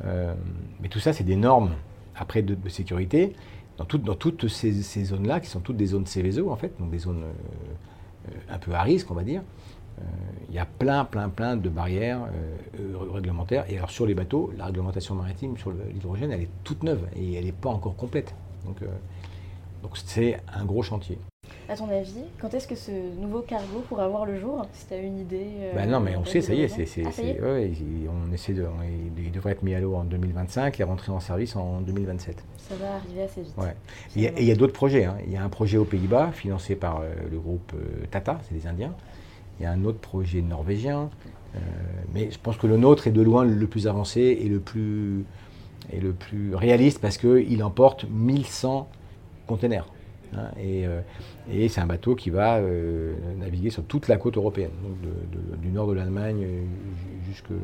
Euh, 0.04 0.34
mais 0.80 0.88
tout 0.88 0.98
ça, 0.98 1.12
c'est 1.12 1.24
des 1.24 1.36
normes 1.36 1.72
après 2.16 2.42
de, 2.42 2.56
sécurité 2.68 3.32
dans, 3.78 3.84
toutes 3.84 4.48
ces, 4.48 5.04
zones-là, 5.04 5.40
qui 5.40 5.48
sont 5.48 5.60
toutes 5.60 5.76
des 5.76 5.86
zones 5.86 6.06
Céveso 6.06 6.50
en 6.50 6.56
fait, 6.56 6.72
donc 6.78 6.90
des 6.90 6.98
zones 6.98 7.24
euh, 7.24 8.30
un 8.50 8.58
peu 8.58 8.72
à 8.72 8.82
risque, 8.82 9.10
on 9.10 9.14
va 9.14 9.24
dire. 9.24 9.42
Euh, 9.98 10.04
il 10.48 10.54
y 10.54 10.58
a 10.58 10.66
plein, 10.66 11.04
plein, 11.04 11.28
plein 11.28 11.56
de 11.56 11.68
barrières 11.68 12.20
réglementaires. 13.12 13.64
Et 13.70 13.78
alors 13.78 13.90
sur 13.90 14.04
les 14.04 14.14
bateaux, 14.14 14.52
la 14.58 14.66
réglementation 14.66 15.14
maritime 15.14 15.56
sur 15.56 15.72
l'hydrogène, 15.72 16.30
elle 16.30 16.42
est 16.42 16.50
toute 16.62 16.82
neuve 16.82 17.06
et 17.16 17.34
elle 17.34 17.46
n'est 17.46 17.52
pas 17.52 17.70
encore 17.70 17.96
complète. 17.96 18.34
Donc 18.66 18.82
donc 19.82 19.98
c'est 20.04 20.38
un 20.54 20.64
gros 20.64 20.82
chantier. 20.82 21.18
À 21.68 21.76
ton 21.76 21.88
avis, 21.88 22.24
quand 22.40 22.52
est-ce 22.54 22.68
que 22.68 22.74
ce 22.74 22.90
nouveau 23.20 23.40
cargo 23.40 23.80
pourra 23.88 24.06
voir 24.08 24.26
le 24.26 24.38
jour 24.38 24.66
Si 24.72 24.86
tu 24.86 24.94
as 24.94 24.98
une 24.98 25.18
idée 25.18 25.46
euh, 25.60 25.74
ben 25.74 25.88
Non, 25.88 26.00
mais 26.00 26.16
on 26.16 26.24
sait, 26.24 26.40
ça 26.40 26.54
y 26.54 26.62
est. 26.62 26.68
c'est, 26.68 27.02
ah, 27.04 27.10
on 28.10 28.32
essaie 28.32 28.52
de, 28.52 28.66
il 29.16 29.32
devrait 29.32 29.52
être 29.52 29.62
mis 29.62 29.74
à 29.74 29.80
l'eau 29.80 29.94
en 29.94 30.04
2025 30.04 30.78
et 30.78 30.84
rentrer 30.84 31.12
en 31.12 31.20
service 31.20 31.56
en 31.56 31.80
2027. 31.80 32.44
Ça 32.56 32.74
va 32.76 32.96
arriver 32.96 33.22
assez 33.22 33.42
vite. 33.42 33.54
Ouais. 33.56 33.74
Et 34.16 34.32
il 34.38 34.44
y 34.46 34.52
a 34.52 34.54
d'autres 34.54 34.72
projets. 34.72 35.04
Hein. 35.04 35.16
Il 35.26 35.32
y 35.32 35.36
a 35.36 35.42
un 35.42 35.48
projet 35.48 35.78
aux 35.78 35.84
Pays-Bas 35.84 36.30
financé 36.32 36.76
par 36.76 37.00
euh, 37.00 37.12
le 37.30 37.38
groupe 37.38 37.72
euh, 37.74 38.06
Tata, 38.10 38.40
c'est 38.48 38.54
des 38.54 38.66
Indiens. 38.66 38.94
Il 39.58 39.64
y 39.64 39.66
a 39.66 39.72
un 39.72 39.84
autre 39.84 39.98
projet 39.98 40.42
norvégien. 40.42 41.10
mais 42.14 42.30
je 42.30 42.38
pense 42.38 42.56
que 42.56 42.66
le 42.66 42.76
nôtre 42.76 43.06
est 43.06 43.12
de 43.12 43.22
loin 43.22 43.44
le 43.44 43.66
plus 43.66 43.86
avancé 43.86 44.20
et 44.40 44.48
le 44.48 44.58
plus, 44.58 45.24
et 45.92 46.00
le 46.00 46.12
plus 46.12 46.54
réaliste 46.54 47.00
parce 47.00 47.18
qu'il 47.18 47.62
emporte 47.62 48.06
1100 48.10 48.88
containers. 49.46 49.86
Hein, 50.34 50.50
euh, 50.58 51.00
et, 51.52 51.68
c'est 51.68 51.80
un 51.80 51.86
bateau 51.86 52.14
qui 52.14 52.30
va 52.30 52.56
euh, 52.56 53.14
naviguer 53.38 53.70
sur 53.70 53.84
toute 53.84 54.08
la 54.08 54.16
côte 54.16 54.36
européenne, 54.36 54.70
donc 54.82 55.60
du 55.60 55.68
nord 55.68 55.88
de 55.88 55.92
l'Allemagne 55.92 56.44
euh, 56.44 57.56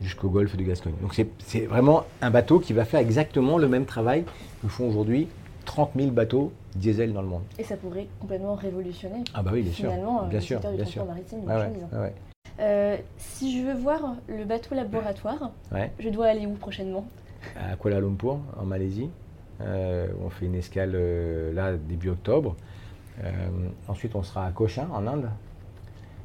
jusqu'au 0.00 0.28
golfe 0.28 0.56
de 0.56 0.62
Gascogne. 0.64 0.94
Donc 1.00 1.14
c'est 1.38 1.66
vraiment 1.66 2.04
un 2.20 2.30
bateau 2.30 2.58
qui 2.58 2.72
va 2.72 2.84
faire 2.84 3.00
exactement 3.00 3.58
le 3.58 3.68
même 3.68 3.84
travail 3.84 4.24
que 4.62 4.68
font 4.68 4.88
aujourd'hui 4.88 5.28
30 5.64 5.92
000 5.96 6.10
bateaux 6.10 6.52
diesel 6.74 7.12
dans 7.12 7.22
le 7.22 7.28
monde. 7.28 7.42
Et 7.58 7.64
ça 7.64 7.76
pourrait 7.76 8.08
complètement 8.20 8.54
révolutionner 8.54 9.24
ah 9.34 9.42
bah 9.42 9.50
oui, 9.52 9.62
bien 9.62 9.72
finalement, 9.72 10.20
sûr. 10.20 10.28
Bien 10.28 10.38
le 10.38 10.44
sûr, 10.44 10.56
secteur 10.56 10.72
bien 10.72 10.84
du 10.84 10.90
sûr. 10.90 11.04
maritime. 11.04 11.40
Ah 11.48 11.66
ah 12.58 12.96
si 13.16 13.58
je 13.58 13.66
veux 13.66 13.74
voir 13.74 14.16
le 14.28 14.44
bateau 14.44 14.74
laboratoire, 14.74 15.50
je 15.98 16.08
dois 16.08 16.26
aller 16.26 16.46
où 16.46 16.52
prochainement? 16.52 17.06
À 17.56 17.76
Kuala 17.76 18.00
Lumpur, 18.00 18.38
en 18.56 18.64
Malaisie. 18.64 19.10
Euh, 19.60 20.08
on 20.24 20.30
fait 20.30 20.46
une 20.46 20.54
escale 20.54 20.92
euh, 20.94 21.52
là 21.52 21.76
début 21.76 22.08
octobre. 22.10 22.56
ensuite, 23.88 24.14
on 24.14 24.22
sera 24.22 24.46
à 24.46 24.50
Cochin, 24.50 24.88
en 24.92 25.06
Inde. 25.06 25.28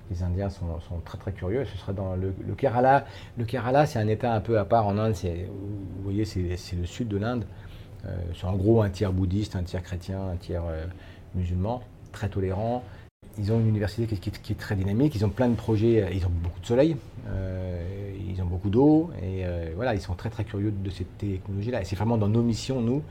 Les 0.10 0.24
Indiens 0.24 0.50
sont, 0.50 0.80
très 1.04 1.18
très 1.18 1.32
curieux. 1.34 1.66
Ce 1.66 1.78
sera 1.78 1.92
dans 1.92 2.16
le, 2.16 2.34
Kerala. 2.56 3.06
Le 3.38 3.46
Kerala, 3.46 3.86
c'est 3.86 4.00
un 4.00 4.08
État 4.08 4.34
un 4.34 4.40
peu 4.40 4.58
à 4.58 4.66
part 4.66 4.88
en 4.88 4.98
Inde. 4.98 5.16
Vous 5.24 6.04
voyez, 6.04 6.24
c'est 6.26 6.76
le 6.76 6.86
sud 6.86 7.08
de 7.08 7.18
l'Inde. 7.18 7.46
C'est 8.36 8.46
en 8.46 8.56
gros 8.56 8.82
un 8.82 8.90
tiers 8.90 9.12
bouddhiste, 9.12 9.56
un 9.56 9.64
tiers 9.64 9.84
chrétien, 9.84 10.30
un 10.30 10.36
tiers 10.36 10.64
musulman, 11.36 11.82
très 12.12 12.30
tolérant. 12.30 12.84
Ils 13.40 13.52
ont 13.52 13.60
une 13.60 13.68
université 13.68 14.08
qui, 14.08 14.30
est 14.30 14.58
très 14.58 14.76
dynamique, 14.76 15.14
ils 15.14 15.24
ont 15.24 15.30
plein 15.30 15.48
de 15.48 15.56
projets, 15.56 16.10
ils 16.12 16.26
ont 16.26 16.32
beaucoup 16.32 16.60
de 16.60 16.66
soleil, 16.66 16.98
euh, 17.28 18.12
ils 18.28 18.42
ont 18.42 18.46
beaucoup 18.46 18.70
d'eau, 18.70 19.12
et 19.22 19.46
euh, 19.46 19.72
voilà, 19.76 19.94
ils 19.94 20.02
sont 20.02 20.16
très 20.16 20.32
très 20.32 20.44
curieux 20.44 20.72
de 20.72 20.90
cette 20.90 21.18
technologie-là. 21.20 21.82
Et 21.82 21.86
c'est 21.86 21.96
vraiment 21.96 22.18
dans 22.18 22.30
nos 22.30 22.42
missions, 22.42 22.82
nous, 22.82 23.04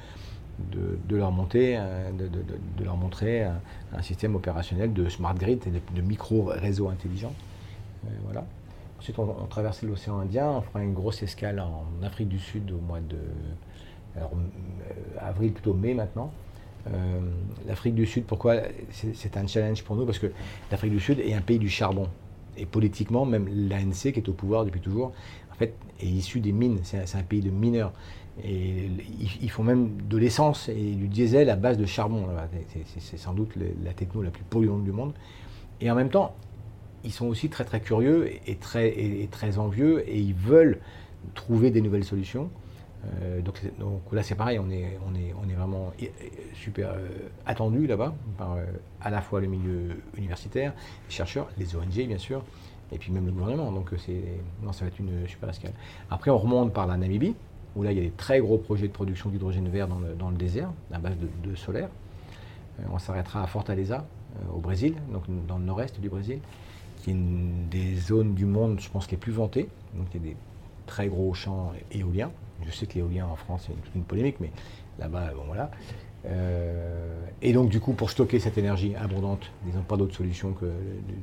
de, 0.58 1.16
leur 1.16 1.30
monter, 1.30 1.76
euh, 1.78 2.10
de, 2.10 2.84
leur 2.84 2.96
montrer 2.96 3.44
un, 3.44 4.02
système 4.02 4.34
opérationnel 4.34 4.92
de 4.92 5.08
smart 5.08 5.34
grid 5.34 5.60
et 5.66 5.94
de, 5.94 6.02
micro-réseaux 6.02 6.88
intelligents. 6.88 7.34
voilà. 8.24 8.44
Ensuite, 8.98 9.18
on, 9.20 9.36
on 9.40 9.46
traverse 9.46 9.82
l'océan 9.82 10.18
Indien, 10.18 10.50
on 10.50 10.60
fera 10.62 10.82
une 10.82 10.94
grosse 10.94 11.22
escale 11.22 11.60
en 11.60 11.84
Afrique 12.02 12.28
du 12.28 12.40
Sud 12.40 12.72
au 12.72 12.80
mois 12.80 13.00
de 13.00 13.18
avril, 15.18 15.52
plutôt 15.52 15.74
mai 15.74 15.94
maintenant. 15.94 16.32
Euh, 16.88 17.20
L'Afrique 17.66 17.94
du 17.94 18.06
Sud, 18.06 18.24
pourquoi 18.24 18.56
c'est 18.90 19.36
un 19.36 19.46
challenge 19.46 19.82
pour 19.82 19.96
nous? 19.96 20.06
Parce 20.06 20.18
que 20.18 20.28
l'Afrique 20.70 20.92
du 20.92 21.00
Sud 21.00 21.18
est 21.20 21.34
un 21.34 21.40
pays 21.40 21.58
du 21.58 21.68
charbon. 21.68 22.08
Et 22.56 22.64
politiquement, 22.64 23.26
même 23.26 23.48
l'ANC, 23.48 24.12
qui 24.12 24.20
est 24.20 24.28
au 24.28 24.32
pouvoir 24.32 24.64
depuis 24.64 24.80
toujours, 24.80 25.12
en 25.52 25.54
fait, 25.54 25.74
est 26.00 26.06
issu 26.06 26.40
des 26.40 26.52
mines. 26.52 26.78
C'est 26.84 27.14
un, 27.14 27.22
pays 27.22 27.40
de 27.40 27.50
mineurs. 27.50 27.92
Et 28.44 28.88
ils, 29.40 29.50
font 29.50 29.62
même 29.62 30.02
de 30.08 30.16
l'essence 30.16 30.68
et 30.68 30.92
du 30.92 31.08
diesel 31.08 31.50
à 31.50 31.56
base 31.56 31.76
de 31.76 31.86
charbon. 31.86 32.26
C'est 32.98 33.16
sans 33.18 33.34
doute 33.34 33.50
la 33.84 33.92
techno 33.92 34.22
la 34.22 34.30
plus 34.30 34.44
polluante 34.44 34.84
du 34.84 34.92
monde. 34.92 35.12
Et 35.80 35.90
en 35.90 35.94
même 35.94 36.10
temps, 36.10 36.34
ils 37.04 37.12
sont 37.12 37.26
aussi 37.26 37.48
très 37.48 37.64
très 37.64 37.80
curieux 37.80 38.30
et 38.46 38.56
très, 38.56 38.88
et 38.88 39.28
très 39.30 39.58
envieux 39.58 40.08
et 40.08 40.18
ils 40.18 40.34
veulent 40.34 40.80
trouver 41.34 41.70
des 41.70 41.80
nouvelles 41.80 42.04
solutions. 42.04 42.50
Euh, 43.22 43.40
donc, 43.42 43.60
là, 44.12 44.22
c'est 44.22 44.34
pareil, 44.34 44.58
on 44.58 44.70
est, 44.70 44.98
on, 45.06 45.14
est, 45.14 45.34
on 45.42 45.48
est 45.48 45.54
vraiment 45.54 45.92
super 46.54 46.90
euh, 46.90 47.08
attendu 47.44 47.86
là-bas 47.86 48.14
par 48.36 48.54
euh, 48.54 48.64
à 49.00 49.10
la 49.10 49.20
fois 49.20 49.40
le 49.40 49.46
milieu 49.46 50.00
universitaire, 50.16 50.72
les 51.08 51.14
chercheurs, 51.14 51.48
les 51.58 51.76
ONG 51.76 52.06
bien 52.06 52.18
sûr, 52.18 52.42
et 52.92 52.98
puis 52.98 53.12
même 53.12 53.26
le 53.26 53.32
gouvernement. 53.32 53.72
Donc 53.72 53.92
non, 54.62 54.72
ça 54.72 54.84
va 54.84 54.88
être 54.88 54.98
une 54.98 55.26
super 55.28 55.48
escale. 55.48 55.72
Après, 56.10 56.30
on 56.30 56.38
remonte 56.38 56.72
par 56.72 56.86
la 56.86 56.96
Namibie, 56.96 57.34
où 57.74 57.82
là, 57.82 57.92
il 57.92 57.98
y 57.98 58.00
a 58.00 58.04
des 58.04 58.10
très 58.10 58.40
gros 58.40 58.58
projets 58.58 58.88
de 58.88 58.92
production 58.92 59.28
d'hydrogène 59.30 59.68
vert 59.68 59.88
dans 59.88 59.98
le, 59.98 60.14
dans 60.14 60.30
le, 60.30 60.36
désert, 60.36 60.70
à 60.92 60.98
base 60.98 61.14
de, 61.18 61.54
solaire. 61.54 61.88
on 62.90 62.98
s'arrêtera 62.98 63.42
à 63.42 63.46
Fortaleza, 63.46 64.06
au 64.54 64.58
Brésil, 64.58 64.94
donc 65.12 65.24
dans 65.46 65.58
le 65.58 65.64
nord-est 65.64 66.00
du 66.00 66.08
Brésil, 66.08 66.40
qui 67.02 67.10
est 67.10 67.12
une 67.12 67.68
des 67.70 67.96
zones 67.96 68.34
du 68.34 68.46
monde, 68.46 68.80
je 68.80 68.88
pense, 68.88 69.06
plus 69.16 69.32
il 70.14 70.20
y 70.22 70.30
a 70.30 70.30
des 70.30 70.36
très 70.86 71.08
gros 71.08 71.34
champs 71.34 71.72
éoliens. 71.92 72.30
Je 72.64 72.70
sais 72.70 72.86
que 72.86 72.94
l'éolien 72.94 73.26
en 73.26 73.36
France, 73.36 73.64
c'est 73.66 73.82
toute 73.82 73.94
une 73.94 74.04
polémique, 74.04 74.36
mais 74.40 74.50
là-bas, 74.98 75.32
bon 75.34 75.44
voilà. 75.46 75.70
Euh, 76.26 77.24
et 77.42 77.52
donc, 77.52 77.68
du 77.68 77.80
coup, 77.80 77.92
pour 77.92 78.10
stocker 78.10 78.40
cette 78.40 78.58
énergie 78.58 78.94
abondante, 78.96 79.50
ils 79.66 79.74
n'ont 79.74 79.82
pas 79.82 79.96
d'autre 79.96 80.14
solution 80.14 80.52
que 80.52 80.66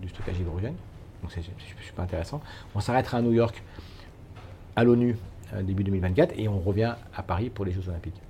du, 0.02 0.10
stockage 0.10 0.38
d'hydrogène. 0.38 0.76
Donc, 1.21 1.32
c'est 1.32 1.41
super 1.82 2.04
intéressant. 2.04 2.41
On 2.76 2.80
s'arrêtera 2.80 3.17
à 3.17 3.21
New 3.21 3.34
York, 3.34 3.63
à 4.76 4.84
l'ONU, 4.84 5.17
euh, 5.54 5.62
début 5.63 5.84
2024, 5.84 6.38
et 6.38 6.47
on 6.47 6.60
revient 6.60 6.95
à 7.15 7.23
Paris 7.23 7.49
pour 7.49 7.65
les 7.65 7.71
Jeux 7.71 7.88
Olympiques. 7.89 8.21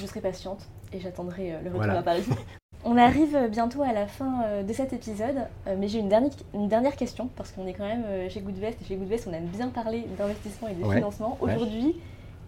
Je 0.00 0.06
serai 0.06 0.20
patiente 0.20 0.66
et 0.92 1.00
j'attendrai 1.00 1.54
euh, 1.54 1.62
le 1.62 1.70
retour 1.70 1.90
à 1.90 2.02
Paris. 2.02 2.24
On 2.84 2.96
arrive 2.96 3.36
bientôt 3.50 3.82
à 3.82 3.92
la 3.92 4.06
fin 4.06 4.62
de 4.66 4.72
cet 4.72 4.92
épisode, 4.94 5.36
mais 5.78 5.86
j'ai 5.88 5.98
une 5.98 6.08
dernière, 6.08 6.30
une 6.54 6.68
dernière 6.68 6.96
question, 6.96 7.28
parce 7.36 7.52
qu'on 7.52 7.66
est 7.66 7.74
quand 7.74 7.86
même 7.86 8.04
chez 8.30 8.40
Goodvest, 8.40 8.80
et 8.80 8.84
chez 8.86 8.96
Goodvest, 8.96 9.26
on 9.28 9.34
aime 9.34 9.46
bien 9.46 9.68
parler 9.68 10.06
d'investissement 10.16 10.68
et 10.68 10.74
de 10.74 10.90
financement. 10.90 11.36
Aujourd'hui, 11.40 11.96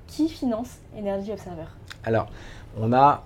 qui 0.07 0.29
finance 0.29 0.79
Energy 0.99 1.33
Observer? 1.33 1.67
Alors, 2.05 2.29
on 2.79 2.93
a 2.93 3.25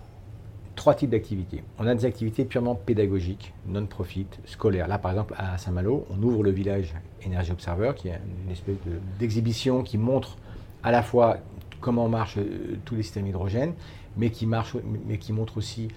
trois 0.74 0.94
types 0.94 1.10
d'activités. 1.10 1.62
On 1.78 1.86
a 1.86 1.94
des 1.94 2.04
activités 2.04 2.44
purement 2.44 2.74
pédagogiques, 2.74 3.52
non-profit, 3.66 4.26
scolaires. 4.44 4.88
Là, 4.88 4.98
par 4.98 5.12
exemple, 5.12 5.34
à 5.38 5.58
Saint-Malo, 5.58 6.06
on 6.10 6.22
ouvre 6.22 6.42
le 6.42 6.50
village 6.50 6.94
Energy 7.26 7.52
Observer, 7.52 7.92
qui 7.96 8.08
est 8.08 8.20
une 8.44 8.52
espèce 8.52 8.76
d'exhibition 9.18 9.82
qui 9.82 9.96
montre 9.96 10.36
à 10.82 10.90
la 10.90 11.02
fois 11.02 11.38
comment 11.80 12.08
marchent 12.08 12.38
euh, 12.38 12.78
tous 12.84 12.94
les 12.94 13.02
systèmes 13.02 13.26
hydrogènes, 13.26 13.74
mais 14.16 14.30
qui, 14.30 14.46
marche, 14.46 14.76
mais 15.06 15.18
qui 15.18 15.32
montre 15.32 15.58
aussi 15.58 15.88
euh, 15.88 15.90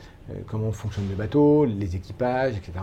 comment 0.47 0.71
fonctionnent 0.71 1.09
les 1.09 1.15
bateaux, 1.15 1.65
les 1.65 1.95
équipages, 1.95 2.55
etc. 2.57 2.73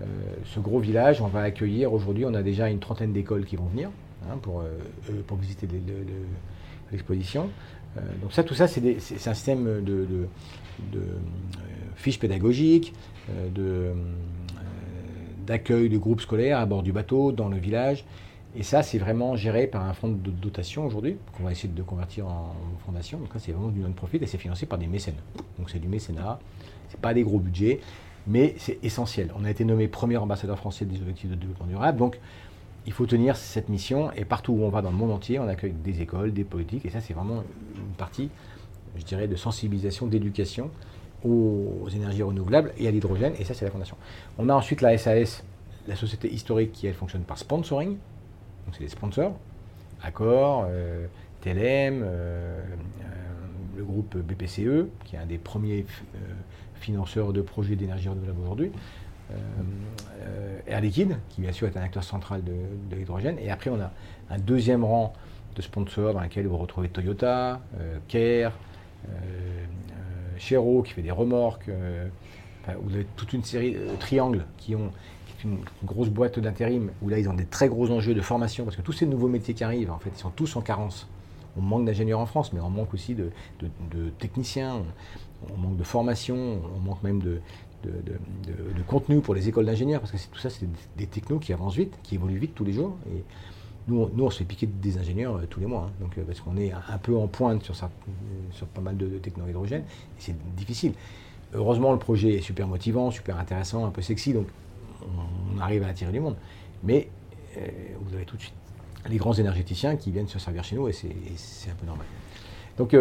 Euh, 0.00 0.04
ce 0.44 0.60
gros 0.60 0.78
village, 0.78 1.22
on 1.22 1.26
va 1.26 1.40
accueillir 1.40 1.92
aujourd'hui, 1.92 2.24
on 2.26 2.34
a 2.34 2.42
déjà 2.42 2.68
une 2.68 2.80
trentaine 2.80 3.12
d'écoles 3.12 3.44
qui 3.44 3.56
vont 3.56 3.66
venir 3.66 3.90
hein, 4.30 4.36
pour, 4.42 4.62
pour 5.26 5.36
visiter 5.38 5.66
le, 5.66 5.80
l'exposition. 6.92 7.50
Euh, 7.96 8.00
donc 8.20 8.32
ça, 8.32 8.42
tout 8.42 8.54
ça, 8.54 8.66
c'est 8.66 8.82
un 9.26 9.34
système 9.34 9.82
de, 9.82 10.06
euh, 10.94 10.98
fiches 11.94 12.18
pédagogiques, 12.18 12.92
euh, 13.58 13.94
d'accueil 15.46 15.88
de 15.88 15.98
groupes 15.98 16.20
scolaires 16.20 16.58
à 16.58 16.66
bord 16.66 16.82
du 16.82 16.92
bateau, 16.92 17.32
dans 17.32 17.48
le 17.48 17.56
village. 17.56 18.04
Et 18.58 18.62
ça, 18.62 18.82
c'est 18.82 18.96
vraiment 18.96 19.36
géré 19.36 19.66
par 19.66 19.84
un 19.84 19.92
fonds 19.92 20.08
de 20.08 20.30
dotation 20.30 20.86
aujourd'hui, 20.86 21.18
qu'on 21.36 21.44
va 21.44 21.52
essayer 21.52 21.68
de 21.68 21.82
convertir 21.82 22.26
en 22.26 22.54
fondation. 22.86 23.18
Donc 23.18 23.28
ça, 23.34 23.38
c'est 23.38 23.52
vraiment 23.52 23.68
du 23.68 23.80
non-profit 23.80 24.16
et 24.16 24.26
c'est 24.26 24.38
financé 24.38 24.64
par 24.64 24.78
des 24.78 24.86
mécènes. 24.86 25.20
Donc 25.58 25.68
c'est 25.68 25.78
du 25.78 25.88
mécénat, 25.88 26.38
c'est 26.88 27.00
pas 27.00 27.12
des 27.12 27.22
gros 27.22 27.38
budgets, 27.38 27.80
mais 28.26 28.54
c'est 28.56 28.78
essentiel. 28.82 29.30
On 29.38 29.44
a 29.44 29.50
été 29.50 29.64
nommé 29.66 29.88
premier 29.88 30.16
ambassadeur 30.16 30.56
français 30.56 30.86
des 30.86 30.98
objectifs 31.00 31.28
de 31.28 31.34
développement 31.34 31.66
durable, 31.66 31.98
donc 31.98 32.18
il 32.86 32.92
faut 32.92 33.04
tenir 33.04 33.36
cette 33.36 33.68
mission 33.68 34.10
et 34.12 34.24
partout 34.24 34.52
où 34.52 34.62
on 34.62 34.70
va 34.70 34.80
dans 34.80 34.90
le 34.90 34.96
monde 34.96 35.10
entier, 35.10 35.38
on 35.38 35.48
accueille 35.48 35.72
des 35.72 36.00
écoles, 36.00 36.32
des 36.32 36.44
politiques 36.44 36.86
et 36.86 36.90
ça 36.90 37.00
c'est 37.00 37.14
vraiment 37.14 37.42
une 37.74 37.94
partie, 37.98 38.30
je 38.96 39.04
dirais, 39.04 39.28
de 39.28 39.36
sensibilisation, 39.36 40.06
d'éducation 40.06 40.70
aux 41.24 41.88
énergies 41.94 42.22
renouvelables 42.22 42.72
et 42.78 42.86
à 42.86 42.90
l'hydrogène 42.90 43.34
et 43.38 43.44
ça 43.44 43.54
c'est 43.54 43.64
la 43.64 43.70
fondation. 43.70 43.96
On 44.38 44.48
a 44.48 44.54
ensuite 44.54 44.80
la 44.80 44.96
SAS, 44.96 45.42
la 45.88 45.96
société 45.96 46.32
historique 46.32 46.72
qui 46.72 46.86
elle 46.86 46.94
fonctionne 46.94 47.22
par 47.22 47.38
sponsoring, 47.38 47.96
donc 48.66 48.74
c'est 48.74 48.84
des 48.84 48.88
sponsors, 48.88 49.38
Accor, 50.02 50.66
euh, 50.68 51.06
TLM, 51.40 52.02
euh, 52.02 52.04
euh, 52.04 52.60
le 53.76 53.84
groupe 53.84 54.16
BPCE 54.16 54.88
qui 55.04 55.16
est 55.16 55.18
un 55.18 55.26
des 55.26 55.38
premiers 55.38 55.86
financeurs 56.74 57.32
de 57.32 57.40
projets 57.40 57.76
d'énergie 57.76 58.08
renouvelable 58.08 58.40
aujourd'hui. 58.42 58.72
Euh, 59.32 60.58
Air 60.66 60.80
Liquide, 60.80 61.18
qui 61.30 61.40
bien 61.40 61.52
sûr 61.52 61.66
est 61.66 61.76
un 61.76 61.82
acteur 61.82 62.04
central 62.04 62.42
de, 62.44 62.96
l'hydrogène. 62.96 63.38
Et 63.38 63.50
après, 63.50 63.70
on 63.70 63.80
a 63.80 63.90
un 64.30 64.38
deuxième 64.38 64.84
rang 64.84 65.12
de 65.54 65.62
sponsors 65.62 66.14
dans 66.14 66.20
lequel 66.20 66.46
vous 66.46 66.56
retrouvez 66.56 66.88
Toyota, 66.88 67.60
euh, 67.78 67.98
Care, 68.08 68.52
euh, 69.08 69.64
qui 70.38 70.92
fait 70.92 71.02
des 71.02 71.10
remorques. 71.10 71.70
vous 72.80 72.94
avez 72.94 73.06
toute 73.16 73.32
une 73.32 73.42
série 73.42 73.72
de 73.72 73.96
Triangle 73.98 74.44
qui 74.58 74.74
ont 74.74 74.90
une, 75.46 75.58
grosse 75.84 76.08
boîte 76.08 76.38
d'intérim 76.38 76.90
où 77.02 77.08
là 77.08 77.18
ils 77.18 77.28
ont 77.28 77.34
des 77.34 77.46
très 77.46 77.68
gros 77.68 77.90
enjeux 77.90 78.14
de 78.14 78.20
formation 78.20 78.64
parce 78.64 78.76
que 78.76 78.82
tous 78.82 78.92
ces 78.92 79.06
nouveaux 79.06 79.28
métiers 79.28 79.54
qui 79.54 79.64
arrivent 79.64 79.90
en 79.90 79.98
fait 79.98 80.10
ils 80.14 80.20
sont 80.20 80.30
tous 80.30 80.56
en 80.56 80.60
carence. 80.60 81.08
On 81.58 81.62
manque 81.62 81.86
d'ingénieurs 81.86 82.20
en 82.20 82.26
France, 82.26 82.52
mais 82.52 82.60
on 82.60 82.68
manque 82.68 82.92
aussi 82.92 83.14
de, 83.14 83.30
techniciens, 84.18 84.82
on, 85.50 85.56
manque 85.56 85.78
de 85.78 85.84
formation, 85.84 86.60
on 86.76 86.80
manque 86.80 87.02
même 87.02 87.22
de, 87.22 87.40
de, 87.84 88.82
contenu 88.86 89.20
pour 89.20 89.34
les 89.34 89.48
écoles 89.48 89.66
d'ingénieurs, 89.66 90.00
parce 90.00 90.12
que 90.12 90.18
tout 90.30 90.38
ça, 90.38 90.50
c'est 90.50 90.68
des, 90.96 91.06
technos 91.06 91.38
qui 91.38 91.52
avancent 91.52 91.76
vite, 91.76 91.98
qui 92.02 92.14
évoluent 92.14 92.38
vite 92.38 92.54
tous 92.54 92.64
les 92.64 92.72
jours. 92.72 92.96
Et 93.10 93.22
nous, 93.88 94.02
on, 94.02 94.10
nous, 94.14 94.24
on 94.24 94.30
se 94.30 94.38
fait 94.38 94.44
piquer 94.44 94.66
des 94.66 94.98
ingénieurs 94.98 95.36
euh, 95.36 95.46
tous 95.48 95.60
les 95.60 95.66
mois, 95.66 95.88
hein. 95.88 95.92
donc, 96.00 96.18
euh, 96.18 96.24
parce 96.24 96.40
qu'on 96.40 96.56
est 96.56 96.72
un, 96.72 96.98
peu 96.98 97.16
en 97.16 97.28
pointe 97.28 97.62
sur, 97.62 97.76
ça, 97.76 97.90
sur 98.50 98.66
pas 98.66 98.80
mal 98.80 98.96
de, 98.96 99.06
techno 99.18 99.46
hydrogène, 99.46 99.82
et 99.82 100.20
c'est 100.20 100.54
difficile. 100.56 100.92
Heureusement, 101.54 101.92
le 101.92 101.98
projet 101.98 102.34
est 102.34 102.42
super 102.42 102.66
motivant, 102.66 103.10
super 103.10 103.38
intéressant, 103.38 103.86
un 103.86 103.90
peu 103.90 104.02
sexy, 104.02 104.32
donc 104.32 104.46
on, 105.54 105.58
arrive 105.60 105.82
à 105.82 105.88
attirer 105.88 106.12
du 106.12 106.20
monde. 106.20 106.36
Mais 106.82 107.08
euh, 107.56 107.60
vous 108.00 108.14
avez 108.14 108.24
tout 108.24 108.36
de 108.36 108.42
suite 108.42 108.54
les 109.08 109.16
grands 109.16 109.32
énergéticiens 109.32 109.96
qui 109.96 110.10
viennent 110.10 110.28
se 110.28 110.38
servir 110.38 110.64
chez 110.64 110.76
nous, 110.76 110.88
et 110.88 110.92
c'est 110.92 111.70
un 111.70 111.74
peu 111.74 111.86
normal. 111.86 112.06
Donc, 112.76 112.94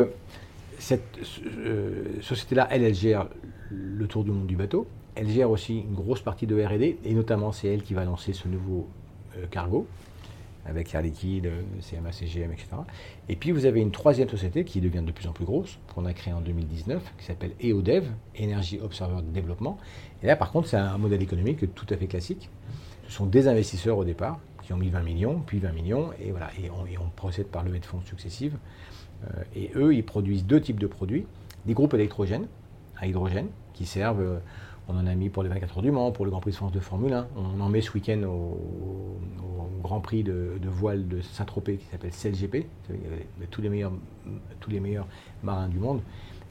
cette 0.78 1.20
euh, 1.46 2.22
société-là, 2.22 2.68
elle, 2.70 2.84
elle 2.84 2.94
gère 2.94 3.28
le 3.70 4.08
tour 4.08 4.24
du 4.24 4.32
monde 4.32 4.48
du 4.48 4.56
bateau. 4.56 4.88
Elle 5.16 5.30
gère 5.30 5.50
aussi 5.50 5.80
une 5.80 5.96
grosse 5.96 6.22
partie 6.22 6.46
de 6.46 6.62
R&D, 6.62 7.00
et 7.04 7.14
notamment 7.14 7.52
c'est 7.52 7.68
elle 7.68 7.84
qui 7.84 7.94
va 7.94 8.04
lancer 8.04 8.34
ce 8.34 8.48
nouveau 8.48 8.88
euh, 9.38 9.46
cargo 9.50 9.88
avec 10.66 10.94
Air 10.94 11.02
Liquide, 11.02 11.52
CMA, 11.82 12.12
CGM, 12.12 12.52
etc. 12.52 12.68
Et 13.30 13.36
puis 13.36 13.52
vous 13.52 13.66
avez 13.66 13.82
une 13.82 13.92
troisième 13.92 14.30
société 14.30 14.64
qui 14.64 14.82
devient 14.82 15.04
de 15.06 15.12
plus 15.12 15.28
en 15.28 15.32
plus 15.32 15.46
grosse, 15.46 15.78
qu'on 15.94 16.06
a 16.06 16.14
créée 16.14 16.34
en 16.34 16.42
2019, 16.42 17.14
qui 17.18 17.26
s'appelle 17.26 17.52
EODEV, 17.64 18.06
Energy 18.42 18.80
Observer 18.80 19.22
Développement. 19.24 19.78
Et 20.24 20.28
là, 20.28 20.36
par 20.36 20.52
contre, 20.52 20.68
c'est 20.68 20.78
un 20.78 20.98
modèle 20.98 21.22
économique 21.22 21.74
tout 21.76 21.86
à 21.90 21.98
fait 21.98 22.08
classique. 22.08 22.50
Ce 23.08 23.14
sont 23.14 23.26
des 23.26 23.48
investisseurs 23.48 23.98
au 23.98 24.04
départ 24.04 24.40
qui 24.64 24.74
ont 24.74 24.78
mis 24.78 24.90
20 24.90 25.04
millions, 25.04 25.44
puis 25.46 25.60
20 25.60 25.72
millions, 25.74 26.10
et 26.20 26.32
voilà, 26.32 26.50
et 26.62 26.72
on, 26.72 26.86
et 26.88 26.98
on 26.98 27.10
procède 27.16 27.48
par 27.48 27.64
levée 27.64 27.80
de 27.80 27.86
fonds 27.86 28.02
successives. 28.02 28.58
Euh, 29.24 29.44
et 29.56 29.72
eux, 29.76 29.94
ils 29.94 30.04
produisent 30.04 30.46
deux 30.46 30.60
types 30.60 30.80
de 30.80 30.88
produits. 30.88 31.26
Des 31.66 31.74
groupes 31.74 31.94
électrogènes 31.94 32.48
à 32.98 33.08
hydrogène 33.08 33.48
qui 33.74 33.86
servent 33.86 34.22
euh, 34.22 34.40
On 34.88 34.98
en 34.98 35.08
a 35.08 35.16
mis 35.16 35.30
pour 35.30 35.42
les 35.42 35.50
24 35.50 35.78
heures 35.78 35.84
du 35.84 35.92
Mans, 35.92 36.12
pour 36.12 36.26
le 36.26 36.32
Grand 36.32 36.42
Prix 36.42 36.52
de 36.52 36.56
France 36.56 36.72
de 36.72 36.80
Formule 36.80 37.14
1. 37.14 37.28
On 37.36 37.60
en 37.60 37.70
met 37.70 37.82
ce 37.82 37.92
week-end 37.92 38.22
au, 38.24 39.18
Grand 39.82 40.00
Prix 40.00 40.24
de, 40.24 40.58
voile 40.66 41.08
de 41.08 41.22
Saint-Tropez 41.22 41.78
qui 41.78 41.86
s'appelle 41.86 42.12
CLGP. 42.12 42.68
Tous 43.52 43.62
les, 43.62 43.70
meilleurs, 43.70 43.92
tous 44.60 44.70
les 44.70 44.80
meilleurs 44.80 45.08
marins 45.44 45.68
du 45.68 45.80
monde. 45.80 46.02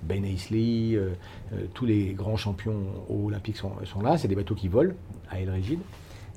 Ben 0.02 0.24
Aisley, 0.24 0.94
euh, 0.94 1.14
euh, 1.52 1.66
tous 1.74 1.86
les 1.86 2.12
grands 2.12 2.36
champions 2.36 2.84
olympiques 3.08 3.56
sont, 3.56 3.72
là. 4.02 4.18
C'est 4.18 4.28
des 4.28 4.34
bateaux 4.34 4.54
qui 4.54 4.68
volent 4.68 4.94
à 5.30 5.40
aile 5.40 5.50
rigide. 5.50 5.80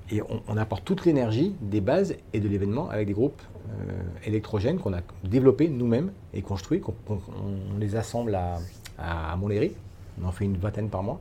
Et 0.10 0.22
on, 0.22 0.56
apporte 0.56 0.86
toute 0.86 1.06
l'énergie 1.06 1.54
des 1.62 1.82
bases 1.82 2.16
et 2.32 2.40
de 2.40 2.48
l'événement 2.48 2.90
avec 2.90 3.08
des 3.08 3.14
groupes 3.14 3.42
euh, 3.70 4.02
électrogènes 4.24 4.80
qu'on 4.80 4.94
a 4.94 5.02
développés 5.26 5.68
nous-mêmes 5.68 6.12
et 6.34 6.42
construits. 6.42 6.82
on 7.10 7.78
les 7.78 7.98
assemble 7.98 8.34
à, 8.36 8.60
à 8.98 9.36
Montlhéry. 9.36 9.74
On 10.22 10.26
en 10.26 10.32
fait 10.32 10.46
une 10.46 10.58
vingtaine 10.58 10.90
par 10.90 11.04
mois. 11.04 11.20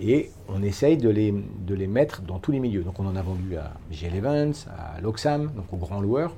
Et 0.00 0.30
on 0.48 0.62
essaye 0.62 0.96
de 0.96 1.08
les, 1.08 1.32
de 1.32 1.74
les 1.74 1.86
mettre 1.86 2.22
dans 2.22 2.38
tous 2.38 2.52
les 2.52 2.60
milieux. 2.60 2.82
Donc 2.82 2.98
on 2.98 3.06
en 3.06 3.16
a 3.16 3.22
vendu 3.22 3.56
à 3.56 3.72
GL 3.90 4.14
Events, 4.14 4.68
à 4.76 5.00
l'Oxam, 5.00 5.52
donc 5.54 5.72
aux 5.72 5.76
grands 5.76 6.00
loueurs. 6.00 6.34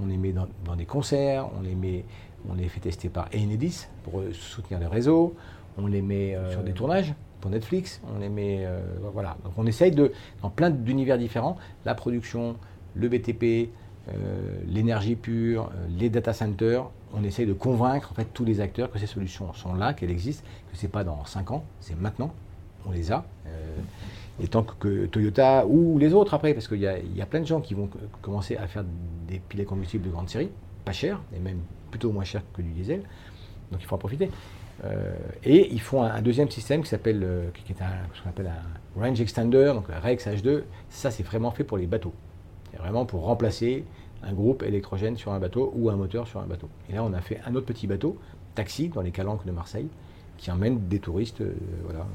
On 0.00 0.06
les 0.06 0.16
met 0.16 0.32
dans, 0.32 0.76
des 0.76 0.84
concerts, 0.84 1.48
on 1.58 1.62
les, 1.62 1.74
met, 1.74 2.04
on 2.48 2.54
les 2.54 2.68
fait 2.68 2.80
tester 2.80 3.08
par 3.08 3.28
Enedis 3.34 3.86
pour 4.04 4.22
soutenir 4.32 4.78
le 4.78 4.86
réseau. 4.86 5.34
On 5.78 5.86
les 5.86 6.02
met 6.02 6.34
euh, 6.34 6.52
sur 6.52 6.62
des 6.62 6.72
tournages 6.72 7.12
pour 7.40 7.50
Netflix. 7.50 8.00
On 8.14 8.20
les 8.20 8.28
met, 8.28 8.64
euh, 8.64 8.80
voilà. 9.12 9.36
Donc 9.44 9.54
on 9.56 9.66
essaye 9.66 9.90
de, 9.90 10.12
dans 10.42 10.50
plein 10.50 10.70
d'univers 10.70 11.18
différents, 11.18 11.56
la 11.84 11.94
production, 11.94 12.56
le 12.94 13.08
BTP, 13.08 13.70
euh, 14.08 14.60
l'énergie 14.66 15.16
pure, 15.16 15.70
les 15.98 16.08
data 16.08 16.32
centers, 16.32 16.88
on 17.12 17.24
essaye 17.24 17.46
de 17.46 17.52
convaincre 17.52 18.12
en 18.12 18.14
fait 18.14 18.28
tous 18.32 18.44
les 18.44 18.60
acteurs 18.60 18.90
que 18.90 18.98
ces 18.98 19.06
solutions 19.06 19.52
sont 19.54 19.74
là, 19.74 19.92
qu'elles 19.92 20.10
existent, 20.10 20.44
que 20.70 20.76
c'est 20.76 20.88
pas 20.88 21.02
dans 21.02 21.24
5 21.24 21.50
ans, 21.50 21.64
c'est 21.80 21.98
maintenant 22.00 22.32
on 22.86 22.92
les 22.92 23.12
a. 23.12 23.24
Euh, 23.46 23.50
et 24.42 24.48
tant 24.48 24.62
que, 24.62 25.06
Toyota 25.06 25.66
ou 25.66 25.98
les 25.98 26.14
autres 26.14 26.34
après, 26.34 26.54
parce 26.54 26.66
qu'il 26.66 26.80
y, 26.80 26.86
a 26.86 27.26
plein 27.26 27.40
de 27.40 27.46
gens 27.46 27.60
qui 27.60 27.74
vont 27.74 27.88
commencer 28.22 28.56
à 28.56 28.66
faire 28.66 28.84
des 29.28 29.38
pilets 29.38 29.64
combustibles 29.64 30.06
de 30.06 30.10
grande 30.10 30.30
série, 30.30 30.50
pas 30.84 30.92
cher, 30.92 31.20
et 31.34 31.38
même 31.38 31.58
plutôt 31.90 32.10
moins 32.10 32.24
cher 32.24 32.42
que 32.54 32.62
du 32.62 32.70
diesel, 32.70 33.02
donc 33.70 33.82
il 33.82 33.86
faut 33.86 33.96
en 33.96 33.98
profiter. 33.98 34.30
Euh, 34.84 35.14
et 35.44 35.70
ils 35.72 35.80
font 35.80 36.02
un, 36.02 36.22
deuxième 36.22 36.48
système 36.48 36.82
qui 36.82 36.88
s'appelle, 36.88 37.20
euh, 37.22 37.50
qui 37.52 37.72
est 37.72 37.76
ce 37.76 38.22
qu'on 38.22 38.30
appelle 38.30 38.46
un 38.46 39.00
range 39.00 39.20
extender, 39.20 39.72
donc 39.74 39.84
un 39.90 40.00
REX 40.00 40.26
H2. 40.26 40.62
Ça, 40.88 41.10
c'est 41.10 41.22
vraiment 41.22 41.50
fait 41.50 41.64
pour 41.64 41.76
les 41.76 41.86
bateaux. 41.86 42.14
C'est 42.70 42.78
vraiment 42.78 43.04
pour 43.04 43.24
remplacer 43.24 43.84
un 44.22 44.32
groupe 44.32 44.62
électrogène 44.62 45.16
sur 45.16 45.32
un 45.32 45.38
bateau 45.38 45.72
ou 45.76 45.90
un 45.90 45.96
moteur 45.96 46.26
sur 46.28 46.40
un 46.40 46.46
bateau. 46.46 46.68
Et 46.88 46.94
là, 46.94 47.04
on 47.04 47.12
a 47.12 47.20
fait 47.20 47.40
un 47.46 47.54
autre 47.54 47.66
petit 47.66 47.86
bateau, 47.86 48.16
taxi, 48.54 48.88
dans 48.88 49.02
les 49.02 49.10
calanques 49.10 49.44
de 49.44 49.52
Marseille, 49.52 49.88
qui 50.40 50.50
emmène 50.50 50.88
des 50.88 50.98
touristes 50.98 51.42
euh, 51.42 51.52
voilà, 51.84 52.06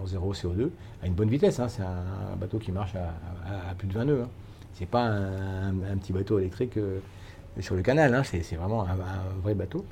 en, 0.00 0.06
zéro 0.06 0.32
CO2 0.32 0.70
à 1.02 1.06
une 1.06 1.14
bonne 1.14 1.28
vitesse. 1.28 1.58
Hein. 1.58 1.68
C'est 1.68 1.82
un, 1.82 2.36
bateau 2.40 2.58
qui 2.58 2.70
marche 2.70 2.94
à, 2.94 3.74
plus 3.74 3.88
de 3.88 3.92
20 3.92 4.04
nœuds. 4.04 4.22
Hein. 4.24 4.28
C'est 4.74 4.86
pas 4.86 5.02
un, 5.02 5.96
petit 6.00 6.12
bateau 6.12 6.38
électrique 6.38 6.76
euh, 6.76 7.00
sur 7.58 7.74
le 7.74 7.82
canal, 7.82 8.14
hein. 8.14 8.22
c'est 8.22 8.54
vraiment 8.54 8.84
un, 8.84 8.96
vrai 9.42 9.54
bateau. 9.54 9.84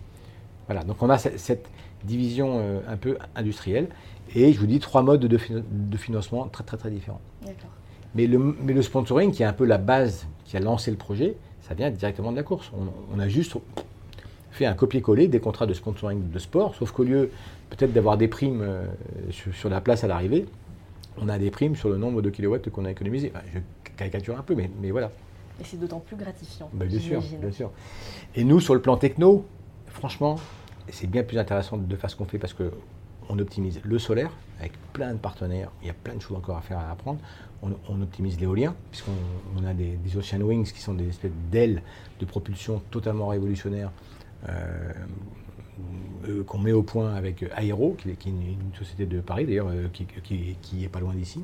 Voilà, 0.69 0.85
donc 0.85 1.03
on 1.03 1.11
a 1.11 1.19
cette, 1.19 1.69
division 2.05 2.59
euh, 2.61 2.81
un 2.87 2.97
peu 2.97 3.17
industrielle 3.35 3.89
et 4.35 4.53
je 4.53 4.61
vous 4.61 4.67
dis 4.67 4.79
trois 4.79 5.03
modes 5.03 5.25
de, 5.25 5.97
financement 5.97 6.47
très 6.47 6.62
très 6.62 6.77
très 6.77 6.91
différents. 6.91 7.23
Mais 8.14 8.29
le, 8.29 8.39
mais 8.39 8.75
le, 8.75 8.83
sponsoring, 8.83 9.33
qui 9.33 9.43
est 9.43 9.47
un 9.47 9.53
peu 9.53 9.64
la 9.64 9.79
base 9.79 10.29
qui 10.45 10.57
a 10.57 10.61
lancé 10.61 10.93
le 10.93 10.99
projet, 10.99 11.37
ça 11.62 11.75
vient 11.75 11.91
directement 11.91 12.31
de 12.31 12.37
la 12.37 12.45
course. 12.45 12.71
On, 12.79 13.17
on 13.17 13.19
a 13.19 13.29
juste 13.29 13.57
fait 14.57 14.67
un 14.67 14.75
copier-coller 14.75 15.29
des 15.29 15.41
contrats 15.41 15.67
de 15.67 15.75
sponsoring 15.75 16.31
de 16.31 16.39
sport, 16.39 16.75
sauf 16.75 16.91
qu'au 16.91 17.05
lieu 17.05 17.31
peut-être 17.71 17.93
d'avoir 17.93 18.17
des 18.17 18.29
primes 18.29 18.62
euh, 18.62 18.87
sur, 19.31 19.69
la 19.69 19.81
place 19.81 20.05
à 20.05 20.07
l'arrivée, 20.07 20.47
on 21.19 21.29
a 21.29 21.39
des 21.39 21.51
primes 21.51 21.77
sur 21.77 21.89
le 21.89 21.97
nombre 21.97 22.23
de 22.23 22.31
kilowatts 22.31 22.71
qu'on 22.71 22.85
a 22.85 22.91
économisé. 22.91 23.33
je 23.53 23.61
caricature 23.97 24.39
un 24.39 24.43
peu, 24.43 24.55
mais, 24.55 24.71
mais 24.81 24.91
voilà. 24.91 25.11
Et 25.61 25.64
c'est 25.64 25.79
d'autant 25.79 26.01
plus 26.01 26.17
gratifiant. 26.17 26.69
Ben, 26.73 26.87
bien 26.87 27.01
sûr, 27.01 27.23
bien 27.41 27.51
sûr. 27.51 27.71
Et 28.35 28.45
nous, 28.45 28.61
sur 28.61 28.75
le 28.75 28.83
plan 28.83 28.97
techno, 28.97 29.47
franchement, 29.87 30.37
c'est 30.91 31.07
bien 31.07 31.23
plus 31.23 31.39
intéressant 31.39 31.79
de 31.79 31.97
faire 31.97 32.11
ce 32.11 32.17
qu'on 32.17 32.27
fait 32.27 32.39
parce 32.39 32.53
que 32.53 32.71
on 33.29 33.39
optimise 33.39 33.81
le 33.83 33.99
solaire 33.99 34.31
avec 34.61 34.73
plein 34.93 35.12
de 35.12 35.19
partenaires. 35.19 35.71
Il 35.83 35.89
y 35.89 35.91
a 35.91 35.95
plein 35.95 36.14
de 36.14 36.21
choses 36.21 36.37
encore 36.37 36.57
à 36.57 36.61
faire 36.61 36.79
à 36.79 36.91
apprendre. 36.91 37.19
On, 37.62 38.01
optimise 38.01 38.39
l'éolien, 38.39 38.77
puisqu'on 38.91 39.67
a 39.67 39.75
des, 39.75 39.97
des, 39.97 40.17
Ocean 40.17 40.41
Wings 40.41 40.71
qui 40.71 40.81
sont 40.81 40.95
des 40.95 41.09
espèces 41.09 41.33
d'ailes 41.51 41.83
de 42.21 42.25
propulsion 42.25 42.81
totalement 42.93 43.27
révolutionnaires 43.29 43.91
euh, 44.49 44.93
qu'on 46.47 46.59
met 46.59 46.72
au 46.72 46.83
point 46.83 47.14
avec 47.14 47.45
Aero, 47.57 47.97
qui, 47.99 48.11
est 48.11 48.27
une, 48.27 48.74
société 48.79 49.07
de 49.07 49.20
Paris 49.20 49.47
d'ailleurs, 49.47 49.68
euh, 49.68 49.89
qui, 49.93 50.07
qui, 50.62 50.85
est 50.85 50.89
pas 50.89 51.01
loin 51.01 51.14
d'ici. 51.14 51.43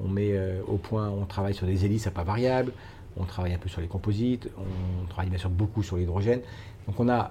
on 0.00 0.08
met 0.08 0.34
au 0.66 0.76
point, 0.76 1.08
on 1.08 1.24
travaille 1.24 1.54
sur 1.54 1.66
des 1.66 1.84
hélices 1.84 2.06
à 2.06 2.10
pas 2.10 2.24
variables, 2.24 2.72
on 3.16 3.24
travaille 3.24 3.54
un 3.54 3.58
peu 3.58 3.68
sur 3.68 3.80
les 3.80 3.86
composites, 3.86 4.48
on 4.58 5.06
travaille 5.06 5.30
bien 5.30 5.38
sûr 5.38 5.50
beaucoup 5.50 5.82
sur 5.82 5.96
l'hydrogène. 5.96 6.40
Donc 6.86 6.98
on, 7.00 7.08
a, 7.08 7.30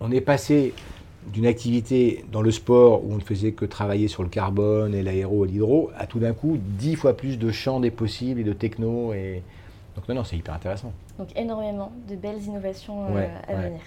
on 0.00 0.10
est 0.10 0.20
passé 0.20 0.74
d'une 1.32 1.46
activité 1.46 2.24
dans 2.30 2.42
le 2.42 2.50
sport 2.50 3.04
où 3.04 3.12
on 3.12 3.16
ne 3.16 3.22
faisait 3.22 3.52
que 3.52 3.64
travailler 3.64 4.08
sur 4.08 4.22
le 4.22 4.28
carbone 4.28 4.94
et 4.94 5.02
l'aéro 5.02 5.44
et 5.44 5.48
l'hydro, 5.48 5.90
à 5.96 6.06
tout 6.06 6.18
d'un 6.18 6.32
coup 6.32 6.58
dix 6.60 6.96
fois 6.96 7.16
plus 7.16 7.38
de 7.38 7.50
champs 7.50 7.80
des 7.80 7.90
possibles 7.90 8.40
et 8.40 8.44
de 8.44 8.52
techno. 8.52 9.12
Et... 9.14 9.42
Donc 9.94 10.08
non, 10.08 10.16
non, 10.16 10.24
c'est 10.24 10.36
hyper 10.36 10.54
intéressant. 10.54 10.92
Donc 11.18 11.28
énormément 11.36 11.92
de 12.08 12.16
belles 12.16 12.42
innovations 12.42 13.06
euh, 13.16 13.28
à 13.46 13.54
venir. 13.54 13.80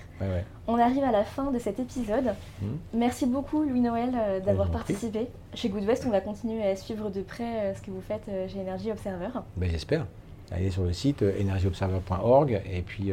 On 0.68 0.78
arrive 0.80 1.04
à 1.04 1.12
la 1.12 1.24
fin 1.24 1.52
de 1.52 1.60
cet 1.60 1.80
épisode. 1.80 2.34
Hmm. 2.62 2.76
Merci 2.94 3.26
beaucoup 3.26 3.64
Louis-Noël 3.64 4.12
euh, 4.16 4.40
d'avoir 4.40 4.72
participé. 4.72 5.28
Chez 5.54 5.70
Good 5.70 5.84
West, 5.84 6.06
on 6.08 6.12
va 6.12 6.22
continuer 6.22 6.64
à 6.64 6.76
suivre 6.76 7.10
de 7.10 7.22
près 7.22 7.44
euh, 7.44 7.76
ce 7.76 7.82
que 7.82 7.92
vous 7.92 8.02
faites 8.02 8.30
chez 8.48 8.62
Energy 8.62 8.92
Observer. 8.92 9.30
Ben, 9.58 9.70
J'espère. 9.70 10.06
Allez 10.50 10.70
sur 10.70 10.84
le 10.84 10.94
site 10.94 11.26
energyobserver.org 11.42 12.62
et 12.72 12.82
puis 12.82 13.12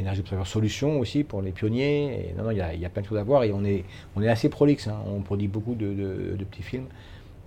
Energy 0.00 0.20
Observer 0.20 0.46
Solutions 0.46 0.98
aussi 0.98 1.22
pour 1.22 1.42
les 1.42 1.52
pionniers. 1.52 2.30
Et, 2.30 2.34
non, 2.38 2.44
non, 2.44 2.50
il 2.52 2.56
y, 2.56 2.84
a 2.86 2.88
plein 2.88 3.02
de 3.02 3.06
choses 3.06 3.18
à 3.18 3.22
voir 3.22 3.44
et 3.44 3.52
on 3.52 3.62
est, 3.66 3.84
on 4.16 4.22
est 4.22 4.30
assez 4.30 4.48
prolixe. 4.48 4.88
Hein. 4.88 4.96
On 5.06 5.20
produit 5.20 5.46
beaucoup 5.46 5.74
de, 5.74 5.92
de 5.92 6.44
petits 6.44 6.62
films. 6.62 6.86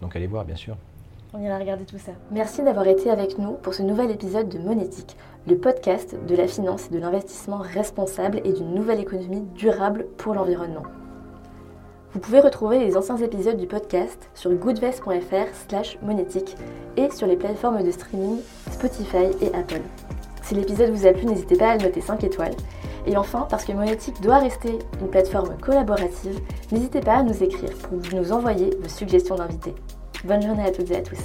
Donc 0.02 0.16
allez 0.16 0.28
voir, 0.28 0.46
bien 0.46 0.56
sûr. 0.56 0.78
On 1.34 1.40
ira 1.40 1.58
regarder 1.58 1.86
tout 1.86 1.98
ça. 1.98 2.12
Merci 2.30 2.62
d'avoir 2.62 2.88
été 2.88 3.10
avec 3.10 3.38
nous 3.38 3.54
pour 3.54 3.74
ce 3.74 3.84
nouvel 3.84 4.12
épisode 4.12 4.50
de 4.50 4.60
Monétique, 4.60 5.16
le 5.48 5.58
podcast 5.58 6.18
de 6.28 6.36
la 6.36 6.46
finance 6.46 6.88
et 6.88 6.94
de 6.94 7.00
l'investissement 7.00 7.60
responsable 7.60 8.42
et 8.44 8.52
d'une 8.52 8.76
nouvelle 8.76 9.00
économie 9.00 9.48
durable 9.56 10.08
pour 10.18 10.34
l'environnement. 10.34 10.84
Vous 12.12 12.20
pouvez 12.20 12.42
retrouver 12.42 12.80
les 12.80 12.98
anciens 12.98 13.16
épisodes 13.16 13.56
du 13.56 13.66
podcast 13.66 14.30
sur 14.34 14.52
goodvest.fr 14.52 15.56
slash 15.70 15.98
monétique 16.02 16.58
et 16.98 17.10
sur 17.12 17.28
les 17.28 17.38
plateformes 17.38 17.82
de 17.82 17.92
streaming 17.92 18.40
Spotify 18.70 19.28
et 19.40 19.56
Apple. 19.56 19.82
Si 20.44 20.54
l'épisode 20.54 20.90
vous 20.90 21.08
a 21.08 21.14
plu, 21.14 21.28
n'hésitez 21.28 21.56
pas 21.56 21.70
à 21.70 21.78
le 21.78 21.84
noter 21.84 22.02
5 22.02 22.26
étoiles. 22.26 22.56
Et 23.06 23.16
enfin, 23.16 23.48
parce 23.50 23.64
que 23.64 23.72
Monétique 23.72 24.22
doit 24.22 24.40
rester 24.40 24.80
une 25.00 25.08
plateforme 25.08 25.58
collaborative, 25.62 26.42
n'hésitez 26.74 27.00
pas 27.00 27.20
à 27.20 27.24
nous 27.24 27.42
écrire 27.42 27.72
pour 27.78 27.98
nous 28.14 28.32
envoyer 28.34 28.72
vos 28.82 28.90
suggestions 28.90 29.36
d'invités. 29.36 29.74
Bonne 30.24 30.44
journée 30.44 30.66
à 30.66 30.72
toutes 30.72 30.92
et 30.92 30.98
à 30.98 31.02
tous. 31.02 31.18